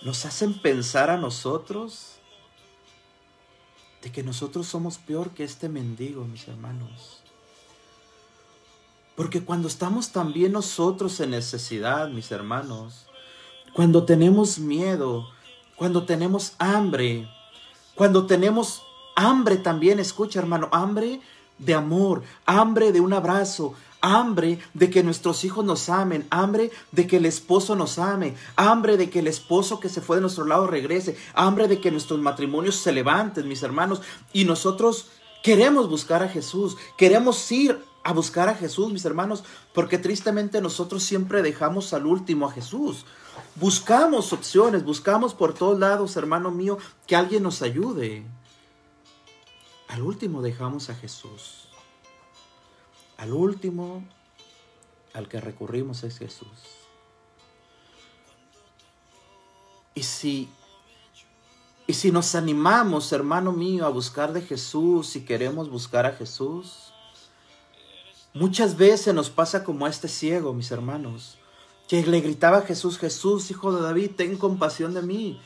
nos 0.00 0.24
hacen 0.24 0.54
pensar 0.54 1.10
a 1.10 1.18
nosotros 1.18 2.13
de 4.04 4.12
que 4.12 4.22
nosotros 4.22 4.66
somos 4.66 4.98
peor 4.98 5.30
que 5.30 5.44
este 5.44 5.70
mendigo, 5.70 6.26
mis 6.26 6.46
hermanos. 6.46 7.22
Porque 9.16 9.42
cuando 9.42 9.66
estamos 9.66 10.12
también 10.12 10.52
nosotros 10.52 11.18
en 11.20 11.30
necesidad, 11.30 12.10
mis 12.10 12.30
hermanos, 12.30 13.06
cuando 13.72 14.04
tenemos 14.04 14.58
miedo, 14.58 15.26
cuando 15.76 16.04
tenemos 16.04 16.52
hambre, 16.58 17.26
cuando 17.94 18.26
tenemos 18.26 18.82
hambre 19.16 19.56
también, 19.56 19.98
escucha 19.98 20.38
hermano, 20.38 20.68
hambre 20.70 21.22
de 21.56 21.72
amor, 21.72 22.22
hambre 22.44 22.92
de 22.92 23.00
un 23.00 23.14
abrazo, 23.14 23.72
hambre 24.04 24.58
de 24.74 24.90
que 24.90 25.02
nuestros 25.02 25.44
hijos 25.44 25.64
nos 25.64 25.88
amen, 25.88 26.26
hambre 26.28 26.70
de 26.92 27.06
que 27.06 27.16
el 27.16 27.24
esposo 27.24 27.74
nos 27.74 27.98
ame, 27.98 28.34
hambre 28.54 28.98
de 28.98 29.08
que 29.08 29.20
el 29.20 29.26
esposo 29.26 29.80
que 29.80 29.88
se 29.88 30.02
fue 30.02 30.16
de 30.16 30.22
nuestro 30.22 30.44
lado 30.44 30.66
regrese, 30.66 31.16
hambre 31.32 31.68
de 31.68 31.80
que 31.80 31.90
nuestros 31.90 32.20
matrimonios 32.20 32.76
se 32.76 32.92
levanten, 32.92 33.48
mis 33.48 33.62
hermanos, 33.62 34.02
y 34.34 34.44
nosotros 34.44 35.06
queremos 35.42 35.88
buscar 35.88 36.22
a 36.22 36.28
Jesús, 36.28 36.76
queremos 36.98 37.50
ir 37.50 37.82
a 38.04 38.12
buscar 38.12 38.50
a 38.50 38.54
Jesús, 38.54 38.92
mis 38.92 39.06
hermanos, 39.06 39.42
porque 39.72 39.96
tristemente 39.96 40.60
nosotros 40.60 41.02
siempre 41.02 41.40
dejamos 41.40 41.94
al 41.94 42.04
último 42.04 42.46
a 42.46 42.52
Jesús. 42.52 43.06
Buscamos 43.54 44.34
opciones, 44.34 44.84
buscamos 44.84 45.32
por 45.32 45.54
todos 45.54 45.78
lados, 45.78 46.16
hermano 46.16 46.50
mío, 46.50 46.76
que 47.06 47.16
alguien 47.16 47.42
nos 47.42 47.62
ayude. 47.62 48.26
Al 49.88 50.02
último 50.02 50.42
dejamos 50.42 50.90
a 50.90 50.94
Jesús. 50.94 51.68
Al 53.16 53.32
último, 53.32 54.02
al 55.12 55.28
que 55.28 55.40
recurrimos 55.40 56.02
es 56.04 56.18
Jesús. 56.18 56.48
Y 59.94 60.02
si, 60.02 60.48
y 61.86 61.94
si 61.94 62.10
nos 62.10 62.34
animamos, 62.34 63.12
hermano 63.12 63.52
mío, 63.52 63.86
a 63.86 63.90
buscar 63.90 64.32
de 64.32 64.42
Jesús 64.42 65.14
y 65.14 65.24
queremos 65.24 65.70
buscar 65.70 66.04
a 66.04 66.12
Jesús, 66.12 66.92
muchas 68.32 68.76
veces 68.76 69.14
nos 69.14 69.30
pasa 69.30 69.62
como 69.62 69.86
a 69.86 69.90
este 69.90 70.08
ciego, 70.08 70.52
mis 70.52 70.70
hermanos. 70.70 71.38
que 71.86 72.04
le 72.04 72.20
gritaba 72.22 72.58
a 72.58 72.62
Jesús, 72.62 72.98
Jesús, 72.98 73.50
hijo 73.50 73.70
de 73.72 73.82
David, 73.82 74.12
ten 74.16 74.38
compasión 74.38 74.94
de 74.94 75.02
mí. 75.02 75.38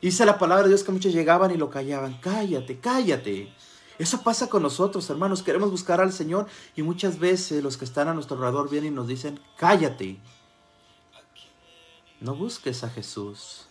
Dice 0.00 0.24
la 0.24 0.38
palabra 0.38 0.62
de 0.64 0.70
Dios 0.70 0.84
que 0.84 0.92
muchos 0.92 1.12
llegaban 1.12 1.50
y 1.50 1.56
lo 1.56 1.70
callaban, 1.70 2.18
cállate, 2.20 2.78
cállate. 2.78 3.52
Eso 3.98 4.22
pasa 4.22 4.48
con 4.48 4.62
nosotros, 4.62 5.08
hermanos. 5.10 5.42
Queremos 5.42 5.70
buscar 5.70 6.00
al 6.00 6.12
Señor 6.12 6.46
y 6.76 6.82
muchas 6.82 7.18
veces 7.18 7.62
los 7.62 7.76
que 7.76 7.84
están 7.84 8.08
a 8.08 8.14
nuestro 8.14 8.36
alrededor 8.36 8.70
vienen 8.70 8.92
y 8.92 8.96
nos 8.96 9.08
dicen, 9.08 9.40
cállate. 9.56 10.18
No 12.20 12.34
busques 12.34 12.84
a 12.84 12.90
Jesús. 12.90 13.66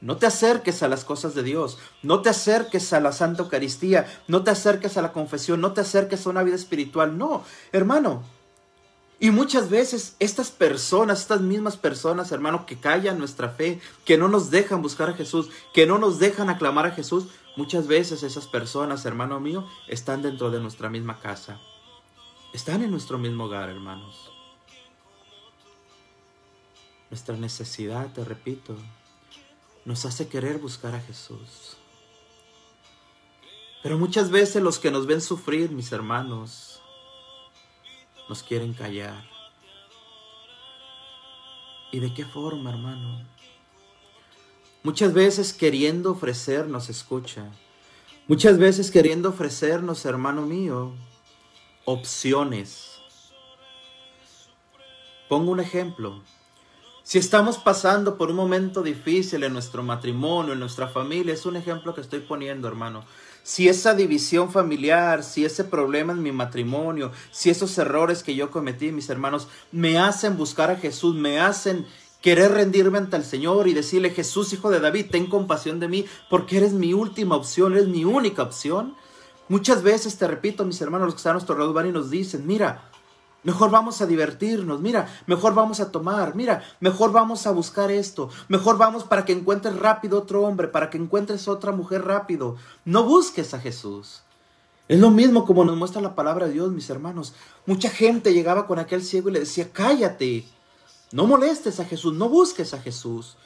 No 0.00 0.18
te 0.18 0.26
acerques 0.26 0.82
a 0.82 0.88
las 0.88 1.04
cosas 1.04 1.34
de 1.34 1.42
Dios, 1.42 1.78
no 2.02 2.20
te 2.20 2.28
acerques 2.28 2.92
a 2.92 3.00
la 3.00 3.12
Santa 3.12 3.42
Eucaristía, 3.42 4.06
no 4.28 4.44
te 4.44 4.50
acerques 4.50 4.98
a 4.98 5.02
la 5.02 5.12
confesión, 5.12 5.60
no 5.62 5.72
te 5.72 5.80
acerques 5.80 6.26
a 6.26 6.30
una 6.30 6.42
vida 6.42 6.54
espiritual, 6.54 7.16
no, 7.16 7.44
hermano. 7.72 8.22
Y 9.18 9.30
muchas 9.30 9.70
veces 9.70 10.14
estas 10.18 10.50
personas, 10.50 11.20
estas 11.20 11.40
mismas 11.40 11.76
personas, 11.76 12.32
hermano, 12.32 12.66
que 12.66 12.78
callan 12.78 13.18
nuestra 13.18 13.48
fe, 13.48 13.80
que 14.04 14.18
no 14.18 14.28
nos 14.28 14.50
dejan 14.50 14.82
buscar 14.82 15.08
a 15.08 15.14
Jesús, 15.14 15.48
que 15.72 15.86
no 15.86 15.96
nos 15.98 16.18
dejan 16.18 16.50
aclamar 16.50 16.86
a 16.86 16.90
Jesús, 16.90 17.28
muchas 17.56 17.86
veces 17.86 18.22
esas 18.22 18.46
personas, 18.46 19.06
hermano 19.06 19.40
mío, 19.40 19.66
están 19.88 20.20
dentro 20.20 20.50
de 20.50 20.60
nuestra 20.60 20.90
misma 20.90 21.18
casa. 21.18 21.58
Están 22.52 22.82
en 22.82 22.90
nuestro 22.90 23.16
mismo 23.16 23.44
hogar, 23.44 23.70
hermanos. 23.70 24.30
Nuestra 27.08 27.36
necesidad, 27.36 28.12
te 28.12 28.22
repito, 28.22 28.76
nos 29.86 30.04
hace 30.04 30.28
querer 30.28 30.58
buscar 30.58 30.94
a 30.94 31.00
Jesús. 31.00 31.78
Pero 33.82 33.98
muchas 33.98 34.30
veces 34.30 34.62
los 34.62 34.78
que 34.78 34.90
nos 34.90 35.06
ven 35.06 35.20
sufrir, 35.20 35.70
mis 35.70 35.92
hermanos, 35.92 36.65
nos 38.28 38.42
quieren 38.42 38.72
callar. 38.72 39.24
¿Y 41.92 42.00
de 42.00 42.12
qué 42.12 42.24
forma, 42.24 42.70
hermano? 42.70 43.24
Muchas 44.82 45.12
veces 45.12 45.52
queriendo 45.52 46.12
ofrecernos, 46.12 46.88
escucha, 46.88 47.50
muchas 48.28 48.58
veces 48.58 48.90
queriendo 48.90 49.30
ofrecernos, 49.30 50.04
hermano 50.04 50.42
mío, 50.42 50.92
opciones. 51.84 53.00
Pongo 55.28 55.50
un 55.50 55.60
ejemplo. 55.60 56.22
Si 57.08 57.18
estamos 57.18 57.58
pasando 57.58 58.18
por 58.18 58.30
un 58.30 58.36
momento 58.36 58.82
difícil 58.82 59.44
en 59.44 59.52
nuestro 59.52 59.84
matrimonio, 59.84 60.54
en 60.54 60.58
nuestra 60.58 60.88
familia, 60.88 61.34
es 61.34 61.46
un 61.46 61.54
ejemplo 61.54 61.94
que 61.94 62.00
estoy 62.00 62.18
poniendo, 62.18 62.66
hermano. 62.66 63.04
Si 63.44 63.68
esa 63.68 63.94
división 63.94 64.50
familiar, 64.50 65.22
si 65.22 65.44
ese 65.44 65.62
problema 65.62 66.12
en 66.14 66.20
mi 66.24 66.32
matrimonio, 66.32 67.12
si 67.30 67.48
esos 67.48 67.78
errores 67.78 68.24
que 68.24 68.34
yo 68.34 68.50
cometí, 68.50 68.90
mis 68.90 69.08
hermanos, 69.08 69.46
me 69.70 70.00
hacen 70.00 70.36
buscar 70.36 70.68
a 70.72 70.78
Jesús, 70.78 71.14
me 71.14 71.38
hacen 71.38 71.86
querer 72.20 72.50
rendirme 72.50 72.98
ante 72.98 73.16
el 73.16 73.24
Señor 73.24 73.68
y 73.68 73.72
decirle, 73.72 74.10
Jesús, 74.10 74.52
hijo 74.52 74.68
de 74.68 74.80
David, 74.80 75.06
ten 75.08 75.26
compasión 75.26 75.78
de 75.78 75.86
mí, 75.86 76.06
porque 76.28 76.56
eres 76.56 76.72
mi 76.72 76.92
última 76.92 77.36
opción, 77.36 77.74
eres 77.74 77.86
mi 77.86 78.04
única 78.04 78.42
opción. 78.42 78.96
Muchas 79.48 79.84
veces, 79.84 80.18
te 80.18 80.26
repito, 80.26 80.64
mis 80.64 80.80
hermanos, 80.80 81.06
los 81.06 81.14
que 81.14 81.18
están 81.18 81.30
a 81.30 81.34
nuestro 81.34 81.56
lado 81.56 81.72
van 81.72 81.86
y 81.86 81.92
nos 81.92 82.10
dicen, 82.10 82.44
mira, 82.48 82.90
Mejor 83.46 83.70
vamos 83.70 84.02
a 84.02 84.06
divertirnos, 84.06 84.80
mira, 84.80 85.06
mejor 85.28 85.54
vamos 85.54 85.78
a 85.78 85.92
tomar, 85.92 86.34
mira, 86.34 86.64
mejor 86.80 87.12
vamos 87.12 87.46
a 87.46 87.52
buscar 87.52 87.92
esto, 87.92 88.28
mejor 88.48 88.76
vamos 88.76 89.04
para 89.04 89.24
que 89.24 89.32
encuentres 89.32 89.78
rápido 89.78 90.18
otro 90.18 90.42
hombre, 90.42 90.66
para 90.66 90.90
que 90.90 90.98
encuentres 90.98 91.46
otra 91.46 91.70
mujer 91.70 92.04
rápido. 92.04 92.56
No 92.84 93.04
busques 93.04 93.54
a 93.54 93.60
Jesús. 93.60 94.22
Es 94.88 94.98
lo 94.98 95.12
mismo 95.12 95.46
como 95.46 95.64
nos 95.64 95.76
muestra 95.76 96.02
la 96.02 96.16
palabra 96.16 96.46
de 96.46 96.54
Dios, 96.54 96.72
mis 96.72 96.90
hermanos. 96.90 97.34
Mucha 97.66 97.88
gente 97.88 98.34
llegaba 98.34 98.66
con 98.66 98.80
aquel 98.80 99.04
ciego 99.04 99.28
y 99.28 99.34
le 99.34 99.40
decía, 99.40 99.70
cállate, 99.72 100.44
no 101.12 101.28
molestes 101.28 101.78
a 101.78 101.84
Jesús, 101.84 102.14
no 102.14 102.28
busques 102.28 102.74
a 102.74 102.80
Jesús. 102.80 103.36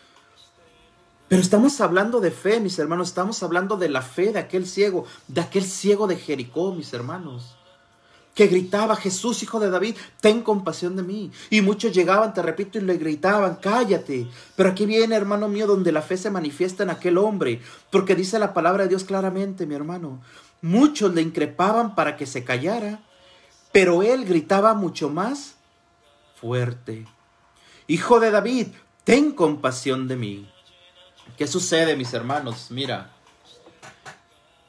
Pero 1.29 1.43
estamos 1.43 1.79
hablando 1.83 2.21
de 2.21 2.31
fe, 2.31 2.59
mis 2.59 2.79
hermanos, 2.79 3.09
estamos 3.09 3.43
hablando 3.43 3.77
de 3.77 3.91
la 3.91 4.01
fe 4.01 4.33
de 4.33 4.39
aquel 4.39 4.67
ciego, 4.67 5.05
de 5.29 5.43
aquel 5.43 5.65
ciego 5.65 6.07
de 6.07 6.17
Jericó, 6.17 6.73
mis 6.73 6.91
hermanos 6.95 7.60
que 8.35 8.47
gritaba, 8.47 8.97
Jesús, 8.97 9.43
hijo 9.43 9.61
de 9.61 9.71
David, 9.71 9.97
ten 10.21 10.43
compasión 10.43 10.97
de 10.97 11.03
mí. 11.03 11.31
Y 11.51 11.61
muchos 11.63 11.93
llegaban, 11.93 12.33
te 12.33 12.43
repito, 12.43 12.79
y 12.79 12.83
le 12.83 12.97
gritaban, 12.97 13.57
cállate. 13.57 14.29
Pero 14.57 14.71
aquí 14.71 14.87
viene, 14.87 15.17
hermano 15.17 15.49
mío, 15.49 15.67
donde 15.67 15.93
la 15.93 16.03
fe 16.03 16.17
se 16.17 16.31
manifiesta 16.31 16.83
en 16.83 16.91
aquel 16.91 17.19
hombre, 17.19 17.61
porque 17.91 18.15
dice 18.15 18.39
la 18.39 18.55
palabra 18.55 18.85
de 18.85 18.91
Dios 18.91 19.05
claramente, 19.05 19.67
mi 19.67 19.75
hermano. 19.75 20.23
Muchos 20.63 21.13
le 21.15 21.23
increpaban 21.23 21.95
para 21.95 22.17
que 22.17 22.27
se 22.27 22.45
callara, 22.45 23.01
pero 23.73 24.03
él 24.03 24.25
gritaba 24.25 24.75
mucho 24.75 25.09
más 25.09 25.57
fuerte. 26.41 27.07
Hijo 27.87 28.21
de 28.21 28.31
David, 28.31 28.69
ten 29.05 29.33
compasión 29.33 30.07
de 30.07 30.17
mí. 30.17 30.53
¿Qué 31.37 31.47
sucede, 31.47 31.97
mis 31.97 32.13
hermanos? 32.13 32.69
Mira, 32.71 33.11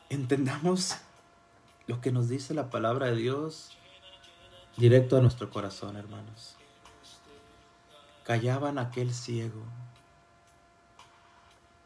entendamos 0.09 0.95
lo 1.91 1.99
que 1.99 2.13
nos 2.13 2.29
dice 2.29 2.53
la 2.53 2.69
palabra 2.69 3.07
de 3.07 3.17
Dios 3.17 3.71
directo 4.77 5.17
a 5.17 5.19
nuestro 5.19 5.49
corazón, 5.49 5.97
hermanos. 5.97 6.55
Callaban 8.23 8.79
aquel 8.79 9.13
ciego. 9.13 9.61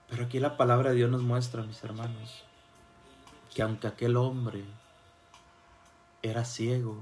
Pero 0.08 0.26
aquí 0.26 0.40
la 0.40 0.58
palabra 0.58 0.92
de 0.92 0.98
Dios 0.98 1.10
nos 1.10 1.24
muestra, 1.24 1.64
mis 1.64 1.84
hermanos, 1.84 2.44
que 3.56 3.64
aunque 3.64 3.88
aquel 3.88 4.16
hombre 4.16 4.64
era 6.22 6.46
ciego, 6.46 7.02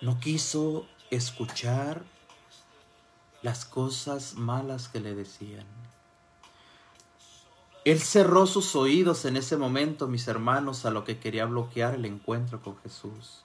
no 0.00 0.18
quiso 0.18 0.86
escuchar 1.10 2.04
las 3.42 3.66
cosas 3.66 4.32
malas 4.36 4.88
que 4.88 5.00
le 5.00 5.14
decían. 5.14 5.66
Él 7.84 8.00
cerró 8.00 8.46
sus 8.46 8.76
oídos 8.76 9.24
en 9.24 9.36
ese 9.36 9.56
momento, 9.56 10.06
mis 10.06 10.28
hermanos, 10.28 10.84
a 10.84 10.90
lo 10.90 11.04
que 11.04 11.18
quería 11.18 11.46
bloquear 11.46 11.94
el 11.94 12.04
encuentro 12.04 12.60
con 12.60 12.76
Jesús. 12.78 13.42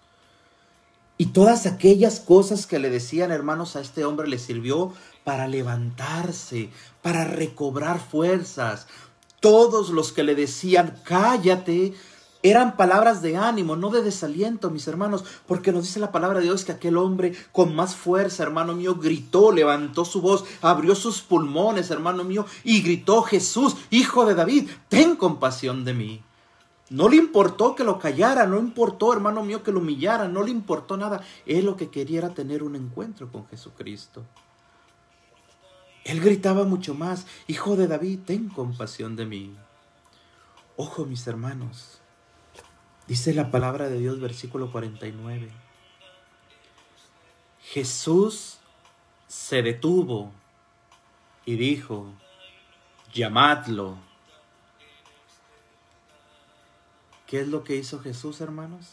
Y 1.18 1.28
todas 1.28 1.66
aquellas 1.66 2.20
cosas 2.20 2.68
que 2.68 2.80
le 2.80 2.90
decían, 2.90 3.32
hermanos, 3.32 3.76
a 3.76 3.82
este 3.82 4.04
hombre 4.04 4.28
le 4.28 4.38
sirvió 4.38 4.94
para 5.24 5.48
levantarse, 5.48 6.70
para 7.02 7.24
recobrar 7.24 8.00
fuerzas. 8.00 8.88
Todos 9.40 9.92
los 9.92 10.12
que 10.12 10.24
le 10.24 10.36
decían, 10.36 11.00
cállate, 11.06 11.94
eran 12.50 12.78
palabras 12.78 13.24
de 13.24 13.38
ánimo, 13.38 13.76
no 13.76 13.90
de 13.90 14.04
desaliento, 14.04 14.70
mis 14.70 14.88
hermanos, 14.88 15.24
porque 15.48 15.72
nos 15.72 15.86
dice 15.86 16.00
la 16.00 16.12
palabra 16.12 16.38
de 16.38 16.46
Dios 16.46 16.64
que 16.64 16.74
aquel 16.74 16.96
hombre 16.98 17.36
con 17.52 17.76
más 17.76 17.96
fuerza, 17.96 18.44
hermano 18.44 18.76
mío, 18.76 18.96
gritó, 18.96 19.52
levantó 19.52 20.06
su 20.06 20.22
voz, 20.22 20.46
abrió 20.62 20.94
sus 20.94 21.22
pulmones, 21.22 21.90
hermano 21.90 22.24
mío, 22.24 22.46
y 22.64 22.84
gritó, 22.84 23.24
Jesús, 23.24 23.76
hijo 23.90 24.28
de 24.28 24.36
David, 24.36 24.70
ten 24.90 25.16
compasión 25.16 25.86
de 25.86 25.96
mí. 25.96 26.22
No 26.92 27.10
le 27.10 27.16
importó 27.16 27.74
que 27.74 27.84
lo 27.84 27.98
callara, 27.98 28.46
no 28.46 28.60
importó, 28.60 29.12
hermano 29.12 29.44
mío, 29.44 29.64
que 29.64 29.72
lo 29.72 29.80
humillara, 29.80 30.28
no 30.28 30.44
le 30.44 30.52
importó 30.52 30.98
nada. 30.98 31.22
Él 31.48 31.66
lo 31.66 31.76
que 31.76 31.90
quería 31.90 32.20
era 32.20 32.30
tener 32.30 32.62
un 32.62 32.76
encuentro 32.76 33.32
con 33.32 33.48
Jesucristo. 33.48 34.22
Él 36.04 36.22
gritaba 36.22 36.64
mucho 36.64 36.94
más, 36.94 37.26
Hijo 37.48 37.76
de 37.76 37.88
David, 37.88 38.20
ten 38.24 38.50
compasión 38.50 39.16
de 39.16 39.26
mí. 39.26 39.56
Ojo, 40.78 41.06
mis 41.06 41.26
hermanos, 41.26 41.95
Dice 43.08 43.34
la 43.34 43.52
palabra 43.52 43.88
de 43.88 44.00
Dios, 44.00 44.20
versículo 44.20 44.72
49. 44.72 45.50
Jesús 47.62 48.58
se 49.28 49.62
detuvo 49.62 50.32
y 51.46 51.56
dijo, 51.56 52.12
llamadlo. 53.14 53.98
¿Qué 57.28 57.42
es 57.42 57.48
lo 57.48 57.64
que 57.64 57.76
hizo 57.76 58.00
Jesús, 58.00 58.42
hermanos? 58.42 58.88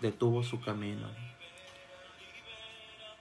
Detuvo 0.00 0.42
su 0.42 0.60
camino. 0.60 1.08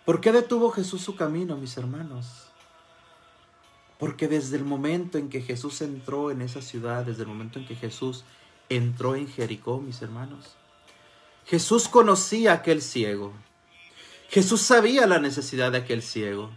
¿Por 0.06 0.22
qué 0.22 0.32
detuvo 0.32 0.72
Jesús 0.72 1.02
su 1.02 1.16
camino, 1.16 1.56
mis 1.58 1.78
hermanos? 1.78 2.48
Porque 3.98 4.28
desde 4.28 4.58
el 4.58 4.66
momento 4.66 5.18
en 5.18 5.30
que 5.30 5.42
Jesús 5.42 5.82
entró 5.82 6.30
en 6.32 6.42
esa 6.42 6.62
ciudad, 6.62 7.06
desde 7.06 7.24
el 7.24 7.28
momento 7.28 7.60
en 7.60 7.66
que 7.66 7.76
Jesús 7.76 8.24
entró 8.70 9.16
en 9.16 9.28
Jericó, 9.28 9.80
mis 9.80 10.02
hermanos. 10.02 10.56
Jesús 11.46 11.88
conocía 11.88 12.52
a 12.52 12.56
aquel 12.56 12.82
ciego. 12.82 13.34
Jesús 14.30 14.62
sabía 14.62 15.06
la 15.06 15.20
necesidad 15.20 15.72
de 15.72 15.78
aquel 15.80 16.02
ciego. 16.02 16.50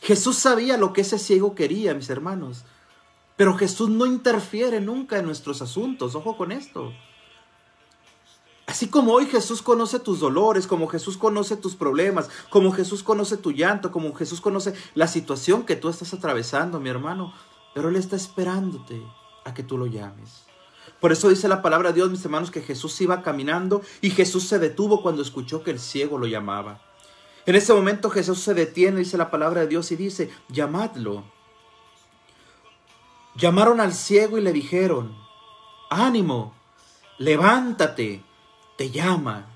Jesús 0.00 0.36
sabía 0.36 0.76
lo 0.76 0.92
que 0.92 1.02
ese 1.02 1.18
ciego 1.18 1.54
quería, 1.54 1.94
mis 1.94 2.08
hermanos. 2.10 2.64
Pero 3.36 3.56
Jesús 3.56 3.90
no 3.90 4.06
interfiere 4.06 4.80
nunca 4.80 5.18
en 5.18 5.26
nuestros 5.26 5.60
asuntos. 5.60 6.14
Ojo 6.14 6.36
con 6.36 6.52
esto. 6.52 6.92
Así 8.66 8.88
como 8.88 9.12
hoy 9.12 9.26
Jesús 9.26 9.62
conoce 9.62 10.00
tus 10.00 10.18
dolores, 10.18 10.66
como 10.66 10.88
Jesús 10.88 11.16
conoce 11.16 11.56
tus 11.56 11.76
problemas, 11.76 12.28
como 12.50 12.72
Jesús 12.72 13.02
conoce 13.02 13.36
tu 13.36 13.52
llanto, 13.52 13.92
como 13.92 14.12
Jesús 14.14 14.40
conoce 14.40 14.74
la 14.94 15.06
situación 15.06 15.64
que 15.64 15.76
tú 15.76 15.88
estás 15.88 16.12
atravesando, 16.14 16.80
mi 16.80 16.88
hermano. 16.88 17.32
Pero 17.74 17.90
Él 17.90 17.96
está 17.96 18.16
esperándote 18.16 19.00
a 19.44 19.54
que 19.54 19.62
tú 19.62 19.78
lo 19.78 19.86
llames. 19.86 20.45
Por 21.06 21.12
eso 21.12 21.28
dice 21.28 21.46
la 21.46 21.62
palabra 21.62 21.90
de 21.90 21.94
Dios, 21.94 22.10
mis 22.10 22.24
hermanos, 22.24 22.50
que 22.50 22.62
Jesús 22.62 23.00
iba 23.00 23.22
caminando 23.22 23.80
y 24.00 24.10
Jesús 24.10 24.48
se 24.48 24.58
detuvo 24.58 25.02
cuando 25.02 25.22
escuchó 25.22 25.62
que 25.62 25.70
el 25.70 25.78
ciego 25.78 26.18
lo 26.18 26.26
llamaba. 26.26 26.80
En 27.46 27.54
ese 27.54 27.72
momento 27.72 28.10
Jesús 28.10 28.40
se 28.40 28.54
detiene, 28.54 28.98
dice 28.98 29.16
la 29.16 29.30
palabra 29.30 29.60
de 29.60 29.68
Dios, 29.68 29.92
y 29.92 29.94
dice, 29.94 30.32
llamadlo. 30.48 31.22
Llamaron 33.36 33.80
al 33.80 33.94
ciego 33.94 34.36
y 34.36 34.40
le 34.40 34.52
dijeron, 34.52 35.16
ánimo, 35.90 36.56
levántate, 37.18 38.24
te 38.76 38.90
llama. 38.90 39.46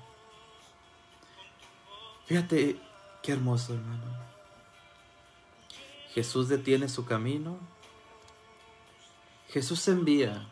Fíjate 2.27 2.79
qué 3.21 3.33
hermoso, 3.33 3.73
hermano. 3.73 4.05
Jesús 6.13 6.47
detiene 6.47 6.87
su 6.87 7.03
camino. 7.03 7.57
Jesús 9.49 9.85
envía. 9.89 10.47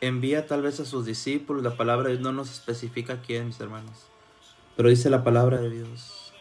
Envía 0.00 0.46
tal 0.46 0.62
vez 0.62 0.80
a 0.80 0.84
sus 0.84 1.04
discípulos. 1.04 1.62
La 1.62 1.76
palabra 1.76 2.08
de 2.08 2.16
Dios 2.16 2.22
no 2.22 2.32
nos 2.32 2.50
especifica 2.50 3.20
quién, 3.20 3.46
mis 3.46 3.60
hermanos. 3.60 4.06
Pero 4.76 4.88
dice 4.88 5.10
la 5.10 5.24
palabra 5.24 5.60
de 5.60 5.70
Dios. 5.70 6.32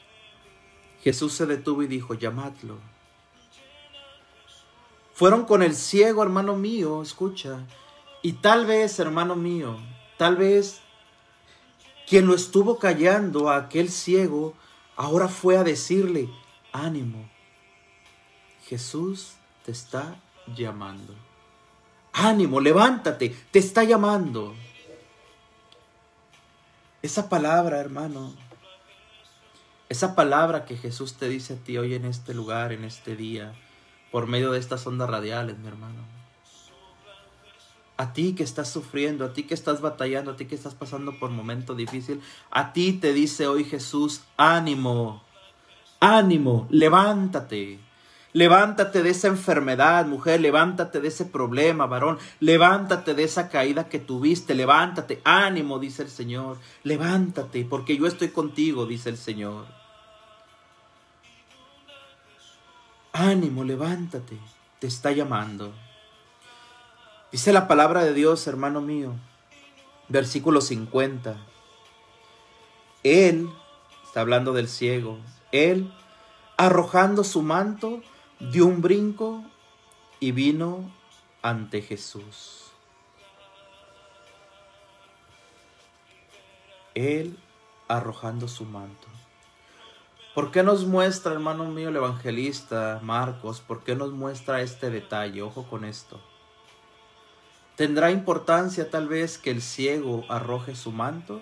Jesús 1.01 1.33
se 1.33 1.45
detuvo 1.45 1.83
y 1.83 1.87
dijo, 1.87 2.13
llamadlo. 2.13 2.77
Fueron 5.13 5.45
con 5.45 5.63
el 5.63 5.73
ciego, 5.73 6.21
hermano 6.21 6.55
mío, 6.55 7.01
escucha. 7.01 7.65
Y 8.21 8.33
tal 8.33 8.65
vez, 8.65 8.99
hermano 8.99 9.35
mío, 9.35 9.77
tal 10.17 10.35
vez 10.35 10.81
quien 12.07 12.25
lo 12.25 12.35
estuvo 12.35 12.77
callando 12.79 13.49
a 13.49 13.57
aquel 13.57 13.89
ciego, 13.89 14.53
ahora 14.95 15.27
fue 15.27 15.57
a 15.57 15.63
decirle, 15.63 16.29
ánimo, 16.71 17.29
Jesús 18.65 19.33
te 19.65 19.71
está 19.71 20.21
llamando. 20.55 21.13
Ánimo, 22.19 22.59
levántate, 22.59 23.29
te 23.51 23.59
está 23.59 23.83
llamando. 23.83 24.55
Esa 27.03 27.29
palabra, 27.29 27.77
hermano, 27.77 28.33
esa 29.87 30.15
palabra 30.15 30.65
que 30.65 30.77
Jesús 30.77 31.13
te 31.13 31.29
dice 31.29 31.53
a 31.53 31.57
ti 31.57 31.77
hoy 31.77 31.93
en 31.93 32.05
este 32.05 32.33
lugar, 32.33 32.71
en 32.71 32.85
este 32.85 33.15
día, 33.15 33.53
por 34.11 34.25
medio 34.25 34.51
de 34.51 34.57
estas 34.57 34.87
ondas 34.87 35.07
radiales, 35.07 35.59
mi 35.59 35.67
hermano. 35.67 36.01
A 37.97 38.13
ti 38.13 38.33
que 38.33 38.43
estás 38.43 38.71
sufriendo, 38.71 39.23
a 39.23 39.33
ti 39.33 39.43
que 39.43 39.53
estás 39.53 39.81
batallando, 39.81 40.31
a 40.31 40.35
ti 40.35 40.45
que 40.45 40.55
estás 40.55 40.73
pasando 40.73 41.19
por 41.19 41.29
momento 41.29 41.75
difícil, 41.75 42.21
a 42.49 42.73
ti 42.73 42.93
te 42.93 43.13
dice 43.13 43.45
hoy 43.45 43.63
Jesús, 43.63 44.23
ánimo, 44.37 45.21
ánimo, 45.99 46.67
levántate. 46.71 47.86
Levántate 48.37 49.01
de 49.01 49.09
esa 49.09 49.29
enfermedad, 49.29 50.05
mujer, 50.05 50.39
levántate 50.39 50.99
de 50.99 51.07
ese 51.07 51.25
problema, 51.25 51.87
varón, 51.87 52.19
levántate 52.39 53.15
de 53.15 53.23
esa 53.23 53.49
caída 53.49 53.89
que 53.89 53.97
tuviste, 53.97 54.53
levántate, 54.53 55.21
ánimo, 55.23 55.79
dice 55.79 56.03
el 56.03 56.11
Señor, 56.11 56.59
levántate, 56.83 57.65
porque 57.65 57.97
yo 57.97 58.05
estoy 58.05 58.27
contigo, 58.27 58.85
dice 58.85 59.09
el 59.09 59.17
Señor. 59.17 59.65
Ánimo, 63.11 63.63
levántate, 63.63 64.37
te 64.77 64.85
está 64.85 65.11
llamando. 65.11 65.73
Dice 67.31 67.51
la 67.51 67.67
palabra 67.67 68.03
de 68.03 68.13
Dios, 68.13 68.45
hermano 68.45 68.81
mío, 68.81 69.15
versículo 70.09 70.61
50. 70.61 71.37
Él, 73.01 73.49
está 74.05 74.21
hablando 74.21 74.53
del 74.53 74.67
ciego, 74.67 75.17
él, 75.51 75.91
arrojando 76.55 77.23
su 77.23 77.41
manto, 77.41 78.03
dio 78.39 78.65
un 78.65 78.81
brinco 78.81 79.43
y 80.19 80.31
vino 80.31 80.91
ante 81.41 81.81
Jesús. 81.81 82.71
Él 86.93 87.37
arrojando 87.87 88.47
su 88.47 88.65
manto. 88.65 89.07
¿Por 90.33 90.51
qué 90.51 90.61
nos 90.61 90.85
muestra, 90.85 91.33
hermano 91.33 91.65
mío, 91.65 91.89
el 91.89 91.95
evangelista 91.95 92.99
Marcos? 93.01 93.59
¿Por 93.59 93.83
qué 93.83 93.95
nos 93.95 94.11
muestra 94.11 94.61
este 94.61 94.89
detalle? 94.89 95.41
Ojo 95.41 95.63
con 95.67 95.83
esto. 95.83 96.21
¿Tendrá 97.75 98.11
importancia 98.11 98.89
tal 98.89 99.07
vez 99.07 99.37
que 99.37 99.51
el 99.51 99.61
ciego 99.61 100.25
arroje 100.29 100.75
su 100.75 100.91
manto? 100.91 101.41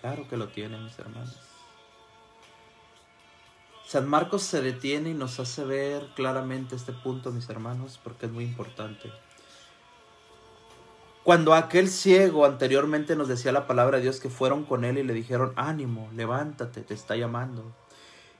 Claro 0.00 0.28
que 0.28 0.36
lo 0.36 0.48
tiene, 0.48 0.78
mis 0.78 0.98
hermanos. 0.98 1.53
San 3.94 4.08
Marcos 4.08 4.42
se 4.42 4.60
detiene 4.60 5.10
y 5.10 5.14
nos 5.14 5.38
hace 5.38 5.62
ver 5.62 6.08
claramente 6.16 6.74
este 6.74 6.92
punto, 6.92 7.30
mis 7.30 7.48
hermanos, 7.48 8.00
porque 8.02 8.26
es 8.26 8.32
muy 8.32 8.42
importante. 8.42 9.08
Cuando 11.22 11.54
aquel 11.54 11.88
ciego 11.88 12.44
anteriormente 12.44 13.14
nos 13.14 13.28
decía 13.28 13.52
la 13.52 13.68
palabra 13.68 13.98
de 13.98 14.02
Dios 14.02 14.18
que 14.18 14.30
fueron 14.30 14.64
con 14.64 14.84
él 14.84 14.98
y 14.98 15.04
le 15.04 15.14
dijeron, 15.14 15.52
ánimo, 15.54 16.10
levántate, 16.12 16.80
te 16.80 16.92
está 16.92 17.14
llamando. 17.14 17.62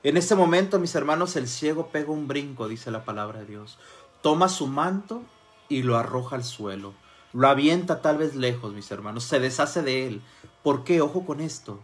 En 0.03 0.17
ese 0.17 0.35
momento, 0.35 0.77
mis 0.77 0.93
hermanos, 0.93 1.37
el 1.37 1.47
ciego 1.47 1.87
pega 1.87 2.11
un 2.11 2.27
brinco, 2.27 2.67
dice 2.67 2.91
la 2.91 3.05
palabra 3.05 3.39
de 3.39 3.45
Dios. 3.45 3.79
Toma 4.21 4.49
su 4.49 4.67
manto 4.67 5.23
y 5.69 5.83
lo 5.83 5.95
arroja 5.95 6.35
al 6.35 6.43
suelo. 6.43 6.93
Lo 7.31 7.47
avienta 7.47 8.01
tal 8.01 8.17
vez 8.17 8.35
lejos, 8.35 8.73
mis 8.73 8.91
hermanos. 8.91 9.23
Se 9.23 9.39
deshace 9.39 9.81
de 9.83 10.05
él. 10.05 10.21
¿Por 10.63 10.83
qué? 10.83 10.99
Ojo 10.99 11.25
con 11.25 11.39
esto. 11.39 11.79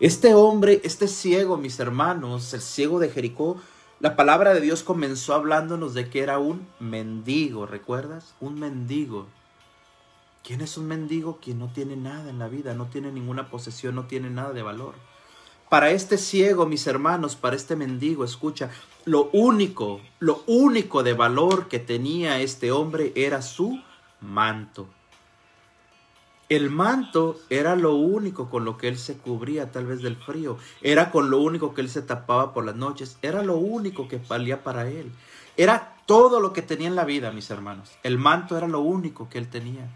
Este 0.00 0.34
hombre, 0.34 0.80
este 0.82 1.06
ciego, 1.06 1.56
mis 1.56 1.78
hermanos, 1.78 2.52
el 2.52 2.60
ciego 2.60 2.98
de 2.98 3.10
Jericó, 3.10 3.58
la 4.00 4.16
palabra 4.16 4.52
de 4.52 4.60
Dios 4.60 4.82
comenzó 4.82 5.34
hablándonos 5.34 5.94
de 5.94 6.10
que 6.10 6.20
era 6.20 6.40
un 6.40 6.66
mendigo, 6.80 7.64
¿recuerdas? 7.64 8.34
Un 8.40 8.58
mendigo. 8.58 9.28
¿Quién 10.42 10.62
es 10.62 10.76
un 10.76 10.88
mendigo? 10.88 11.38
Quien 11.40 11.60
no 11.60 11.68
tiene 11.72 11.94
nada 11.94 12.28
en 12.28 12.40
la 12.40 12.48
vida, 12.48 12.74
no 12.74 12.86
tiene 12.86 13.12
ninguna 13.12 13.48
posesión, 13.48 13.94
no 13.94 14.06
tiene 14.06 14.30
nada 14.30 14.52
de 14.52 14.62
valor. 14.62 14.94
Para 15.68 15.90
este 15.90 16.18
ciego, 16.18 16.66
mis 16.66 16.88
hermanos, 16.88 17.36
para 17.36 17.54
este 17.54 17.76
mendigo, 17.76 18.24
escucha, 18.24 18.70
lo 19.04 19.30
único, 19.32 20.00
lo 20.18 20.42
único 20.48 21.04
de 21.04 21.12
valor 21.12 21.68
que 21.68 21.78
tenía 21.78 22.40
este 22.40 22.72
hombre 22.72 23.12
era 23.14 23.42
su 23.42 23.80
manto. 24.20 24.88
El 26.48 26.68
manto 26.70 27.40
era 27.48 27.74
lo 27.74 27.94
único 27.94 28.50
con 28.50 28.64
lo 28.64 28.76
que 28.76 28.88
él 28.88 28.98
se 28.98 29.16
cubría 29.16 29.72
tal 29.72 29.86
vez 29.86 30.02
del 30.02 30.16
frío, 30.16 30.58
era 30.82 31.10
con 31.10 31.30
lo 31.30 31.40
único 31.40 31.72
que 31.72 31.80
él 31.80 31.88
se 31.88 32.02
tapaba 32.02 32.52
por 32.52 32.64
las 32.64 32.76
noches, 32.76 33.16
era 33.22 33.42
lo 33.42 33.56
único 33.56 34.08
que 34.08 34.20
valía 34.28 34.62
para 34.62 34.88
él. 34.88 35.10
Era 35.56 35.96
todo 36.06 36.40
lo 36.40 36.52
que 36.52 36.62
tenía 36.62 36.88
en 36.88 36.96
la 36.96 37.04
vida, 37.04 37.30
mis 37.30 37.50
hermanos. 37.50 37.90
El 38.02 38.18
manto 38.18 38.58
era 38.58 38.68
lo 38.68 38.80
único 38.80 39.28
que 39.30 39.38
él 39.38 39.48
tenía. 39.48 39.88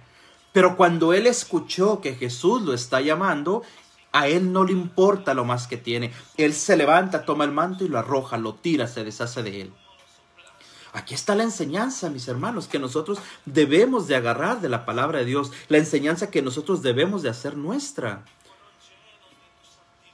Pero 0.52 0.76
cuando 0.76 1.12
él 1.12 1.26
escuchó 1.26 2.00
que 2.00 2.14
Jesús 2.14 2.62
lo 2.62 2.72
está 2.72 3.00
llamando, 3.00 3.62
a 4.12 4.28
él 4.28 4.52
no 4.52 4.64
le 4.64 4.72
importa 4.72 5.34
lo 5.34 5.44
más 5.44 5.66
que 5.66 5.76
tiene. 5.76 6.12
Él 6.36 6.54
se 6.54 6.76
levanta, 6.76 7.24
toma 7.24 7.44
el 7.44 7.52
manto 7.52 7.84
y 7.84 7.88
lo 7.88 7.98
arroja, 7.98 8.38
lo 8.38 8.54
tira, 8.54 8.86
se 8.86 9.04
deshace 9.04 9.42
de 9.42 9.62
él. 9.62 9.72
Aquí 10.92 11.14
está 11.14 11.34
la 11.34 11.42
enseñanza, 11.42 12.10
mis 12.10 12.28
hermanos, 12.28 12.66
que 12.66 12.78
nosotros 12.78 13.18
debemos 13.44 14.06
de 14.08 14.16
agarrar 14.16 14.60
de 14.60 14.68
la 14.68 14.86
palabra 14.86 15.18
de 15.18 15.26
Dios, 15.26 15.52
la 15.68 15.78
enseñanza 15.78 16.30
que 16.30 16.42
nosotros 16.42 16.82
debemos 16.82 17.22
de 17.22 17.28
hacer 17.28 17.56
nuestra. 17.56 18.24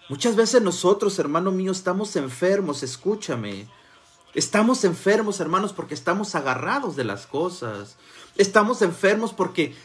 Muchas 0.08 0.36
veces 0.36 0.60
nosotros, 0.62 1.18
hermano 1.18 1.50
mío, 1.50 1.72
estamos 1.72 2.16
enfermos, 2.16 2.82
escúchame. 2.82 3.68
Estamos 4.34 4.84
enfermos, 4.84 5.40
hermanos, 5.40 5.72
porque 5.72 5.94
estamos 5.94 6.34
agarrados 6.34 6.96
de 6.96 7.04
las 7.04 7.26
cosas. 7.26 7.96
Estamos 8.36 8.82
enfermos 8.82 9.32
porque 9.32 9.76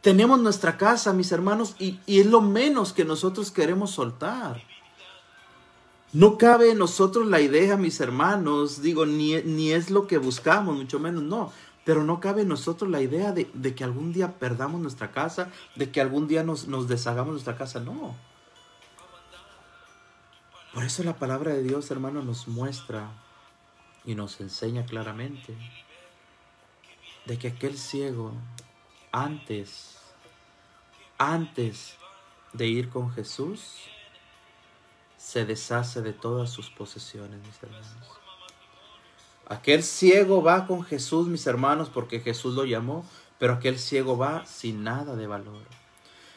tenemos 0.00 0.40
nuestra 0.40 0.78
casa, 0.78 1.12
mis 1.12 1.30
hermanos, 1.32 1.76
y, 1.78 2.00
y 2.06 2.20
es 2.20 2.26
lo 2.26 2.40
menos 2.40 2.94
que 2.94 3.04
nosotros 3.04 3.50
queremos 3.50 3.90
soltar. 3.90 4.62
No 6.12 6.38
cabe 6.38 6.72
en 6.72 6.78
nosotros 6.78 7.26
la 7.28 7.40
idea, 7.40 7.76
mis 7.76 8.00
hermanos, 8.00 8.82
digo, 8.82 9.06
ni, 9.06 9.36
ni 9.42 9.70
es 9.70 9.90
lo 9.90 10.08
que 10.08 10.18
buscamos, 10.18 10.76
mucho 10.76 10.98
menos, 10.98 11.22
no. 11.22 11.52
Pero 11.84 12.02
no 12.02 12.18
cabe 12.20 12.42
en 12.42 12.48
nosotros 12.48 12.90
la 12.90 13.00
idea 13.00 13.32
de, 13.32 13.48
de 13.54 13.74
que 13.74 13.84
algún 13.84 14.12
día 14.12 14.38
perdamos 14.38 14.80
nuestra 14.80 15.12
casa, 15.12 15.50
de 15.76 15.90
que 15.92 16.00
algún 16.00 16.26
día 16.26 16.42
nos, 16.42 16.66
nos 16.66 16.88
deshagamos 16.88 17.32
nuestra 17.32 17.56
casa, 17.56 17.78
no. 17.78 18.16
Por 20.74 20.84
eso 20.84 21.02
la 21.04 21.16
palabra 21.16 21.52
de 21.52 21.62
Dios, 21.62 21.90
hermano, 21.90 22.22
nos 22.22 22.48
muestra 22.48 23.10
y 24.04 24.14
nos 24.14 24.40
enseña 24.40 24.86
claramente 24.86 25.54
de 27.24 27.38
que 27.38 27.48
aquel 27.48 27.78
ciego, 27.78 28.32
antes, 29.12 29.98
antes 31.18 31.96
de 32.52 32.66
ir 32.66 32.88
con 32.88 33.10
Jesús, 33.12 33.88
se 35.30 35.44
deshace 35.44 36.02
de 36.02 36.12
todas 36.12 36.50
sus 36.50 36.70
posesiones, 36.70 37.38
mis 37.46 37.62
hermanos. 37.62 38.20
Aquel 39.46 39.84
ciego 39.84 40.42
va 40.42 40.66
con 40.66 40.82
Jesús, 40.82 41.28
mis 41.28 41.46
hermanos, 41.46 41.88
porque 41.88 42.18
Jesús 42.18 42.56
lo 42.56 42.64
llamó, 42.64 43.04
pero 43.38 43.52
aquel 43.52 43.78
ciego 43.78 44.18
va 44.18 44.44
sin 44.44 44.82
nada 44.82 45.14
de 45.14 45.28
valor. 45.28 45.62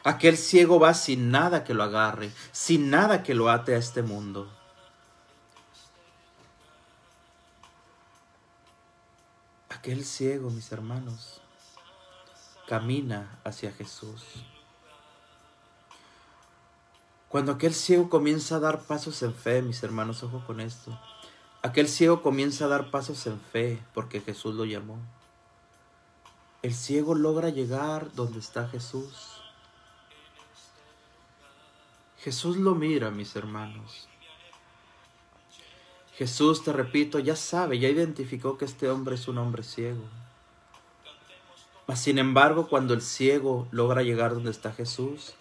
Aquel 0.04 0.36
ciego 0.36 0.78
va 0.78 0.94
sin 0.94 1.32
nada 1.32 1.64
que 1.64 1.74
lo 1.74 1.82
agarre, 1.82 2.30
sin 2.52 2.88
nada 2.88 3.24
que 3.24 3.34
lo 3.34 3.50
ate 3.50 3.74
a 3.74 3.78
este 3.78 4.02
mundo. 4.02 4.48
Aquel 9.70 10.04
ciego, 10.04 10.50
mis 10.50 10.70
hermanos, 10.70 11.40
camina 12.68 13.40
hacia 13.42 13.72
Jesús. 13.72 14.44
Cuando 17.34 17.50
aquel 17.50 17.74
ciego 17.74 18.08
comienza 18.10 18.54
a 18.54 18.60
dar 18.60 18.82
pasos 18.82 19.20
en 19.24 19.34
fe, 19.34 19.60
mis 19.60 19.82
hermanos, 19.82 20.22
ojo 20.22 20.44
con 20.46 20.60
esto. 20.60 20.96
Aquel 21.62 21.88
ciego 21.88 22.22
comienza 22.22 22.66
a 22.66 22.68
dar 22.68 22.92
pasos 22.92 23.26
en 23.26 23.40
fe 23.40 23.82
porque 23.92 24.20
Jesús 24.20 24.54
lo 24.54 24.64
llamó. 24.64 25.00
El 26.62 26.72
ciego 26.72 27.16
logra 27.16 27.48
llegar 27.48 28.12
donde 28.12 28.38
está 28.38 28.68
Jesús. 28.68 29.42
Jesús 32.18 32.56
lo 32.56 32.76
mira, 32.76 33.10
mis 33.10 33.34
hermanos. 33.34 34.08
Jesús, 36.12 36.62
te 36.62 36.72
repito, 36.72 37.18
ya 37.18 37.34
sabe, 37.34 37.80
ya 37.80 37.88
identificó 37.88 38.58
que 38.58 38.64
este 38.64 38.88
hombre 38.88 39.16
es 39.16 39.26
un 39.26 39.38
hombre 39.38 39.64
ciego. 39.64 40.04
Mas 41.88 41.98
sin 41.98 42.18
embargo, 42.18 42.68
cuando 42.68 42.94
el 42.94 43.02
ciego 43.02 43.66
logra 43.72 44.04
llegar 44.04 44.34
donde 44.34 44.52
está 44.52 44.72
Jesús, 44.72 45.34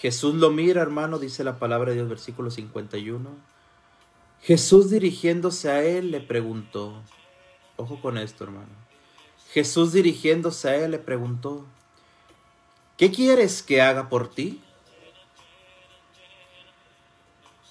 Jesús 0.00 0.34
lo 0.34 0.50
mira, 0.50 0.80
hermano, 0.80 1.18
dice 1.18 1.44
la 1.44 1.58
palabra 1.58 1.90
de 1.90 1.96
Dios, 1.96 2.08
versículo 2.08 2.50
51. 2.50 3.28
Jesús 4.40 4.88
dirigiéndose 4.88 5.70
a 5.70 5.82
él 5.82 6.10
le 6.10 6.20
preguntó, 6.22 7.02
ojo 7.76 8.00
con 8.00 8.16
esto, 8.16 8.44
hermano. 8.44 8.70
Jesús 9.52 9.92
dirigiéndose 9.92 10.70
a 10.70 10.76
él 10.76 10.92
le 10.92 10.98
preguntó, 10.98 11.66
¿qué 12.96 13.10
quieres 13.10 13.62
que 13.62 13.82
haga 13.82 14.08
por 14.08 14.30
ti? 14.30 14.62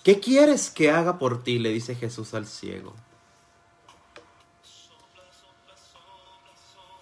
¿Qué 0.03 0.19
quieres 0.19 0.69
que 0.69 0.91
haga 0.91 1.17
por 1.17 1.41
ti? 1.41 1.57
le 1.57 1.69
dice 1.69 1.95
Jesús 1.95 2.35
al 2.35 2.45
ciego. 2.45 2.93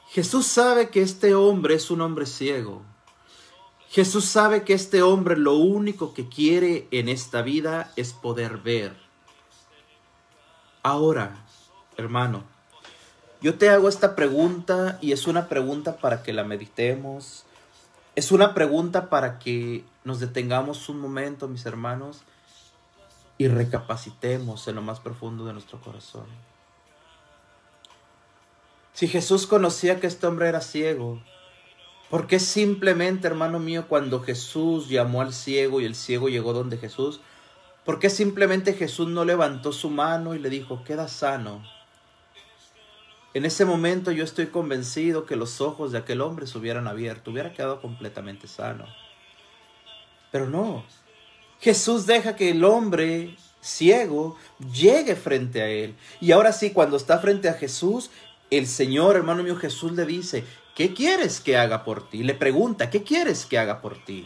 Jesús 0.07 0.47
sabe 0.47 0.89
que 0.89 1.01
este 1.01 1.35
hombre 1.35 1.75
es 1.75 1.91
un 1.91 1.99
hombre 1.99 2.25
ciego. 2.25 2.81
Jesús 3.97 4.25
sabe 4.25 4.63
que 4.63 4.75
este 4.75 5.01
hombre 5.01 5.35
lo 5.37 5.55
único 5.55 6.13
que 6.13 6.29
quiere 6.29 6.87
en 6.91 7.09
esta 7.09 7.41
vida 7.41 7.91
es 7.95 8.13
poder 8.13 8.57
ver. 8.57 8.95
Ahora, 10.83 11.43
hermano, 11.97 12.43
yo 13.41 13.57
te 13.57 13.71
hago 13.71 13.89
esta 13.89 14.15
pregunta 14.15 14.99
y 15.01 15.13
es 15.13 15.25
una 15.25 15.49
pregunta 15.49 15.97
para 15.97 16.21
que 16.21 16.31
la 16.31 16.43
meditemos. 16.43 17.45
Es 18.15 18.31
una 18.31 18.53
pregunta 18.53 19.09
para 19.09 19.39
que 19.39 19.83
nos 20.03 20.19
detengamos 20.19 20.89
un 20.89 20.99
momento, 20.99 21.47
mis 21.47 21.65
hermanos, 21.65 22.21
y 23.39 23.47
recapacitemos 23.47 24.67
en 24.67 24.75
lo 24.75 24.83
más 24.83 24.99
profundo 24.99 25.43
de 25.47 25.53
nuestro 25.53 25.81
corazón. 25.81 26.27
Si 28.93 29.07
Jesús 29.07 29.47
conocía 29.47 29.99
que 29.99 30.05
este 30.05 30.27
hombre 30.27 30.49
era 30.49 30.61
ciego, 30.61 31.19
¿Por 32.09 32.27
qué 32.27 32.39
simplemente, 32.39 33.27
hermano 33.27 33.59
mío, 33.59 33.85
cuando 33.89 34.21
Jesús 34.21 34.87
llamó 34.87 35.21
al 35.21 35.33
ciego 35.33 35.81
y 35.81 35.85
el 35.85 35.95
ciego 35.95 36.29
llegó 36.29 36.53
donde 36.53 36.77
Jesús, 36.77 37.19
¿por 37.83 37.99
qué 37.99 38.09
simplemente 38.09 38.73
Jesús 38.73 39.09
no 39.09 39.25
levantó 39.25 39.73
su 39.73 39.89
mano 39.89 40.33
y 40.33 40.39
le 40.39 40.49
dijo, 40.49 40.83
queda 40.85 41.09
sano? 41.09 41.63
En 43.33 43.45
ese 43.45 43.65
momento 43.65 44.11
yo 44.11 44.23
estoy 44.23 44.47
convencido 44.47 45.25
que 45.25 45.35
los 45.35 45.59
ojos 45.59 45.91
de 45.91 45.97
aquel 45.97 46.21
hombre 46.21 46.47
se 46.47 46.57
hubieran 46.57 46.87
abierto, 46.87 47.31
hubiera 47.31 47.53
quedado 47.53 47.81
completamente 47.81 48.47
sano. 48.47 48.85
Pero 50.31 50.49
no, 50.49 50.85
Jesús 51.59 52.05
deja 52.05 52.35
que 52.35 52.51
el 52.51 52.63
hombre 52.63 53.35
ciego 53.59 54.37
llegue 54.73 55.15
frente 55.15 55.61
a 55.61 55.67
él. 55.67 55.95
Y 56.21 56.31
ahora 56.31 56.53
sí, 56.53 56.71
cuando 56.71 56.95
está 56.95 57.19
frente 57.19 57.49
a 57.49 57.53
Jesús, 57.53 58.11
el 58.49 58.65
Señor, 58.65 59.17
hermano 59.17 59.43
mío, 59.43 59.57
Jesús 59.57 59.91
le 59.91 60.05
dice, 60.05 60.45
¿qué 60.77 60.93
quieres 60.93 61.41
que 61.41 61.57
haga 61.57 61.83
por 61.83 62.07
ti? 62.07 62.21
Le 62.21 62.35
pregunta, 62.35 62.91
¿qué 62.91 63.01
quieres 63.01 63.47
que 63.47 63.57
haga 63.57 63.81
por 63.81 63.97
ti? 63.97 64.23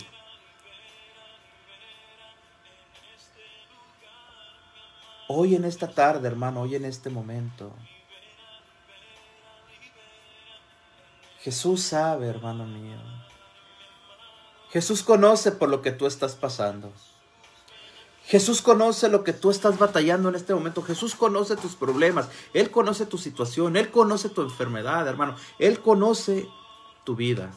Hoy 5.30 5.56
en 5.56 5.64
esta 5.64 5.90
tarde, 5.90 6.28
hermano, 6.28 6.60
hoy 6.64 6.76
en 6.76 6.84
este 6.84 7.10
momento, 7.10 7.74
Jesús 11.40 11.84
sabe, 11.84 12.28
hermano 12.28 12.66
mío. 12.66 13.00
Jesús 14.72 15.04
conoce 15.04 15.54
por 15.54 15.70
lo 15.70 15.82
que 15.82 15.94
tú 15.94 16.06
estás 16.06 16.36
pasando. 16.36 16.92
Jesús 18.26 18.62
conoce 18.62 19.10
lo 19.10 19.24
que 19.24 19.34
tú 19.34 19.50
estás 19.50 19.78
batallando 19.78 20.30
en 20.30 20.36
este 20.36 20.54
momento. 20.54 20.82
Jesús 20.82 21.16
conoce 21.16 21.56
tus 21.56 21.76
problemas. 21.76 22.30
Él 22.54 22.72
conoce 22.72 23.06
tu 23.06 23.18
situación. 23.18 23.76
Él 23.76 23.92
conoce 23.92 24.30
tu 24.30 24.42
enfermedad, 24.42 25.08
hermano. 25.08 25.36
Él 25.60 25.82
conoce 25.82 26.48
tu 27.04 27.16
vida. 27.16 27.52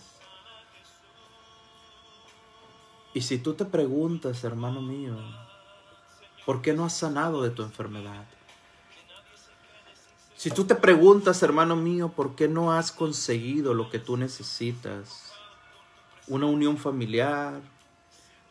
Y 3.12 3.20
si 3.20 3.38
tú 3.38 3.54
te 3.54 3.64
preguntas, 3.64 4.42
hermano 4.42 4.82
mío, 4.82 5.16
¿por 6.44 6.62
qué 6.62 6.72
no 6.72 6.84
has 6.84 6.96
sanado 6.96 7.42
de 7.42 7.50
tu 7.50 7.62
enfermedad? 7.62 8.24
Si 10.36 10.50
tú 10.50 10.64
te 10.64 10.74
preguntas, 10.74 11.42
hermano 11.42 11.76
mío, 11.76 12.08
¿por 12.08 12.34
qué 12.34 12.48
no 12.48 12.72
has 12.72 12.90
conseguido 12.90 13.72
lo 13.72 13.88
que 13.88 14.00
tú 14.00 14.16
necesitas? 14.16 15.32
Una 16.26 16.46
unión 16.46 16.76
familiar, 16.76 17.60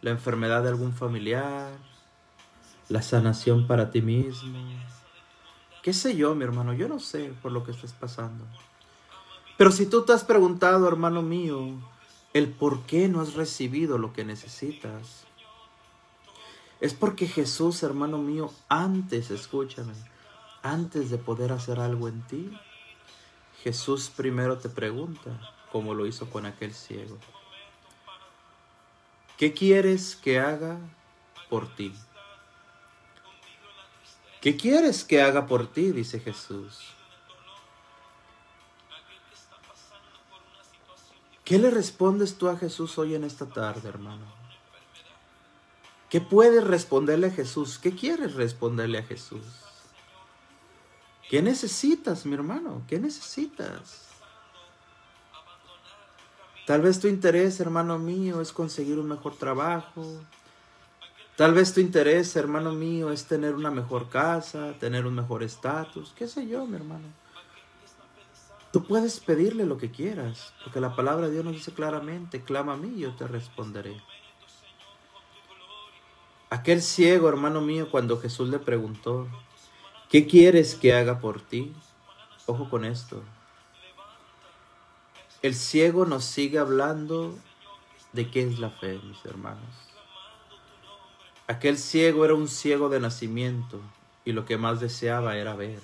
la 0.01 0.11
enfermedad 0.11 0.63
de 0.63 0.69
algún 0.69 0.93
familiar, 0.93 1.73
la 2.89 3.01
sanación 3.01 3.67
para 3.67 3.91
ti 3.91 4.01
mismo. 4.01 4.59
¿Qué 5.81 5.93
sé 5.93 6.15
yo, 6.15 6.33
mi 6.35 6.43
hermano? 6.43 6.73
Yo 6.73 6.87
no 6.87 6.99
sé 6.99 7.33
por 7.41 7.51
lo 7.51 7.63
que 7.63 7.71
estás 7.71 7.93
pasando. 7.93 8.45
Pero 9.57 9.71
si 9.71 9.85
tú 9.85 10.03
te 10.03 10.13
has 10.13 10.23
preguntado, 10.23 10.87
hermano 10.87 11.21
mío, 11.21 11.73
el 12.33 12.49
por 12.49 12.81
qué 12.85 13.07
no 13.07 13.21
has 13.21 13.33
recibido 13.33 13.97
lo 13.97 14.13
que 14.13 14.25
necesitas, 14.25 15.25
es 16.79 16.93
porque 16.93 17.27
Jesús, 17.27 17.83
hermano 17.83 18.17
mío, 18.17 18.51
antes, 18.67 19.31
escúchame, 19.31 19.93
antes 20.63 21.09
de 21.09 21.17
poder 21.17 21.51
hacer 21.51 21.79
algo 21.79 22.07
en 22.07 22.21
ti, 22.23 22.57
Jesús 23.63 24.09
primero 24.09 24.57
te 24.57 24.69
pregunta, 24.69 25.39
como 25.71 25.93
lo 25.93 26.05
hizo 26.05 26.29
con 26.29 26.45
aquel 26.45 26.73
ciego, 26.73 27.17
¿qué 29.37 29.53
quieres 29.53 30.15
que 30.15 30.39
haga 30.39 30.77
por 31.49 31.73
ti? 31.75 31.93
¿Qué 34.43 34.57
quieres 34.57 35.05
que 35.05 35.21
haga 35.21 35.47
por 35.47 35.71
ti? 35.71 35.91
dice 35.91 36.19
Jesús. 36.19 36.81
¿Qué 41.45 41.57
le 41.57 41.69
respondes 41.69 42.37
tú 42.37 42.49
a 42.49 42.57
Jesús 42.57 42.97
hoy 42.97 43.15
en 43.15 43.23
esta 43.23 43.45
tarde, 43.45 43.87
hermano? 43.87 44.25
¿Qué 46.09 46.19
puedes 46.19 46.61
responderle 46.61 47.27
a 47.27 47.31
Jesús? 47.31 47.79
¿Qué 47.79 47.95
quieres 47.95 48.33
responderle 48.33 48.97
a 48.97 49.03
Jesús? 49.03 49.45
¿Qué 51.29 51.41
necesitas, 51.41 52.25
mi 52.25 52.33
hermano? 52.33 52.83
¿Qué 52.89 52.99
necesitas? 52.99 54.09
Tal 56.67 56.81
vez 56.81 56.99
tu 56.99 57.07
interés, 57.07 57.61
hermano 57.61 57.97
mío, 57.97 58.41
es 58.41 58.51
conseguir 58.51 58.99
un 58.99 59.07
mejor 59.07 59.37
trabajo, 59.37 60.05
Tal 61.35 61.53
vez 61.53 61.73
tu 61.73 61.79
interés, 61.79 62.35
hermano 62.35 62.73
mío, 62.73 63.11
es 63.11 63.25
tener 63.25 63.55
una 63.55 63.71
mejor 63.71 64.09
casa, 64.09 64.73
tener 64.79 65.07
un 65.07 65.15
mejor 65.15 65.41
estatus, 65.41 66.13
qué 66.15 66.27
sé 66.27 66.47
yo, 66.47 66.67
mi 66.67 66.75
hermano. 66.75 67.07
Tú 68.71 68.83
puedes 68.83 69.19
pedirle 69.19 69.65
lo 69.65 69.77
que 69.77 69.89
quieras, 69.89 70.53
porque 70.63 70.79
la 70.79 70.95
palabra 70.95 71.27
de 71.27 71.33
Dios 71.33 71.45
nos 71.45 71.53
dice 71.53 71.73
claramente, 71.73 72.43
clama 72.43 72.73
a 72.73 72.77
mí 72.77 72.93
y 72.95 73.01
yo 73.01 73.15
te 73.15 73.27
responderé. 73.27 73.99
Aquel 76.51 76.83
ciego, 76.83 77.29
hermano 77.29 77.61
mío, 77.61 77.89
cuando 77.89 78.19
Jesús 78.19 78.49
le 78.49 78.59
preguntó, 78.59 79.27
¿qué 80.09 80.27
quieres 80.27 80.75
que 80.75 80.93
haga 80.93 81.19
por 81.19 81.41
ti? 81.41 81.73
Ojo 82.45 82.69
con 82.69 82.85
esto. 82.85 83.23
El 85.41 85.55
ciego 85.55 86.05
nos 86.05 86.25
sigue 86.25 86.59
hablando 86.59 87.35
de 88.11 88.29
qué 88.29 88.47
es 88.47 88.59
la 88.59 88.69
fe, 88.69 88.99
mis 89.03 89.25
hermanos. 89.25 89.92
Aquel 91.47 91.77
ciego 91.77 92.23
era 92.23 92.35
un 92.35 92.47
ciego 92.47 92.89
de 92.89 92.99
nacimiento 92.99 93.81
y 94.23 94.31
lo 94.31 94.45
que 94.45 94.57
más 94.57 94.79
deseaba 94.79 95.37
era 95.37 95.55
ver. 95.55 95.79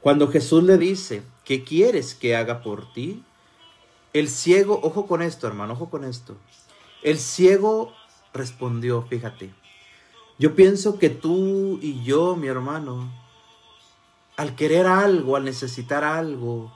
Cuando 0.00 0.28
Jesús 0.28 0.62
le 0.62 0.78
dice, 0.78 1.22
¿qué 1.44 1.64
quieres 1.64 2.14
que 2.14 2.36
haga 2.36 2.62
por 2.62 2.92
ti? 2.92 3.24
El 4.12 4.28
ciego, 4.28 4.78
ojo 4.82 5.06
con 5.06 5.20
esto, 5.20 5.46
hermano, 5.46 5.72
ojo 5.72 5.90
con 5.90 6.04
esto. 6.04 6.36
El 7.02 7.18
ciego 7.18 7.92
respondió, 8.32 9.02
fíjate, 9.02 9.52
yo 10.38 10.54
pienso 10.54 10.98
que 10.98 11.10
tú 11.10 11.78
y 11.82 12.04
yo, 12.04 12.36
mi 12.36 12.46
hermano, 12.46 13.10
al 14.36 14.54
querer 14.54 14.86
algo, 14.86 15.34
al 15.34 15.44
necesitar 15.44 16.04
algo 16.04 16.72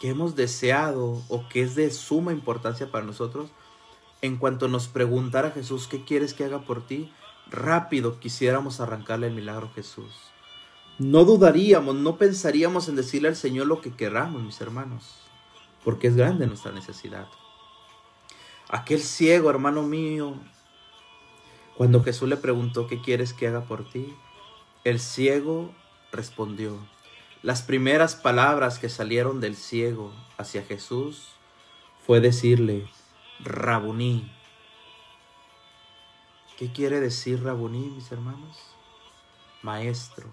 que 0.00 0.08
hemos 0.08 0.34
deseado 0.34 1.22
o 1.28 1.48
que 1.48 1.62
es 1.62 1.74
de 1.74 1.90
suma 1.90 2.32
importancia 2.32 2.90
para 2.90 3.04
nosotros, 3.04 3.50
en 4.22 4.36
cuanto 4.36 4.68
nos 4.68 4.88
preguntara 4.88 5.50
Jesús, 5.50 5.86
¿qué 5.86 6.04
quieres 6.04 6.34
que 6.34 6.44
haga 6.44 6.60
por 6.60 6.86
ti? 6.86 7.12
Rápido 7.50 8.18
quisiéramos 8.20 8.80
arrancarle 8.80 9.28
el 9.28 9.34
milagro 9.34 9.68
a 9.68 9.74
Jesús. 9.74 10.12
No 10.98 11.24
dudaríamos, 11.24 11.94
no 11.94 12.16
pensaríamos 12.16 12.88
en 12.88 12.96
decirle 12.96 13.28
al 13.28 13.36
Señor 13.36 13.66
lo 13.66 13.80
que 13.80 13.92
queramos, 13.92 14.42
mis 14.42 14.60
hermanos, 14.60 15.14
porque 15.84 16.08
es 16.08 16.16
grande 16.16 16.46
nuestra 16.46 16.72
necesidad. 16.72 17.28
Aquel 18.68 19.00
ciego, 19.00 19.48
hermano 19.50 19.82
mío, 19.82 20.34
Cuando 21.76 22.02
Jesús 22.02 22.28
le 22.28 22.36
preguntó, 22.36 22.88
¿qué 22.88 23.00
quieres 23.00 23.32
que 23.32 23.46
haga 23.46 23.62
por 23.62 23.88
ti? 23.88 24.12
El 24.82 24.98
ciego 24.98 25.72
respondió. 26.10 26.76
Las 27.40 27.62
primeras 27.62 28.16
palabras 28.16 28.80
que 28.80 28.88
salieron 28.88 29.40
del 29.40 29.54
ciego 29.54 30.12
hacia 30.38 30.64
Jesús 30.64 31.28
fue 32.04 32.18
decirle, 32.18 32.88
Rabuní. 33.40 34.30
¿Qué 36.58 36.72
quiere 36.72 37.00
decir 37.00 37.42
Rabuní, 37.44 37.90
mis 37.90 38.10
hermanos? 38.10 38.58
Maestro. 39.62 40.28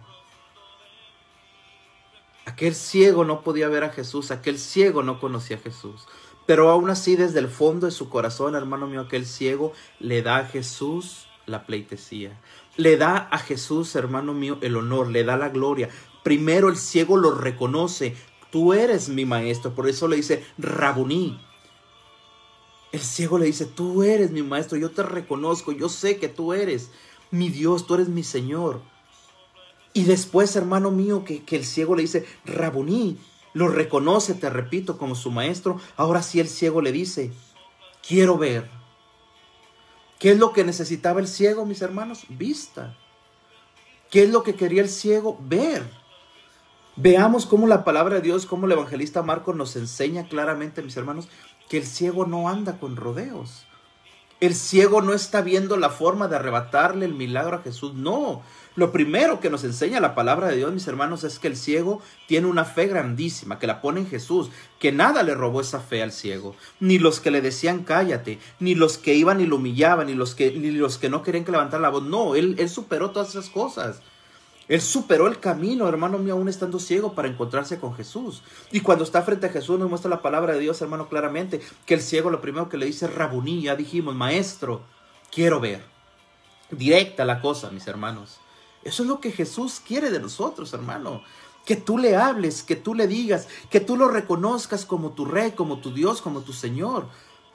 Aquel 2.45 2.75
ciego 2.75 3.25
no 3.25 3.41
podía 3.41 3.67
ver 3.67 3.83
a 3.83 3.89
Jesús, 3.89 4.31
aquel 4.31 4.57
ciego 4.59 5.03
no 5.03 5.19
conocía 5.19 5.57
a 5.57 5.59
Jesús. 5.59 6.07
Pero 6.45 6.69
aún 6.69 6.89
así, 6.89 7.15
desde 7.15 7.39
el 7.39 7.47
fondo 7.47 7.87
de 7.87 7.91
su 7.91 8.09
corazón, 8.09 8.55
hermano 8.55 8.87
mío, 8.87 9.01
aquel 9.01 9.25
ciego 9.25 9.73
le 9.99 10.21
da 10.21 10.37
a 10.37 10.45
Jesús 10.45 11.27
la 11.45 11.65
pleitesía. 11.65 12.39
Le 12.77 12.97
da 12.97 13.17
a 13.17 13.39
Jesús, 13.39 13.95
hermano 13.95 14.33
mío, 14.33 14.57
el 14.61 14.75
honor, 14.75 15.09
le 15.09 15.23
da 15.23 15.37
la 15.37 15.49
gloria. 15.49 15.89
Primero 16.23 16.69
el 16.69 16.77
ciego 16.77 17.17
lo 17.17 17.35
reconoce. 17.35 18.15
Tú 18.51 18.73
eres 18.73 19.09
mi 19.09 19.25
maestro. 19.25 19.73
Por 19.73 19.87
eso 19.87 20.07
le 20.07 20.17
dice 20.17 20.45
Rabuní. 20.57 21.39
El 22.95 23.01
ciego 23.01 23.37
le 23.37 23.47
dice, 23.47 23.65
tú 23.65 24.03
eres 24.03 24.31
mi 24.31 24.41
maestro, 24.41 24.77
yo 24.77 24.89
te 24.89 25.03
reconozco, 25.03 25.73
yo 25.73 25.89
sé 25.89 26.15
que 26.15 26.29
tú 26.29 26.53
eres 26.53 26.91
mi 27.29 27.49
Dios, 27.49 27.85
tú 27.85 27.95
eres 27.95 28.07
mi 28.07 28.23
Señor. 28.23 28.79
Y 29.91 30.05
después, 30.05 30.55
hermano 30.55 30.91
mío, 30.91 31.25
que, 31.25 31.43
que 31.43 31.57
el 31.57 31.65
ciego 31.65 31.97
le 31.97 32.03
dice, 32.03 32.25
Rabuní, 32.45 33.17
lo 33.51 33.67
reconoce, 33.67 34.33
te 34.33 34.49
repito, 34.49 34.97
como 34.97 35.13
su 35.15 35.29
maestro. 35.29 35.77
Ahora 35.97 36.23
sí 36.23 36.39
el 36.39 36.47
ciego 36.47 36.81
le 36.81 36.93
dice, 36.93 37.33
quiero 38.07 38.37
ver. 38.37 38.69
¿Qué 40.17 40.31
es 40.31 40.37
lo 40.37 40.53
que 40.53 40.63
necesitaba 40.63 41.19
el 41.19 41.27
ciego, 41.27 41.65
mis 41.65 41.81
hermanos? 41.81 42.23
Vista. 42.29 42.95
¿Qué 44.09 44.23
es 44.23 44.29
lo 44.29 44.41
que 44.41 44.55
quería 44.55 44.81
el 44.81 44.89
ciego? 44.89 45.37
Ver. 45.41 45.83
Veamos 46.95 47.45
cómo 47.45 47.67
la 47.67 47.83
palabra 47.83 48.15
de 48.15 48.21
Dios, 48.21 48.45
cómo 48.45 48.67
el 48.67 48.71
evangelista 48.71 49.21
Marcos 49.21 49.53
nos 49.53 49.75
enseña 49.75 50.29
claramente, 50.29 50.81
mis 50.81 50.95
hermanos, 50.95 51.27
que 51.69 51.77
el 51.77 51.85
ciego 51.85 52.25
no 52.25 52.49
anda 52.49 52.79
con 52.79 52.95
rodeos. 52.95 53.65
El 54.41 54.53
ciego 54.53 55.01
no 55.01 55.13
está 55.13 55.41
viendo 55.41 55.77
la 55.77 55.89
forma 55.89 56.27
de 56.27 56.35
arrebatarle 56.35 57.05
el 57.05 57.13
milagro 57.13 57.55
a 57.55 57.61
Jesús. 57.61 57.93
No. 57.93 58.41
Lo 58.75 58.91
primero 58.91 59.39
que 59.39 59.49
nos 59.49 59.63
enseña 59.63 60.01
la 60.01 60.13
palabra 60.13 60.49
de 60.49 60.57
Dios, 60.57 60.73
mis 60.73 60.87
hermanos, 60.87 61.23
es 61.23 61.39
que 61.39 61.47
el 61.47 61.55
ciego 61.55 62.01
tiene 62.27 62.47
una 62.47 62.65
fe 62.65 62.87
grandísima, 62.87 63.57
que 63.57 63.67
la 63.67 63.81
pone 63.81 64.01
en 64.01 64.07
Jesús, 64.09 64.49
que 64.77 64.91
nada 64.91 65.23
le 65.23 65.33
robó 65.33 65.61
esa 65.61 65.79
fe 65.79 66.03
al 66.03 66.11
ciego. 66.11 66.53
Ni 66.81 66.99
los 66.99 67.21
que 67.21 67.31
le 67.31 67.41
decían 67.41 67.85
cállate, 67.85 68.39
ni 68.59 68.75
los 68.75 68.97
que 68.97 69.13
iban 69.13 69.39
y 69.39 69.45
lo 69.45 69.55
humillaban, 69.55 70.07
ni 70.07 70.13
los 70.13 70.35
que, 70.35 70.51
ni 70.51 70.71
los 70.71 70.97
que 70.97 71.09
no 71.09 71.23
querían 71.23 71.45
que 71.45 71.51
levantara 71.51 71.81
la 71.81 71.89
voz. 71.89 72.03
No, 72.03 72.35
él, 72.35 72.55
él 72.59 72.69
superó 72.69 73.11
todas 73.11 73.29
esas 73.29 73.49
cosas. 73.49 74.01
Él 74.67 74.81
superó 74.81 75.27
el 75.27 75.39
camino, 75.39 75.87
hermano 75.87 76.17
mío, 76.17 76.33
aún 76.33 76.49
estando 76.49 76.79
ciego 76.79 77.13
para 77.13 77.27
encontrarse 77.27 77.79
con 77.79 77.93
Jesús. 77.93 78.41
Y 78.71 78.79
cuando 78.79 79.03
está 79.03 79.21
frente 79.21 79.45
a 79.45 79.51
Jesús 79.51 79.77
nos 79.77 79.89
muestra 79.89 80.09
la 80.09 80.23
palabra 80.23 80.53
de 80.53 80.59
Dios, 80.59 80.81
hermano, 80.81 81.07
claramente, 81.07 81.61
que 81.85 81.93
el 81.93 82.01
ciego 82.01 82.31
lo 82.31 82.41
primero 82.41 82.67
que 82.67 82.77
le 82.77 82.87
dice, 82.87 83.07
Rabuní, 83.07 83.61
ya 83.61 83.75
dijimos, 83.75 84.15
maestro, 84.15 84.81
quiero 85.31 85.59
ver. 85.59 85.83
Directa 86.71 87.25
la 87.25 87.41
cosa, 87.41 87.69
mis 87.69 87.85
hermanos. 87.85 88.39
Eso 88.83 89.03
es 89.03 89.09
lo 89.09 89.19
que 89.19 89.31
Jesús 89.31 89.81
quiere 89.85 90.09
de 90.09 90.19
nosotros, 90.19 90.73
hermano. 90.73 91.21
Que 91.63 91.75
tú 91.75 91.97
le 91.97 92.15
hables, 92.15 92.63
que 92.63 92.75
tú 92.75 92.95
le 92.95 93.07
digas, 93.07 93.47
que 93.69 93.79
tú 93.79 93.97
lo 93.97 94.07
reconozcas 94.07 94.85
como 94.85 95.11
tu 95.11 95.25
rey, 95.25 95.51
como 95.51 95.79
tu 95.79 95.93
Dios, 95.93 96.21
como 96.21 96.41
tu 96.41 96.53
Señor. 96.53 97.07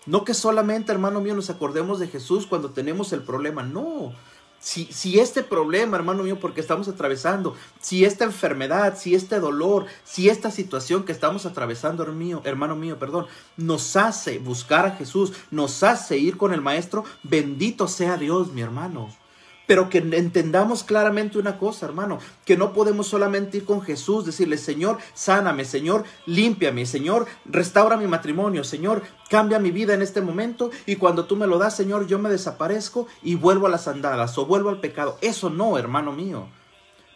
No 0.07 0.25
que 0.25 0.35
solamente, 0.35 0.93
hermano 0.93 1.21
mío, 1.21 1.35
nos 1.35 1.51
acordemos 1.51 1.99
de 1.99 2.09
Jesús 2.09 2.47
cuando 2.47 2.71
tenemos 2.71 3.13
el 3.13 3.23
problema. 3.23 3.63
No, 3.63 4.13
si, 4.61 5.19
este 5.19 5.43
problema, 5.43 5.97
hermano 5.97 6.23
mío, 6.23 6.39
porque 6.39 6.61
estamos 6.61 6.87
atravesando, 6.87 7.57
si 7.81 8.05
esta 8.05 8.25
enfermedad, 8.25 8.97
si 8.99 9.15
este 9.15 9.41
dolor, 9.41 9.87
si 10.05 10.29
esta 10.29 10.51
situación 10.51 11.05
que 11.05 11.13
estamos 11.13 11.47
atravesando, 11.47 12.03
hermano 12.03 12.19
mío, 12.19 12.43
hermano 12.45 12.77
mío, 12.77 12.99
perdón, 12.99 13.27
nos 13.57 13.97
hace 13.97 14.39
buscar 14.39 14.85
a 14.85 14.91
Jesús, 14.93 15.33
nos 15.51 15.83
hace 15.83 16.19
ir 16.19 16.37
con 16.37 16.53
el 16.53 16.61
Maestro, 16.61 17.05
bendito 17.23 17.89
sea 17.89 18.19
Dios, 18.19 18.53
mi 18.53 18.61
hermano. 18.61 19.09
Pero 19.71 19.89
que 19.89 19.99
entendamos 19.99 20.83
claramente 20.83 21.39
una 21.39 21.57
cosa, 21.57 21.87
hermano, 21.87 22.19
que 22.45 22.57
no 22.57 22.73
podemos 22.73 23.07
solamente 23.07 23.59
ir 23.59 23.65
con 23.65 23.81
Jesús, 23.83 24.27
decirle, 24.27 24.59
Señor, 24.59 24.99
sáname, 25.15 25.65
Señor, 25.65 26.03
límpiame, 26.27 26.87
Señor, 26.87 27.29
restaura 27.45 27.97
mi 27.97 28.09
matrimonio, 28.09 28.65
Señor, 28.65 29.01
cambia 29.29 29.61
mi 29.61 29.71
vida 29.71 29.95
en 29.95 30.03
este 30.03 30.23
momento 30.23 30.73
y 30.87 30.97
cuando 30.97 31.27
tú 31.27 31.37
me 31.37 31.47
lo 31.47 31.57
das, 31.57 31.77
Señor, 31.77 32.09
yo 32.09 32.19
me 32.19 32.31
desaparezco 32.31 33.07
y 33.23 33.37
vuelvo 33.37 33.69
a 33.69 33.71
las 33.71 33.87
andadas 33.87 34.37
o 34.39 34.45
vuelvo 34.45 34.71
al 34.71 34.81
pecado. 34.81 35.19
Eso 35.21 35.51
no, 35.51 35.79
hermano 35.79 36.11
mío. 36.11 36.49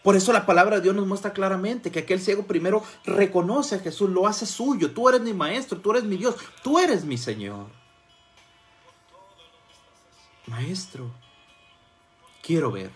Por 0.05 0.15
eso 0.15 0.33
la 0.33 0.47
palabra 0.47 0.77
de 0.77 0.83
Dios 0.83 0.95
nos 0.95 1.09
muestra 1.09 1.33
claramente 1.33 1.91
que 1.91 1.99
aquel 1.99 2.21
ciego 2.21 2.45
primero 2.45 2.85
reconoce 3.05 3.75
a 3.75 3.81
Jesús, 3.81 4.11
lo 4.11 4.29
hace 4.29 4.47
suyo. 4.47 4.93
Tú 4.93 5.09
eres 5.09 5.23
mi 5.23 5.35
maestro, 5.35 5.81
tú 5.81 5.91
eres 5.91 6.05
mi 6.05 6.19
Dios, 6.19 6.37
tú 6.63 6.79
eres 6.79 7.05
mi 7.05 7.19
Señor. 7.19 7.67
Maestro, 10.47 11.11
quiero 12.45 12.71
ver. 12.71 12.91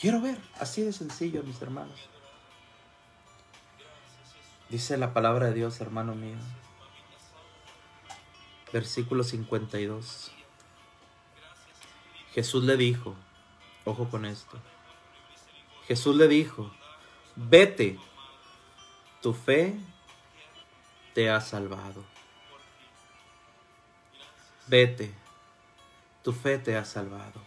Quiero 0.00 0.20
ver, 0.20 0.38
así 0.60 0.82
de 0.82 0.92
sencillo, 0.92 1.42
mis 1.42 1.60
hermanos. 1.60 1.98
Dice 4.68 4.96
la 4.96 5.12
palabra 5.12 5.46
de 5.46 5.54
Dios, 5.54 5.80
hermano 5.80 6.14
mío. 6.14 6.36
Versículo 8.72 9.24
52. 9.24 10.32
Jesús 12.32 12.64
le 12.64 12.76
dijo, 12.76 13.14
ojo 13.84 14.08
con 14.08 14.24
esto. 14.26 14.58
Jesús 15.88 16.16
le 16.16 16.28
dijo, 16.28 16.70
vete, 17.34 17.98
tu 19.22 19.32
fe 19.32 19.78
te 21.14 21.30
ha 21.30 21.40
salvado. 21.40 22.04
Vete 24.66 25.25
tu 26.26 26.32
fe 26.32 26.58
te 26.58 26.76
ha 26.76 26.84
salvado. 26.84 27.40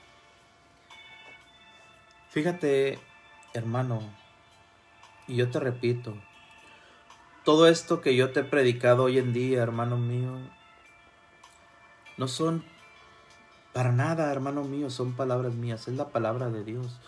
Fíjate, 2.29 2.97
hermano, 3.53 3.99
y 5.27 5.35
yo 5.35 5.49
te 5.49 5.59
repito, 5.59 6.13
todo 7.43 7.67
esto 7.67 7.99
que 7.99 8.15
yo 8.15 8.31
te 8.31 8.39
he 8.39 8.43
predicado 8.45 9.03
hoy 9.03 9.17
en 9.17 9.33
día, 9.33 9.61
hermano 9.61 9.97
mío, 9.97 10.31
no 12.15 12.29
son 12.29 12.63
para 13.73 13.91
nada, 13.91 14.31
hermano 14.31 14.63
mío, 14.63 14.89
son 14.89 15.11
palabras 15.11 15.55
mías, 15.55 15.89
es 15.89 15.95
la 15.95 16.07
palabra 16.07 16.49
de 16.49 16.63
Dios. 16.63 17.01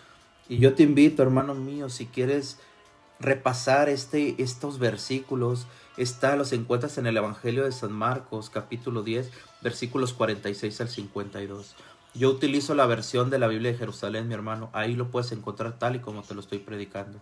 Y 0.50 0.58
yo 0.58 0.74
te 0.74 0.82
invito, 0.82 1.22
hermano 1.22 1.54
mío, 1.54 1.88
si 1.88 2.04
quieres 2.04 2.60
repasar 3.18 3.88
este, 3.88 4.34
estos 4.42 4.78
versículos, 4.78 5.66
está, 5.96 6.36
los 6.36 6.52
encuentras 6.52 6.98
en 6.98 7.06
el 7.06 7.16
Evangelio 7.16 7.64
de 7.64 7.72
San 7.72 7.92
Marcos, 7.92 8.50
capítulo 8.50 9.02
10, 9.02 9.30
versículos 9.60 10.12
46 10.12 10.80
al 10.80 10.88
52. 10.88 11.74
Yo 12.14 12.30
utilizo 12.30 12.74
la 12.74 12.86
versión 12.86 13.30
de 13.30 13.38
la 13.38 13.48
Biblia 13.48 13.72
de 13.72 13.78
Jerusalén, 13.78 14.28
mi 14.28 14.34
hermano. 14.34 14.70
Ahí 14.72 14.94
lo 14.94 15.10
puedes 15.10 15.32
encontrar 15.32 15.78
tal 15.78 15.96
y 15.96 16.00
como 16.00 16.22
te 16.22 16.34
lo 16.34 16.40
estoy 16.40 16.58
predicando. 16.58 17.20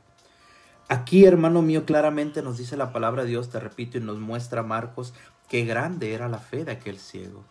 Aquí, 0.89 1.25
hermano 1.25 1.63
mío, 1.63 1.85
claramente 1.85 2.43
nos 2.43 2.59
dice 2.59 2.77
la 2.77 2.93
palabra 2.93 3.23
de 3.23 3.31
Dios, 3.31 3.51
te 3.51 3.61
repito, 3.61 3.99
y 3.99 4.01
nos 4.01 4.19
muestra 4.19 4.65
Marcos 4.65 5.15
qué 5.49 5.65
grande 5.65 6.15
era 6.15 6.29
la 6.29 6.39
fe 6.39 6.65
de 6.65 6.73
aquel 6.73 6.99
ciego. 6.99 7.45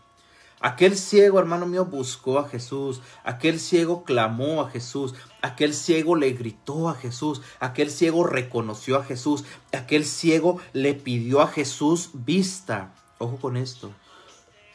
Aquel 0.61 0.97
ciego, 0.97 1.39
hermano 1.39 1.65
mío, 1.65 1.85
buscó 1.85 2.37
a 2.37 2.49
Jesús. 2.49 3.01
Aquel 3.23 3.59
ciego 3.59 4.03
clamó 4.03 4.61
a 4.61 4.69
Jesús. 4.69 5.15
Aquel 5.41 5.73
ciego 5.73 6.15
le 6.17 6.31
gritó 6.31 6.89
a 6.89 6.95
Jesús. 6.95 7.41
Aquel 7.61 7.89
ciego 7.89 8.25
reconoció 8.25 8.97
a 8.97 9.05
Jesús. 9.05 9.45
Aquel 9.71 10.03
ciego 10.03 10.59
le 10.73 10.95
pidió 10.95 11.41
a 11.41 11.47
Jesús 11.47 12.09
vista. 12.13 12.93
Ojo 13.19 13.37
con 13.37 13.55
esto. 13.55 13.91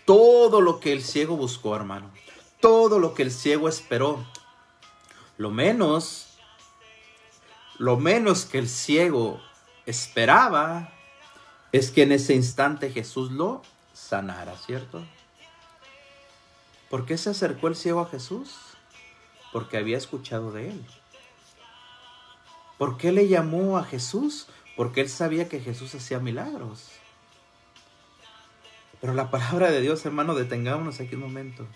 Todo 0.07 0.63
lo 0.63 0.81
que 0.81 0.93
el 0.93 1.03
ciego 1.03 1.37
buscó, 1.37 1.77
hermano. 1.77 2.11
Todo 2.61 2.99
lo 2.99 3.13
que 3.13 3.23
el 3.23 3.31
ciego 3.31 3.69
esperó. 3.69 4.25
Lo 5.37 5.51
menos, 5.51 6.39
lo 7.79 7.99
menos 7.99 8.47
que 8.47 8.59
el 8.59 8.69
ciego 8.71 9.41
esperaba 9.85 10.93
es 11.73 11.91
que 11.91 12.05
en 12.05 12.13
ese 12.13 12.35
instante 12.35 12.91
Jesús 12.91 13.33
lo 13.33 13.63
sanara, 13.93 14.57
¿cierto? 14.57 15.05
¿Por 16.95 17.07
qué 17.07 17.19
se 17.19 17.31
acercó 17.31 17.67
el 17.67 17.75
ciego 17.75 17.99
a 18.03 18.07
Jesús? 18.09 18.55
Porque 19.53 19.79
había 19.79 19.99
escuchado 19.99 20.53
de 20.53 20.71
él. 20.71 20.87
¿Por 22.79 22.99
qué 22.99 23.11
le 23.11 23.27
llamó 23.27 23.79
a 23.79 23.83
Jesús? 23.83 24.47
Porque 24.77 25.01
él 25.01 25.09
sabía 25.09 25.49
que 25.49 25.59
Jesús 25.59 25.93
hacía 25.97 26.21
milagros. 26.21 26.91
Pero 29.01 29.13
la 29.13 29.29
palabra 29.33 29.73
de 29.73 29.81
Dios, 29.81 30.07
hermano, 30.07 30.37
detengámonos 30.37 31.01
aquí 31.01 31.17
un 31.17 31.23
momento. 31.23 31.67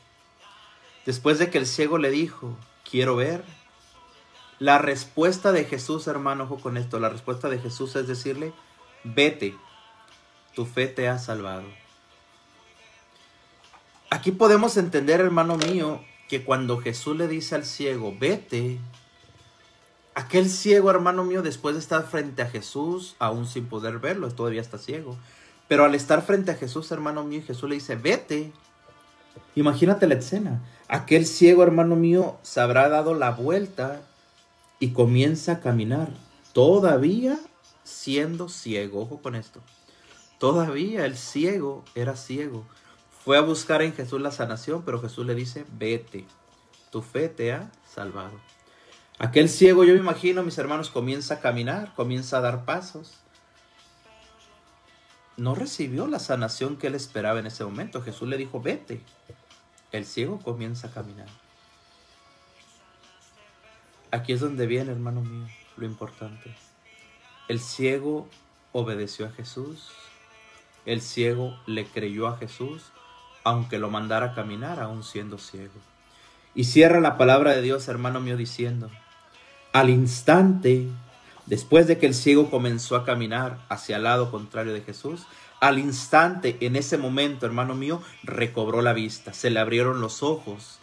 Después 1.04 1.40
de 1.40 1.50
que 1.50 1.58
el 1.58 1.66
ciego 1.66 1.98
le 1.98 2.12
dijo, 2.12 2.56
quiero 2.88 3.16
ver, 3.16 3.42
la 4.60 4.78
respuesta 4.78 5.50
de 5.50 5.64
Jesús, 5.64 6.06
hermano, 6.06 6.44
ojo 6.44 6.60
con 6.60 6.76
esto, 6.76 7.00
la 7.00 7.08
respuesta 7.08 7.48
de 7.48 7.58
Jesús 7.58 7.96
es 7.96 8.06
decirle, 8.06 8.52
vete, 9.02 9.56
tu 10.54 10.64
fe 10.64 10.86
te 10.86 11.08
ha 11.08 11.18
salvado. 11.18 11.66
Aquí 14.10 14.32
podemos 14.32 14.76
entender, 14.76 15.20
hermano 15.20 15.56
mío, 15.56 16.00
que 16.28 16.44
cuando 16.44 16.78
Jesús 16.78 17.16
le 17.16 17.28
dice 17.28 17.54
al 17.54 17.64
ciego, 17.64 18.14
vete, 18.18 18.78
aquel 20.14 20.48
ciego, 20.48 20.90
hermano 20.90 21.24
mío, 21.24 21.42
después 21.42 21.74
de 21.74 21.80
estar 21.80 22.06
frente 22.06 22.42
a 22.42 22.48
Jesús, 22.48 23.16
aún 23.18 23.46
sin 23.46 23.66
poder 23.66 23.98
verlo, 23.98 24.30
todavía 24.30 24.60
está 24.60 24.78
ciego, 24.78 25.16
pero 25.68 25.84
al 25.84 25.94
estar 25.94 26.22
frente 26.22 26.50
a 26.50 26.54
Jesús, 26.54 26.90
hermano 26.90 27.22
mío, 27.24 27.42
Jesús 27.46 27.68
le 27.68 27.74
dice, 27.76 27.96
vete. 27.96 28.52
Imagínate 29.54 30.06
la 30.06 30.14
escena. 30.14 30.62
Aquel 30.88 31.26
ciego, 31.26 31.62
hermano 31.62 31.94
mío, 31.94 32.38
se 32.42 32.60
habrá 32.60 32.88
dado 32.88 33.12
la 33.12 33.30
vuelta 33.32 34.00
y 34.80 34.92
comienza 34.92 35.52
a 35.52 35.60
caminar, 35.60 36.08
todavía 36.54 37.38
siendo 37.84 38.48
ciego. 38.48 39.02
Ojo 39.02 39.20
con 39.20 39.34
esto. 39.34 39.60
Todavía 40.38 41.04
el 41.04 41.16
ciego 41.16 41.84
era 41.94 42.16
ciego. 42.16 42.64
Fue 43.28 43.36
a 43.36 43.42
buscar 43.42 43.82
en 43.82 43.92
Jesús 43.92 44.22
la 44.22 44.30
sanación, 44.30 44.84
pero 44.86 45.02
Jesús 45.02 45.26
le 45.26 45.34
dice, 45.34 45.66
vete, 45.72 46.24
tu 46.90 47.02
fe 47.02 47.28
te 47.28 47.52
ha 47.52 47.70
salvado. 47.86 48.32
Aquel 49.18 49.50
ciego, 49.50 49.84
yo 49.84 49.92
me 49.92 50.00
imagino, 50.00 50.42
mis 50.42 50.56
hermanos, 50.56 50.88
comienza 50.88 51.34
a 51.34 51.40
caminar, 51.40 51.94
comienza 51.94 52.38
a 52.38 52.40
dar 52.40 52.64
pasos. 52.64 53.18
No 55.36 55.54
recibió 55.54 56.06
la 56.06 56.20
sanación 56.20 56.78
que 56.78 56.86
él 56.86 56.94
esperaba 56.94 57.38
en 57.38 57.44
ese 57.44 57.64
momento. 57.64 58.00
Jesús 58.00 58.26
le 58.30 58.38
dijo, 58.38 58.62
vete. 58.62 59.02
El 59.92 60.06
ciego 60.06 60.38
comienza 60.38 60.88
a 60.88 60.90
caminar. 60.90 61.28
Aquí 64.10 64.32
es 64.32 64.40
donde 64.40 64.66
viene, 64.66 64.90
hermano 64.90 65.20
mío, 65.20 65.46
lo 65.76 65.84
importante. 65.84 66.56
El 67.46 67.60
ciego 67.60 68.26
obedeció 68.72 69.26
a 69.26 69.32
Jesús. 69.32 69.90
El 70.86 71.02
ciego 71.02 71.60
le 71.66 71.84
creyó 71.84 72.26
a 72.28 72.38
Jesús, 72.38 72.90
aunque 73.48 73.78
lo 73.78 73.90
mandara 73.90 74.26
a 74.26 74.34
caminar 74.34 74.80
aún 74.80 75.02
siendo 75.02 75.38
ciego. 75.38 75.72
Y 76.54 76.64
cierra 76.64 77.00
la 77.00 77.16
palabra 77.16 77.52
de 77.52 77.62
Dios, 77.62 77.88
hermano 77.88 78.20
mío, 78.20 78.36
diciendo, 78.36 78.90
al 79.72 79.90
instante, 79.90 80.86
después 81.46 81.86
de 81.86 81.98
que 81.98 82.06
el 82.06 82.14
ciego 82.14 82.50
comenzó 82.50 82.96
a 82.96 83.04
caminar 83.04 83.58
hacia 83.68 83.96
el 83.96 84.04
lado 84.04 84.30
contrario 84.30 84.72
de 84.72 84.82
Jesús, 84.82 85.26
al 85.60 85.78
instante, 85.78 86.56
en 86.60 86.76
ese 86.76 86.98
momento, 86.98 87.46
hermano 87.46 87.74
mío, 87.74 88.02
recobró 88.22 88.82
la 88.82 88.92
vista, 88.92 89.32
se 89.32 89.50
le 89.50 89.60
abrieron 89.60 90.00
los 90.00 90.22
ojos. 90.22 90.78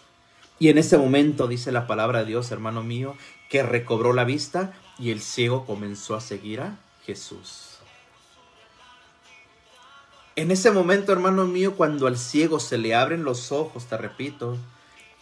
Y 0.60 0.70
en 0.70 0.78
ese 0.78 0.98
momento 0.98 1.48
dice 1.48 1.72
la 1.72 1.88
palabra 1.88 2.20
de 2.20 2.26
Dios, 2.26 2.52
hermano 2.52 2.84
mío, 2.84 3.16
que 3.50 3.64
recobró 3.64 4.12
la 4.14 4.24
vista 4.24 4.74
y 4.98 5.12
el 5.12 5.22
ciego 5.22 5.66
comenzó 5.66 6.16
a 6.16 6.22
seguir 6.22 6.62
a 6.62 6.78
Jesús. 7.06 7.75
En 10.38 10.52
ese 10.52 10.70
momento, 10.70 11.14
hermano 11.14 11.46
mío, 11.48 11.78
cuando 11.78 12.08
al 12.08 12.18
ciego 12.18 12.60
se 12.60 12.78
le 12.78 12.94
abren 12.94 13.24
los 13.24 13.54
ojos, 13.54 13.86
te 13.86 13.96
repito, 13.96 14.58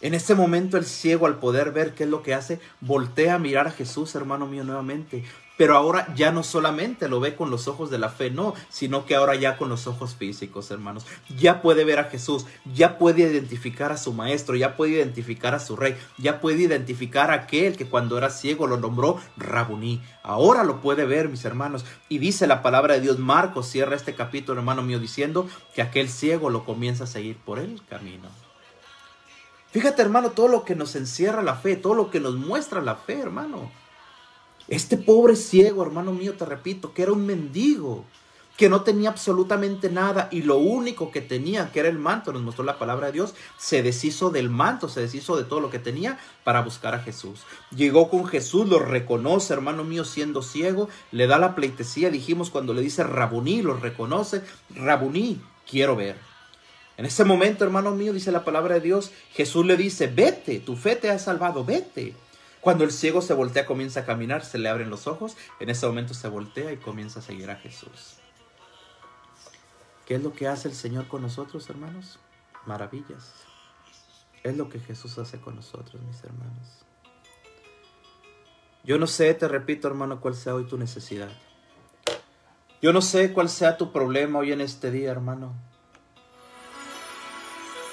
en 0.04 0.12
ese 0.12 0.34
momento 0.34 0.76
el 0.76 0.84
ciego 0.84 1.24
al 1.24 1.38
poder 1.38 1.72
ver 1.72 1.94
qué 1.94 2.04
es 2.04 2.10
lo 2.10 2.22
que 2.22 2.34
hace, 2.34 2.60
voltea 2.82 3.36
a 3.36 3.38
mirar 3.38 3.68
a 3.68 3.70
Jesús, 3.70 4.14
hermano 4.14 4.46
mío, 4.46 4.62
nuevamente. 4.62 5.24
Pero 5.56 5.78
ahora 5.78 6.12
ya 6.14 6.30
no 6.30 6.42
solamente 6.42 7.08
lo 7.08 7.20
ve 7.20 7.36
con 7.36 7.50
los 7.50 7.68
ojos 7.68 7.88
de 7.88 7.96
la 7.96 8.10
fe, 8.10 8.30
no, 8.30 8.52
sino 8.68 9.06
que 9.06 9.14
ahora 9.14 9.34
ya 9.34 9.56
con 9.56 9.70
los 9.70 9.86
ojos 9.86 10.14
físicos, 10.14 10.70
hermanos. 10.70 11.06
Ya 11.38 11.62
puede 11.62 11.86
ver 11.86 12.00
a 12.00 12.10
Jesús, 12.10 12.44
ya 12.74 12.98
puede 12.98 13.22
identificar 13.22 13.92
a 13.92 13.96
su 13.96 14.12
maestro, 14.12 14.56
ya 14.56 14.76
puede 14.76 14.92
identificar 14.92 15.54
a 15.54 15.58
su 15.58 15.74
rey, 15.74 15.96
ya 16.18 16.38
puede 16.38 16.60
identificar 16.60 17.30
a 17.30 17.34
aquel 17.34 17.74
que 17.78 17.86
cuando 17.86 18.18
era 18.18 18.28
ciego 18.28 18.66
lo 18.66 18.76
nombró 18.76 19.18
Rabuní. 19.38 20.02
Ahora 20.22 20.64
lo 20.64 20.82
puede 20.82 21.06
ver, 21.06 21.30
mis 21.30 21.46
hermanos. 21.46 21.86
Y 22.10 22.18
dice 22.18 22.46
la 22.46 22.60
palabra 22.60 22.92
de 22.92 23.00
Dios, 23.00 23.18
Marcos 23.18 23.70
cierra 23.70 23.96
este 23.96 24.14
capítulo, 24.14 24.60
hermano 24.60 24.82
mío, 24.82 24.98
diciendo 24.98 25.48
que 25.74 25.80
aquel 25.80 26.10
ciego 26.10 26.50
lo 26.50 26.66
comienza 26.66 27.04
a 27.04 27.06
seguir 27.06 27.38
por 27.38 27.58
el 27.58 27.80
camino. 27.88 28.43
Fíjate, 29.74 30.02
hermano, 30.02 30.30
todo 30.30 30.46
lo 30.46 30.64
que 30.64 30.76
nos 30.76 30.94
encierra 30.94 31.42
la 31.42 31.56
fe, 31.56 31.74
todo 31.74 31.96
lo 31.96 32.08
que 32.08 32.20
nos 32.20 32.36
muestra 32.36 32.80
la 32.80 32.94
fe, 32.94 33.18
hermano. 33.18 33.72
Este 34.68 34.96
pobre 34.96 35.34
ciego, 35.34 35.82
hermano 35.82 36.12
mío, 36.12 36.34
te 36.34 36.44
repito, 36.44 36.94
que 36.94 37.02
era 37.02 37.10
un 37.10 37.26
mendigo, 37.26 38.04
que 38.56 38.68
no 38.68 38.82
tenía 38.82 39.08
absolutamente 39.08 39.90
nada 39.90 40.28
y 40.30 40.42
lo 40.42 40.58
único 40.58 41.10
que 41.10 41.20
tenía, 41.20 41.72
que 41.72 41.80
era 41.80 41.88
el 41.88 41.98
manto, 41.98 42.32
nos 42.32 42.42
mostró 42.42 42.62
la 42.62 42.78
palabra 42.78 43.08
de 43.08 43.14
Dios, 43.14 43.34
se 43.58 43.82
deshizo 43.82 44.30
del 44.30 44.48
manto, 44.48 44.88
se 44.88 45.00
deshizo 45.00 45.36
de 45.36 45.42
todo 45.42 45.58
lo 45.58 45.70
que 45.70 45.80
tenía 45.80 46.20
para 46.44 46.62
buscar 46.62 46.94
a 46.94 47.00
Jesús. 47.00 47.40
Llegó 47.74 48.10
con 48.10 48.26
Jesús, 48.26 48.68
lo 48.68 48.78
reconoce, 48.78 49.54
hermano 49.54 49.82
mío, 49.82 50.04
siendo 50.04 50.42
ciego, 50.42 50.88
le 51.10 51.26
da 51.26 51.36
la 51.38 51.56
pleitesía, 51.56 52.10
dijimos 52.10 52.50
cuando 52.50 52.74
le 52.74 52.80
dice 52.80 53.02
Rabuní, 53.02 53.60
lo 53.62 53.74
reconoce, 53.74 54.44
Rabuní, 54.70 55.42
quiero 55.68 55.96
ver. 55.96 56.14
En 56.96 57.06
ese 57.06 57.24
momento, 57.24 57.64
hermano 57.64 57.90
mío, 57.90 58.12
dice 58.12 58.30
la 58.30 58.44
palabra 58.44 58.74
de 58.74 58.80
Dios, 58.80 59.12
Jesús 59.32 59.66
le 59.66 59.76
dice, 59.76 60.06
vete, 60.06 60.60
tu 60.60 60.76
fe 60.76 60.94
te 60.94 61.10
ha 61.10 61.18
salvado, 61.18 61.64
vete. 61.64 62.14
Cuando 62.60 62.84
el 62.84 62.92
ciego 62.92 63.20
se 63.20 63.34
voltea, 63.34 63.66
comienza 63.66 64.00
a 64.00 64.04
caminar, 64.06 64.44
se 64.44 64.58
le 64.58 64.68
abren 64.68 64.90
los 64.90 65.06
ojos, 65.06 65.36
en 65.60 65.70
ese 65.70 65.86
momento 65.86 66.14
se 66.14 66.28
voltea 66.28 66.72
y 66.72 66.76
comienza 66.76 67.18
a 67.18 67.22
seguir 67.22 67.50
a 67.50 67.56
Jesús. 67.56 68.18
¿Qué 70.06 70.14
es 70.14 70.22
lo 70.22 70.32
que 70.32 70.48
hace 70.48 70.68
el 70.68 70.74
Señor 70.74 71.08
con 71.08 71.22
nosotros, 71.22 71.68
hermanos? 71.68 72.18
Maravillas. 72.64 73.34
Es 74.42 74.56
lo 74.56 74.68
que 74.68 74.78
Jesús 74.78 75.18
hace 75.18 75.40
con 75.40 75.56
nosotros, 75.56 76.00
mis 76.02 76.22
hermanos. 76.22 76.84
Yo 78.84 78.98
no 78.98 79.06
sé, 79.06 79.32
te 79.34 79.48
repito, 79.48 79.88
hermano, 79.88 80.20
cuál 80.20 80.34
sea 80.34 80.54
hoy 80.54 80.64
tu 80.64 80.76
necesidad. 80.76 81.30
Yo 82.82 82.92
no 82.92 83.00
sé 83.00 83.32
cuál 83.32 83.48
sea 83.48 83.78
tu 83.78 83.92
problema 83.92 84.40
hoy 84.40 84.52
en 84.52 84.60
este 84.60 84.90
día, 84.90 85.10
hermano. 85.10 85.54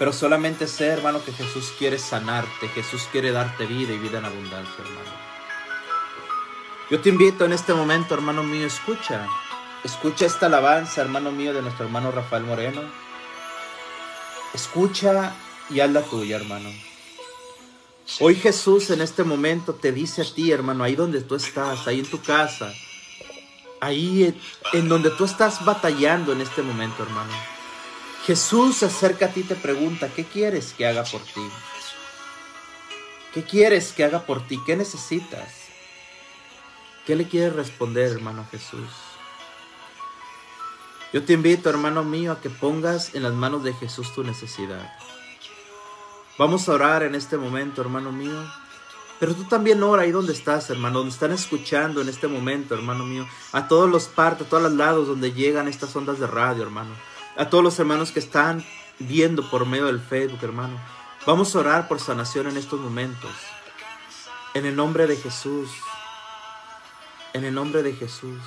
Pero 0.02 0.14
solamente 0.14 0.66
sé, 0.66 0.88
hermano, 0.88 1.24
que 1.24 1.32
Jesús 1.32 1.74
quiere 1.78 1.99
sanarte, 1.99 2.68
Jesús 2.70 3.08
quiere 3.12 3.32
darte 3.32 3.68
vida 3.68 3.93
y 3.93 3.99
vida 3.99 4.18
en 4.18 4.26
abundancia, 4.26 4.74
hermano. 4.80 5.12
Yo 6.89 6.99
te 7.02 7.10
invito 7.10 7.45
en 7.45 7.54
este 7.54 7.72
momento, 7.76 8.16
hermano 8.16 8.41
mío, 8.41 8.66
escucha. 8.66 9.28
Escucha 9.84 10.26
esta 10.26 10.47
alabanza, 10.47 11.02
hermano 11.02 11.32
mío, 11.32 11.54
de 11.54 11.62
nuestro 11.62 11.86
hermano 11.86 12.10
Rafael 12.10 12.45
Moreno. 12.45 12.82
Escucha 14.56 15.36
y 15.70 15.82
haz 15.82 15.91
la 15.91 16.02
tuya, 16.02 16.38
hermano. 16.38 16.72
Hoy 18.22 18.34
Jesús 18.34 18.89
en 18.89 19.02
este 19.02 19.24
momento 19.24 19.76
te 19.76 19.91
dice 19.91 20.24
a 20.24 20.34
ti, 20.34 20.52
hermano, 20.52 20.84
ahí 20.84 20.95
donde 20.95 21.22
tú 21.22 21.36
estás, 21.36 21.88
ahí 21.88 21.99
en 21.99 22.08
tu 22.08 22.20
casa, 22.24 22.74
ahí 23.80 24.36
en 24.74 24.89
donde 24.89 25.12
tú 25.12 25.26
estás 25.26 25.64
batallando 25.64 26.34
en 26.34 26.41
este 26.41 26.64
momento, 26.64 27.04
hermano. 27.04 27.51
Jesús 28.26 28.78
se 28.78 28.86
acerca 28.86 29.26
a 29.26 29.30
ti 29.30 29.39
y 29.39 29.43
te 29.43 29.55
pregunta, 29.55 30.07
¿qué 30.15 30.26
quieres 30.26 30.74
que 30.74 30.86
haga 30.86 31.03
por 31.03 31.22
ti? 31.22 31.41
¿Qué 33.34 33.43
quieres 33.43 33.93
que 33.93 34.03
haga 34.03 34.26
por 34.28 34.45
ti? 34.45 34.59
¿Qué 34.63 34.76
necesitas? 34.76 35.51
¿Qué 37.07 37.15
le 37.15 37.28
quieres 37.28 37.53
responder, 37.53 38.11
hermano 38.11 38.45
Jesús? 38.51 38.89
Yo 41.11 41.24
te 41.24 41.34
invito, 41.34 41.69
hermano 41.72 42.03
mío, 42.03 42.34
a 42.34 42.41
que 42.41 42.51
pongas 42.51 43.15
en 43.15 43.24
las 43.24 43.34
manos 43.34 43.63
de 43.63 43.74
Jesús 43.74 44.13
tu 44.13 44.24
necesidad. 44.24 44.95
Vamos 46.38 46.69
a 46.69 46.74
orar 46.74 47.01
en 47.01 47.15
este 47.15 47.38
momento, 47.38 47.82
hermano 47.82 48.11
mío. 48.11 48.45
Pero 49.19 49.34
tú 49.34 49.45
también 49.45 49.82
ora 49.82 50.03
ahí 50.03 50.11
donde 50.11 50.34
estás, 50.34 50.69
hermano, 50.69 50.99
donde 50.99 51.13
están 51.13 51.32
escuchando 51.32 52.01
en 52.01 52.09
este 52.09 52.28
momento, 52.28 52.76
hermano 52.76 53.03
mío. 53.03 53.28
A 53.51 53.67
todos 53.67 53.89
los 53.89 54.05
partes, 54.05 54.45
a 54.45 54.49
todos 54.49 54.63
los 54.63 54.74
lados 54.74 55.07
donde 55.07 55.34
llegan 55.34 55.67
estas 55.67 55.95
ondas 55.95 56.19
de 56.19 56.28
radio, 56.28 56.61
hermano 56.61 57.11
a 57.38 57.49
todos 57.49 57.63
los 57.63 57.79
hermanos 57.79 58.11
que 58.11 58.19
están 58.19 58.63
viendo 58.99 59.49
por 59.49 59.65
medio 59.65 59.88
del 59.88 59.99
Facebook, 59.99 60.39
hermano. 60.41 60.79
Vamos 61.25 61.55
a 61.55 61.59
orar 61.59 61.88
por 61.88 61.99
sanación 61.99 62.47
en 62.47 62.57
estos 62.57 62.79
momentos. 62.79 63.32
En 64.53 64.65
el 64.65 64.75
nombre 64.75 65.07
de 65.07 65.15
Jesús. 65.15 65.69
En 67.34 67.43
el 67.45 67.53
nombre 67.53 67.84
de 67.84 67.93
Jesús. 67.93 68.39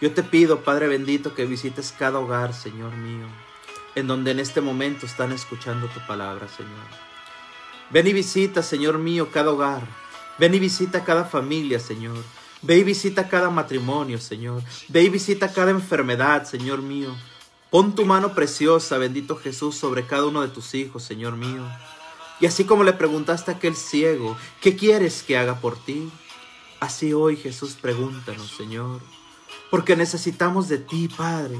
Yo 0.00 0.12
te 0.12 0.22
pido, 0.22 0.60
Padre 0.62 0.86
bendito, 0.86 1.34
que 1.34 1.44
visites 1.44 1.92
cada 1.96 2.20
hogar, 2.20 2.54
Señor 2.54 2.92
mío, 2.92 3.26
en 3.96 4.06
donde 4.06 4.30
en 4.30 4.38
este 4.38 4.60
momento 4.60 5.06
están 5.06 5.32
escuchando 5.32 5.88
tu 5.88 5.98
palabra, 6.06 6.46
Señor. 6.48 6.86
Ven 7.90 8.06
y 8.06 8.12
visita, 8.12 8.62
Señor 8.62 8.98
mío, 8.98 9.30
cada 9.32 9.50
hogar. 9.50 9.82
Ven 10.38 10.54
y 10.54 10.60
visita 10.60 11.04
cada 11.04 11.24
familia, 11.24 11.80
Señor. 11.80 12.22
Ve 12.62 12.78
y 12.78 12.84
visita 12.84 13.28
cada 13.28 13.50
matrimonio, 13.50 14.18
Señor. 14.18 14.62
Ve 14.88 15.02
y 15.02 15.08
visita 15.08 15.52
cada 15.52 15.72
enfermedad, 15.72 16.44
Señor 16.44 16.80
mío. 16.80 17.14
Pon 17.70 17.94
tu 17.94 18.06
mano 18.06 18.34
preciosa, 18.34 18.96
bendito 18.96 19.36
Jesús, 19.36 19.76
sobre 19.76 20.06
cada 20.06 20.24
uno 20.24 20.40
de 20.40 20.48
tus 20.48 20.74
hijos, 20.74 21.02
Señor 21.02 21.36
mío. 21.36 21.62
Y 22.40 22.46
así 22.46 22.64
como 22.64 22.82
le 22.82 22.94
preguntaste 22.94 23.50
a 23.50 23.54
aquel 23.54 23.76
ciego, 23.76 24.36
¿qué 24.60 24.76
quieres 24.76 25.22
que 25.22 25.36
haga 25.36 25.60
por 25.60 25.76
ti? 25.76 26.10
Así 26.80 27.12
hoy 27.12 27.36
Jesús 27.36 27.76
pregúntanos, 27.80 28.50
Señor, 28.56 29.00
porque 29.70 29.96
necesitamos 29.96 30.68
de 30.68 30.78
ti, 30.78 31.08
Padre. 31.08 31.58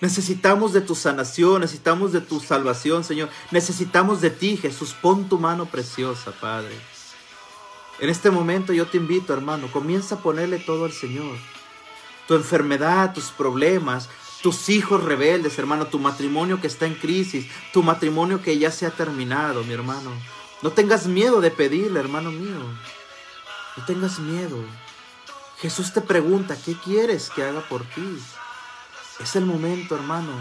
Necesitamos 0.00 0.72
de 0.72 0.82
tu 0.82 0.94
sanación, 0.94 1.62
necesitamos 1.62 2.12
de 2.12 2.20
tu 2.20 2.38
salvación, 2.38 3.02
Señor. 3.02 3.30
Necesitamos 3.50 4.20
de 4.20 4.30
ti, 4.30 4.56
Jesús. 4.56 4.94
Pon 4.94 5.28
tu 5.28 5.38
mano 5.40 5.66
preciosa, 5.66 6.30
Padre. 6.30 6.78
En 7.98 8.08
este 8.08 8.30
momento 8.30 8.72
yo 8.72 8.86
te 8.86 8.98
invito, 8.98 9.32
hermano, 9.32 9.68
comienza 9.72 10.14
a 10.14 10.22
ponerle 10.22 10.60
todo 10.60 10.84
al 10.84 10.92
Señor. 10.92 11.36
Tu 12.28 12.34
enfermedad, 12.34 13.12
tus 13.12 13.30
problemas, 13.30 14.08
tus 14.42 14.68
hijos 14.68 15.02
rebeldes, 15.02 15.58
hermano, 15.58 15.86
tu 15.86 15.98
matrimonio 15.98 16.60
que 16.60 16.66
está 16.66 16.86
en 16.86 16.94
crisis, 16.94 17.46
tu 17.72 17.82
matrimonio 17.82 18.40
que 18.42 18.58
ya 18.58 18.70
se 18.70 18.86
ha 18.86 18.90
terminado, 18.90 19.64
mi 19.64 19.72
hermano. 19.72 20.10
No 20.62 20.70
tengas 20.70 21.06
miedo 21.06 21.40
de 21.40 21.50
pedirle, 21.50 22.00
hermano 22.00 22.30
mío. 22.30 22.60
No 23.76 23.84
tengas 23.84 24.18
miedo. 24.18 24.58
Jesús 25.58 25.92
te 25.92 26.00
pregunta, 26.00 26.56
¿qué 26.64 26.74
quieres 26.74 27.30
que 27.30 27.42
haga 27.42 27.60
por 27.68 27.84
ti? 27.84 28.18
Es 29.20 29.34
el 29.36 29.44
momento, 29.44 29.96
hermano. 29.96 30.32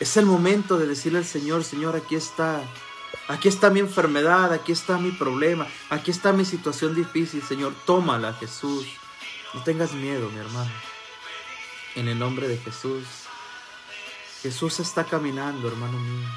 Es 0.00 0.16
el 0.16 0.26
momento 0.26 0.78
de 0.78 0.86
decirle 0.86 1.18
al 1.18 1.26
Señor, 1.26 1.64
Señor, 1.64 1.96
aquí 1.96 2.16
está. 2.16 2.60
Aquí 3.28 3.48
está 3.48 3.70
mi 3.70 3.80
enfermedad, 3.80 4.52
aquí 4.52 4.72
está 4.72 4.98
mi 4.98 5.10
problema, 5.10 5.66
aquí 5.90 6.10
está 6.10 6.32
mi 6.32 6.44
situación 6.44 6.94
difícil, 6.94 7.42
Señor. 7.42 7.74
Tómala, 7.84 8.34
Jesús. 8.34 8.86
No 9.54 9.62
tengas 9.62 9.92
miedo, 9.92 10.30
mi 10.30 10.38
hermano. 10.38 10.70
En 11.96 12.08
el 12.08 12.18
nombre 12.18 12.46
de 12.46 12.58
Jesús. 12.58 13.04
Jesús 14.42 14.80
está 14.80 15.04
caminando, 15.04 15.66
hermano 15.66 15.98
mío. 15.98 16.28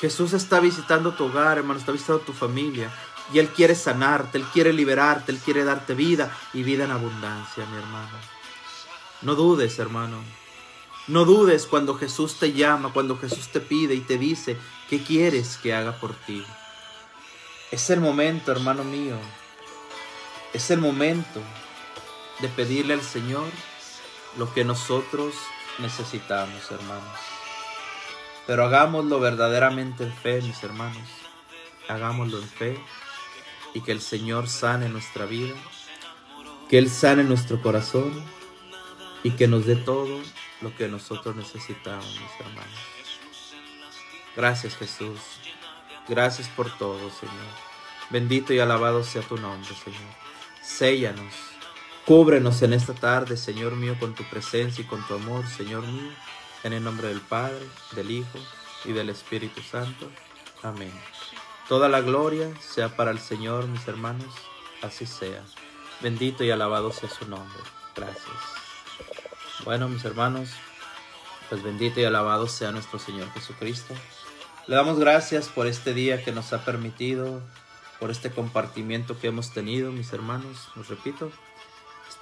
Jesús 0.00 0.32
está 0.34 0.60
visitando 0.60 1.14
tu 1.14 1.24
hogar, 1.24 1.58
hermano, 1.58 1.80
está 1.80 1.90
visitando 1.90 2.22
tu 2.22 2.32
familia. 2.32 2.92
Y 3.32 3.40
Él 3.40 3.48
quiere 3.48 3.74
sanarte, 3.74 4.38
Él 4.38 4.44
quiere 4.52 4.72
liberarte, 4.72 5.32
Él 5.32 5.38
quiere 5.38 5.64
darte 5.64 5.94
vida 5.94 6.36
y 6.54 6.62
vida 6.62 6.84
en 6.84 6.92
abundancia, 6.92 7.66
mi 7.66 7.76
hermano. 7.76 8.16
No 9.22 9.34
dudes, 9.34 9.80
hermano. 9.80 10.22
No 11.08 11.24
dudes 11.24 11.66
cuando 11.66 11.96
Jesús 11.96 12.36
te 12.38 12.52
llama, 12.52 12.92
cuando 12.92 13.18
Jesús 13.18 13.48
te 13.48 13.60
pide 13.60 13.94
y 13.96 14.00
te 14.00 14.16
dice, 14.16 14.56
¿qué 14.88 15.02
quieres 15.02 15.58
que 15.58 15.74
haga 15.74 15.98
por 15.98 16.14
ti? 16.14 16.44
Es 17.72 17.90
el 17.90 18.00
momento, 18.00 18.52
hermano 18.52 18.84
mío. 18.84 19.16
Es 20.52 20.70
el 20.70 20.78
momento 20.78 21.40
de 22.40 22.48
pedirle 22.48 22.94
al 22.94 23.02
Señor 23.02 23.50
lo 24.36 24.52
que 24.52 24.64
nosotros 24.64 25.34
necesitamos, 25.78 26.70
hermanos. 26.70 27.18
Pero 28.46 28.64
hagámoslo 28.64 29.20
verdaderamente 29.20 30.04
en 30.04 30.12
fe, 30.12 30.40
mis 30.42 30.62
hermanos. 30.62 31.08
Hagámoslo 31.88 32.38
en 32.38 32.48
fe 32.48 32.80
y 33.74 33.80
que 33.80 33.92
el 33.92 34.00
Señor 34.00 34.48
sane 34.48 34.88
nuestra 34.88 35.26
vida, 35.26 35.54
que 36.68 36.78
Él 36.78 36.90
sane 36.90 37.24
nuestro 37.24 37.60
corazón 37.60 38.24
y 39.22 39.32
que 39.32 39.48
nos 39.48 39.66
dé 39.66 39.76
todo 39.76 40.20
lo 40.60 40.74
que 40.76 40.88
nosotros 40.88 41.36
necesitamos, 41.36 42.06
mis 42.06 42.46
hermanos. 42.46 42.80
Gracias 44.36 44.76
Jesús. 44.76 45.18
Gracias 46.08 46.48
por 46.48 46.70
todo, 46.78 47.10
Señor. 47.10 47.72
Bendito 48.10 48.52
y 48.52 48.58
alabado 48.58 49.04
sea 49.04 49.22
tu 49.22 49.36
nombre, 49.36 49.72
Señor. 49.84 50.00
Séllanos. 50.62 51.51
Cúbrenos 52.06 52.62
en 52.62 52.72
esta 52.72 52.94
tarde, 52.94 53.36
Señor 53.36 53.76
mío, 53.76 53.96
con 54.00 54.14
tu 54.16 54.24
presencia 54.24 54.82
y 54.82 54.86
con 54.86 55.06
tu 55.06 55.14
amor, 55.14 55.46
Señor 55.46 55.86
mío. 55.86 56.10
En 56.64 56.72
el 56.72 56.82
nombre 56.82 57.06
del 57.06 57.20
Padre, 57.20 57.64
del 57.94 58.10
Hijo 58.10 58.38
y 58.84 58.92
del 58.92 59.08
Espíritu 59.08 59.62
Santo. 59.62 60.10
Amén. 60.64 60.92
Toda 61.68 61.88
la 61.88 62.00
gloria 62.00 62.50
sea 62.60 62.96
para 62.96 63.12
el 63.12 63.20
Señor, 63.20 63.68
mis 63.68 63.86
hermanos. 63.86 64.34
Así 64.82 65.06
sea. 65.06 65.44
Bendito 66.00 66.42
y 66.42 66.50
alabado 66.50 66.92
sea 66.92 67.08
su 67.08 67.28
nombre. 67.28 67.62
Gracias. 67.94 68.26
Bueno, 69.64 69.88
mis 69.88 70.04
hermanos, 70.04 70.50
pues 71.48 71.62
bendito 71.62 72.00
y 72.00 72.04
alabado 72.04 72.48
sea 72.48 72.72
nuestro 72.72 72.98
Señor 72.98 73.30
Jesucristo. 73.32 73.94
Le 74.66 74.74
damos 74.74 74.98
gracias 74.98 75.48
por 75.48 75.68
este 75.68 75.94
día 75.94 76.24
que 76.24 76.32
nos 76.32 76.52
ha 76.52 76.64
permitido, 76.64 77.40
por 78.00 78.10
este 78.10 78.32
compartimiento 78.32 79.20
que 79.20 79.28
hemos 79.28 79.52
tenido, 79.52 79.92
mis 79.92 80.12
hermanos. 80.12 80.68
Los 80.74 80.88
repito, 80.88 81.30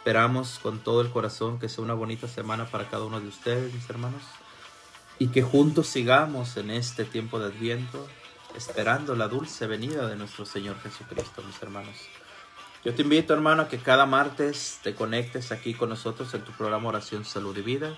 Esperamos 0.01 0.59
con 0.63 0.79
todo 0.79 1.03
el 1.03 1.11
corazón 1.11 1.59
que 1.59 1.69
sea 1.69 1.85
una 1.85 1.93
bonita 1.93 2.27
semana 2.27 2.65
para 2.65 2.89
cada 2.89 3.05
uno 3.05 3.21
de 3.21 3.29
ustedes, 3.29 3.75
mis 3.75 3.91
hermanos, 3.91 4.23
y 5.19 5.29
que 5.29 5.43
juntos 5.43 5.89
sigamos 5.89 6.57
en 6.57 6.71
este 6.71 7.05
tiempo 7.05 7.39
de 7.39 7.49
Adviento, 7.49 8.09
esperando 8.57 9.15
la 9.15 9.29
dulce 9.29 9.67
venida 9.67 10.09
de 10.09 10.17
nuestro 10.17 10.47
Señor 10.47 10.81
Jesucristo, 10.81 11.43
mis 11.43 11.63
hermanos. 11.63 11.97
Yo 12.83 12.95
te 12.95 13.03
invito, 13.03 13.35
hermano, 13.35 13.65
a 13.65 13.69
que 13.69 13.77
cada 13.77 14.07
martes 14.07 14.81
te 14.83 14.95
conectes 14.95 15.53
aquí 15.53 15.75
con 15.75 15.91
nosotros 15.91 16.33
en 16.33 16.45
tu 16.45 16.53
programa 16.53 16.89
Oración, 16.89 17.27
Salud 17.27 17.55
y 17.59 17.61
Vida. 17.61 17.95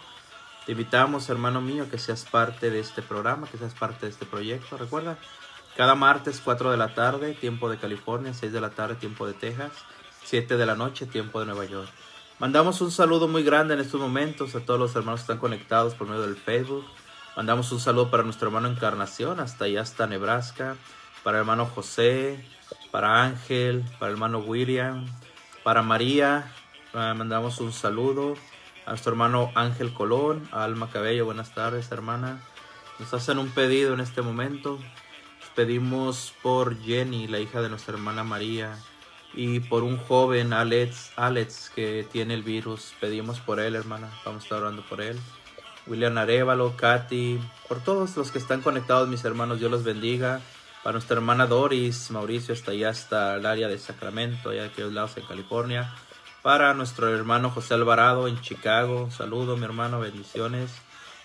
Te 0.66 0.72
invitamos, 0.72 1.30
hermano 1.30 1.61
mío, 1.61 1.88
que 1.88 1.98
seas 1.98 2.24
parte 2.24 2.70
de 2.70 2.80
este 2.80 3.03
programa, 3.03 3.46
que 3.46 3.59
seas 3.59 3.74
parte 3.74 4.07
de 4.07 4.11
este 4.11 4.26
proyecto. 4.26 4.76
Recuerda, 4.76 5.18
cada 5.76 5.94
martes 5.94 6.40
4 6.44 6.72
de 6.72 6.76
la 6.76 6.94
tarde, 6.94 7.34
tiempo 7.34 7.70
de 7.70 7.78
California, 7.78 8.34
6 8.34 8.53
de 8.53 8.61
la 8.61 8.70
tarde, 8.70 8.96
tiempo 8.96 9.24
de 9.24 9.34
Texas. 9.34 9.70
7 10.24 10.56
de 10.56 10.66
la 10.66 10.74
noche, 10.74 11.06
tiempo 11.06 11.40
de 11.40 11.46
Nueva 11.46 11.64
York. 11.64 11.88
Mandamos 12.38 12.80
un 12.80 12.90
saludo 12.90 13.28
muy 13.28 13.44
grande 13.44 13.74
en 13.74 13.80
estos 13.80 14.00
momentos 14.00 14.54
a 14.54 14.60
todos 14.60 14.80
los 14.80 14.96
hermanos 14.96 15.20
que 15.20 15.24
están 15.24 15.38
conectados 15.38 15.94
por 15.94 16.08
medio 16.08 16.22
del 16.22 16.36
Facebook. 16.36 16.84
Mandamos 17.36 17.70
un 17.70 17.80
saludo 17.80 18.10
para 18.10 18.24
nuestro 18.24 18.48
hermano 18.48 18.68
Encarnación, 18.68 19.40
hasta 19.40 19.66
allá 19.66 19.82
hasta 19.82 20.06
Nebraska, 20.06 20.76
para 21.22 21.38
hermano 21.38 21.66
José, 21.66 22.44
para 22.90 23.22
Ángel, 23.22 23.84
para 23.98 24.12
hermano 24.12 24.38
William, 24.38 25.06
para 25.62 25.82
María. 25.82 26.52
Ah, 26.94 27.14
mandamos 27.16 27.60
un 27.60 27.72
saludo 27.72 28.34
a 28.86 28.90
nuestro 28.90 29.12
hermano 29.12 29.52
Ángel 29.54 29.94
Colón, 29.94 30.48
a 30.50 30.64
Alma 30.64 30.90
Cabello. 30.90 31.24
Buenas 31.24 31.54
tardes, 31.54 31.92
hermana. 31.92 32.40
Nos 32.98 33.14
hacen 33.14 33.38
un 33.38 33.50
pedido 33.50 33.94
en 33.94 34.00
este 34.00 34.20
momento. 34.20 34.78
pedimos 35.54 36.32
por 36.42 36.76
Jenny, 36.82 37.28
la 37.28 37.38
hija 37.38 37.60
de 37.62 37.68
nuestra 37.68 37.94
hermana 37.94 38.24
María 38.24 38.76
y 39.35 39.61
por 39.61 39.83
un 39.83 39.99
joven, 39.99 40.53
Alex, 40.53 41.12
Alex, 41.16 41.70
que 41.74 42.07
tiene 42.11 42.35
el 42.35 42.43
virus. 42.43 42.93
Pedimos 43.01 43.41
por 43.41 43.61
él, 43.61 43.74
hermana. 43.74 44.11
Vamos 44.24 44.43
a 44.43 44.45
estar 44.45 44.59
orando 44.59 44.83
por 44.83 45.01
él. 45.01 45.18
William 45.87 46.16
Arevalo, 46.16 46.76
Katy, 46.76 47.41
por 47.68 47.80
todos 47.80 48.16
los 48.16 48.30
que 48.30 48.39
están 48.39 48.61
conectados, 48.61 49.09
mis 49.09 49.24
hermanos, 49.24 49.59
Dios 49.59 49.70
los 49.70 49.85
bendiga. 49.85 50.41
Para 50.83 50.95
nuestra 50.95 51.16
hermana 51.16 51.47
Doris, 51.47 52.11
Mauricio, 52.11 52.55
hasta 52.55 52.72
allá, 52.72 52.91
hasta 52.91 53.37
el 53.37 53.47
área 53.47 53.68
de 53.68 53.78
Sacramento, 53.78 54.51
allá 54.51 54.62
de 54.62 54.68
aquellos 54.68 54.93
lados 54.93 55.16
en 55.16 55.24
California. 55.24 55.93
Para 56.43 56.74
nuestro 56.74 57.14
hermano 57.14 57.51
José 57.51 57.74
Alvarado 57.74 58.26
en 58.26 58.41
Chicago, 58.41 59.09
saludo, 59.12 59.57
mi 59.57 59.64
hermano, 59.64 60.01
bendiciones. 60.01 60.72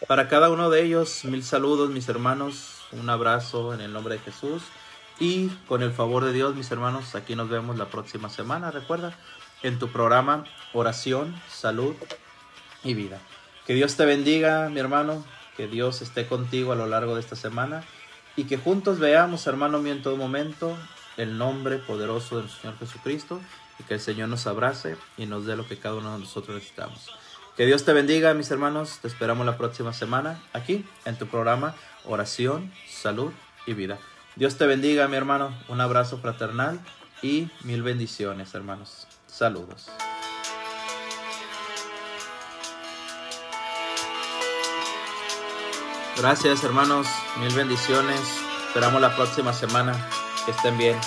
Para 0.08 0.28
cada 0.28 0.52
uno 0.52 0.70
de 0.70 0.84
ellos, 0.84 1.26
mil 1.26 1.44
saludos, 1.44 1.90
mis 1.90 2.08
hermanos, 2.08 2.84
un 2.92 3.10
abrazo 3.10 3.74
en 3.74 3.82
el 3.82 3.92
nombre 3.92 4.16
de 4.16 4.22
Jesús. 4.22 4.62
Y 5.20 5.50
con 5.68 5.82
el 5.82 5.92
favor 5.92 6.26
de 6.26 6.34
Dios, 6.34 6.56
mis 6.56 6.70
hermanos, 6.72 7.16
aquí 7.16 7.36
nos 7.36 7.50
vemos 7.50 7.78
la 7.78 7.90
próxima 7.90 8.30
semana. 8.30 8.70
Recuerda, 8.70 9.18
en 9.64 9.80
tu 9.80 9.90
programa 9.90 10.46
Oración, 10.74 11.36
Salud 11.50 11.96
y 12.84 12.94
Vida. 12.94 13.20
Que 13.66 13.74
Dios 13.74 13.96
te 13.96 14.06
bendiga, 14.06 14.70
mi 14.70 14.80
hermano. 14.80 15.26
Que 15.56 15.68
Dios 15.68 16.04
esté 16.04 16.28
contigo 16.28 16.72
a 16.72 16.76
lo 16.76 16.86
largo 16.86 17.16
de 17.16 17.22
esta 17.22 17.36
semana. 17.36 17.84
Y 18.36 18.44
que 18.44 18.58
juntos 18.58 19.00
veamos, 19.00 19.48
hermano 19.48 19.80
mío, 19.80 19.94
en 19.94 20.04
todo 20.04 20.16
momento 20.16 20.78
el 21.18 21.40
nombre 21.40 21.78
poderoso 21.78 22.38
del 22.38 22.50
Señor 22.50 22.78
Jesucristo. 22.78 23.42
Y 23.80 23.84
que 23.84 23.96
el 23.96 24.00
Señor 24.00 24.30
nos 24.30 24.46
abrace 24.46 24.98
y 25.18 25.26
nos 25.26 25.46
dé 25.46 25.56
lo 25.56 25.68
que 25.68 25.78
cada 25.78 25.96
uno 25.96 26.14
de 26.14 26.20
nosotros 26.20 26.56
necesitamos. 26.56 27.10
Que 27.56 27.66
Dios 27.66 27.84
te 27.86 27.94
bendiga, 27.94 28.36
mis 28.36 28.52
hermanos. 28.52 29.00
Te 29.02 29.08
esperamos 29.08 29.46
la 29.46 29.58
próxima 29.58 29.94
semana 29.94 30.40
aquí 30.54 30.86
en 31.06 31.18
tu 31.18 31.26
programa 31.26 31.74
Oración, 32.06 32.72
Salud 32.88 33.32
y 33.66 33.74
Vida. 33.74 33.98
Dios 34.38 34.56
te 34.56 34.68
bendiga, 34.68 35.08
mi 35.08 35.18
hermano. 35.18 35.52
Un 35.68 35.82
abrazo 35.82 36.20
fraternal 36.20 36.80
y 37.24 37.50
mil 37.64 37.82
bendiciones, 37.82 38.54
hermanos. 38.54 39.08
Saludos. 39.26 39.90
Gracias, 46.18 46.64
hermanos. 46.64 47.08
Mil 47.40 47.54
bendiciones. 47.56 48.22
Esperamos 48.68 49.02
la 49.02 49.16
próxima 49.16 49.54
semana. 49.54 49.94
Que 50.46 50.52
estén 50.52 50.78
bien. 50.78 50.98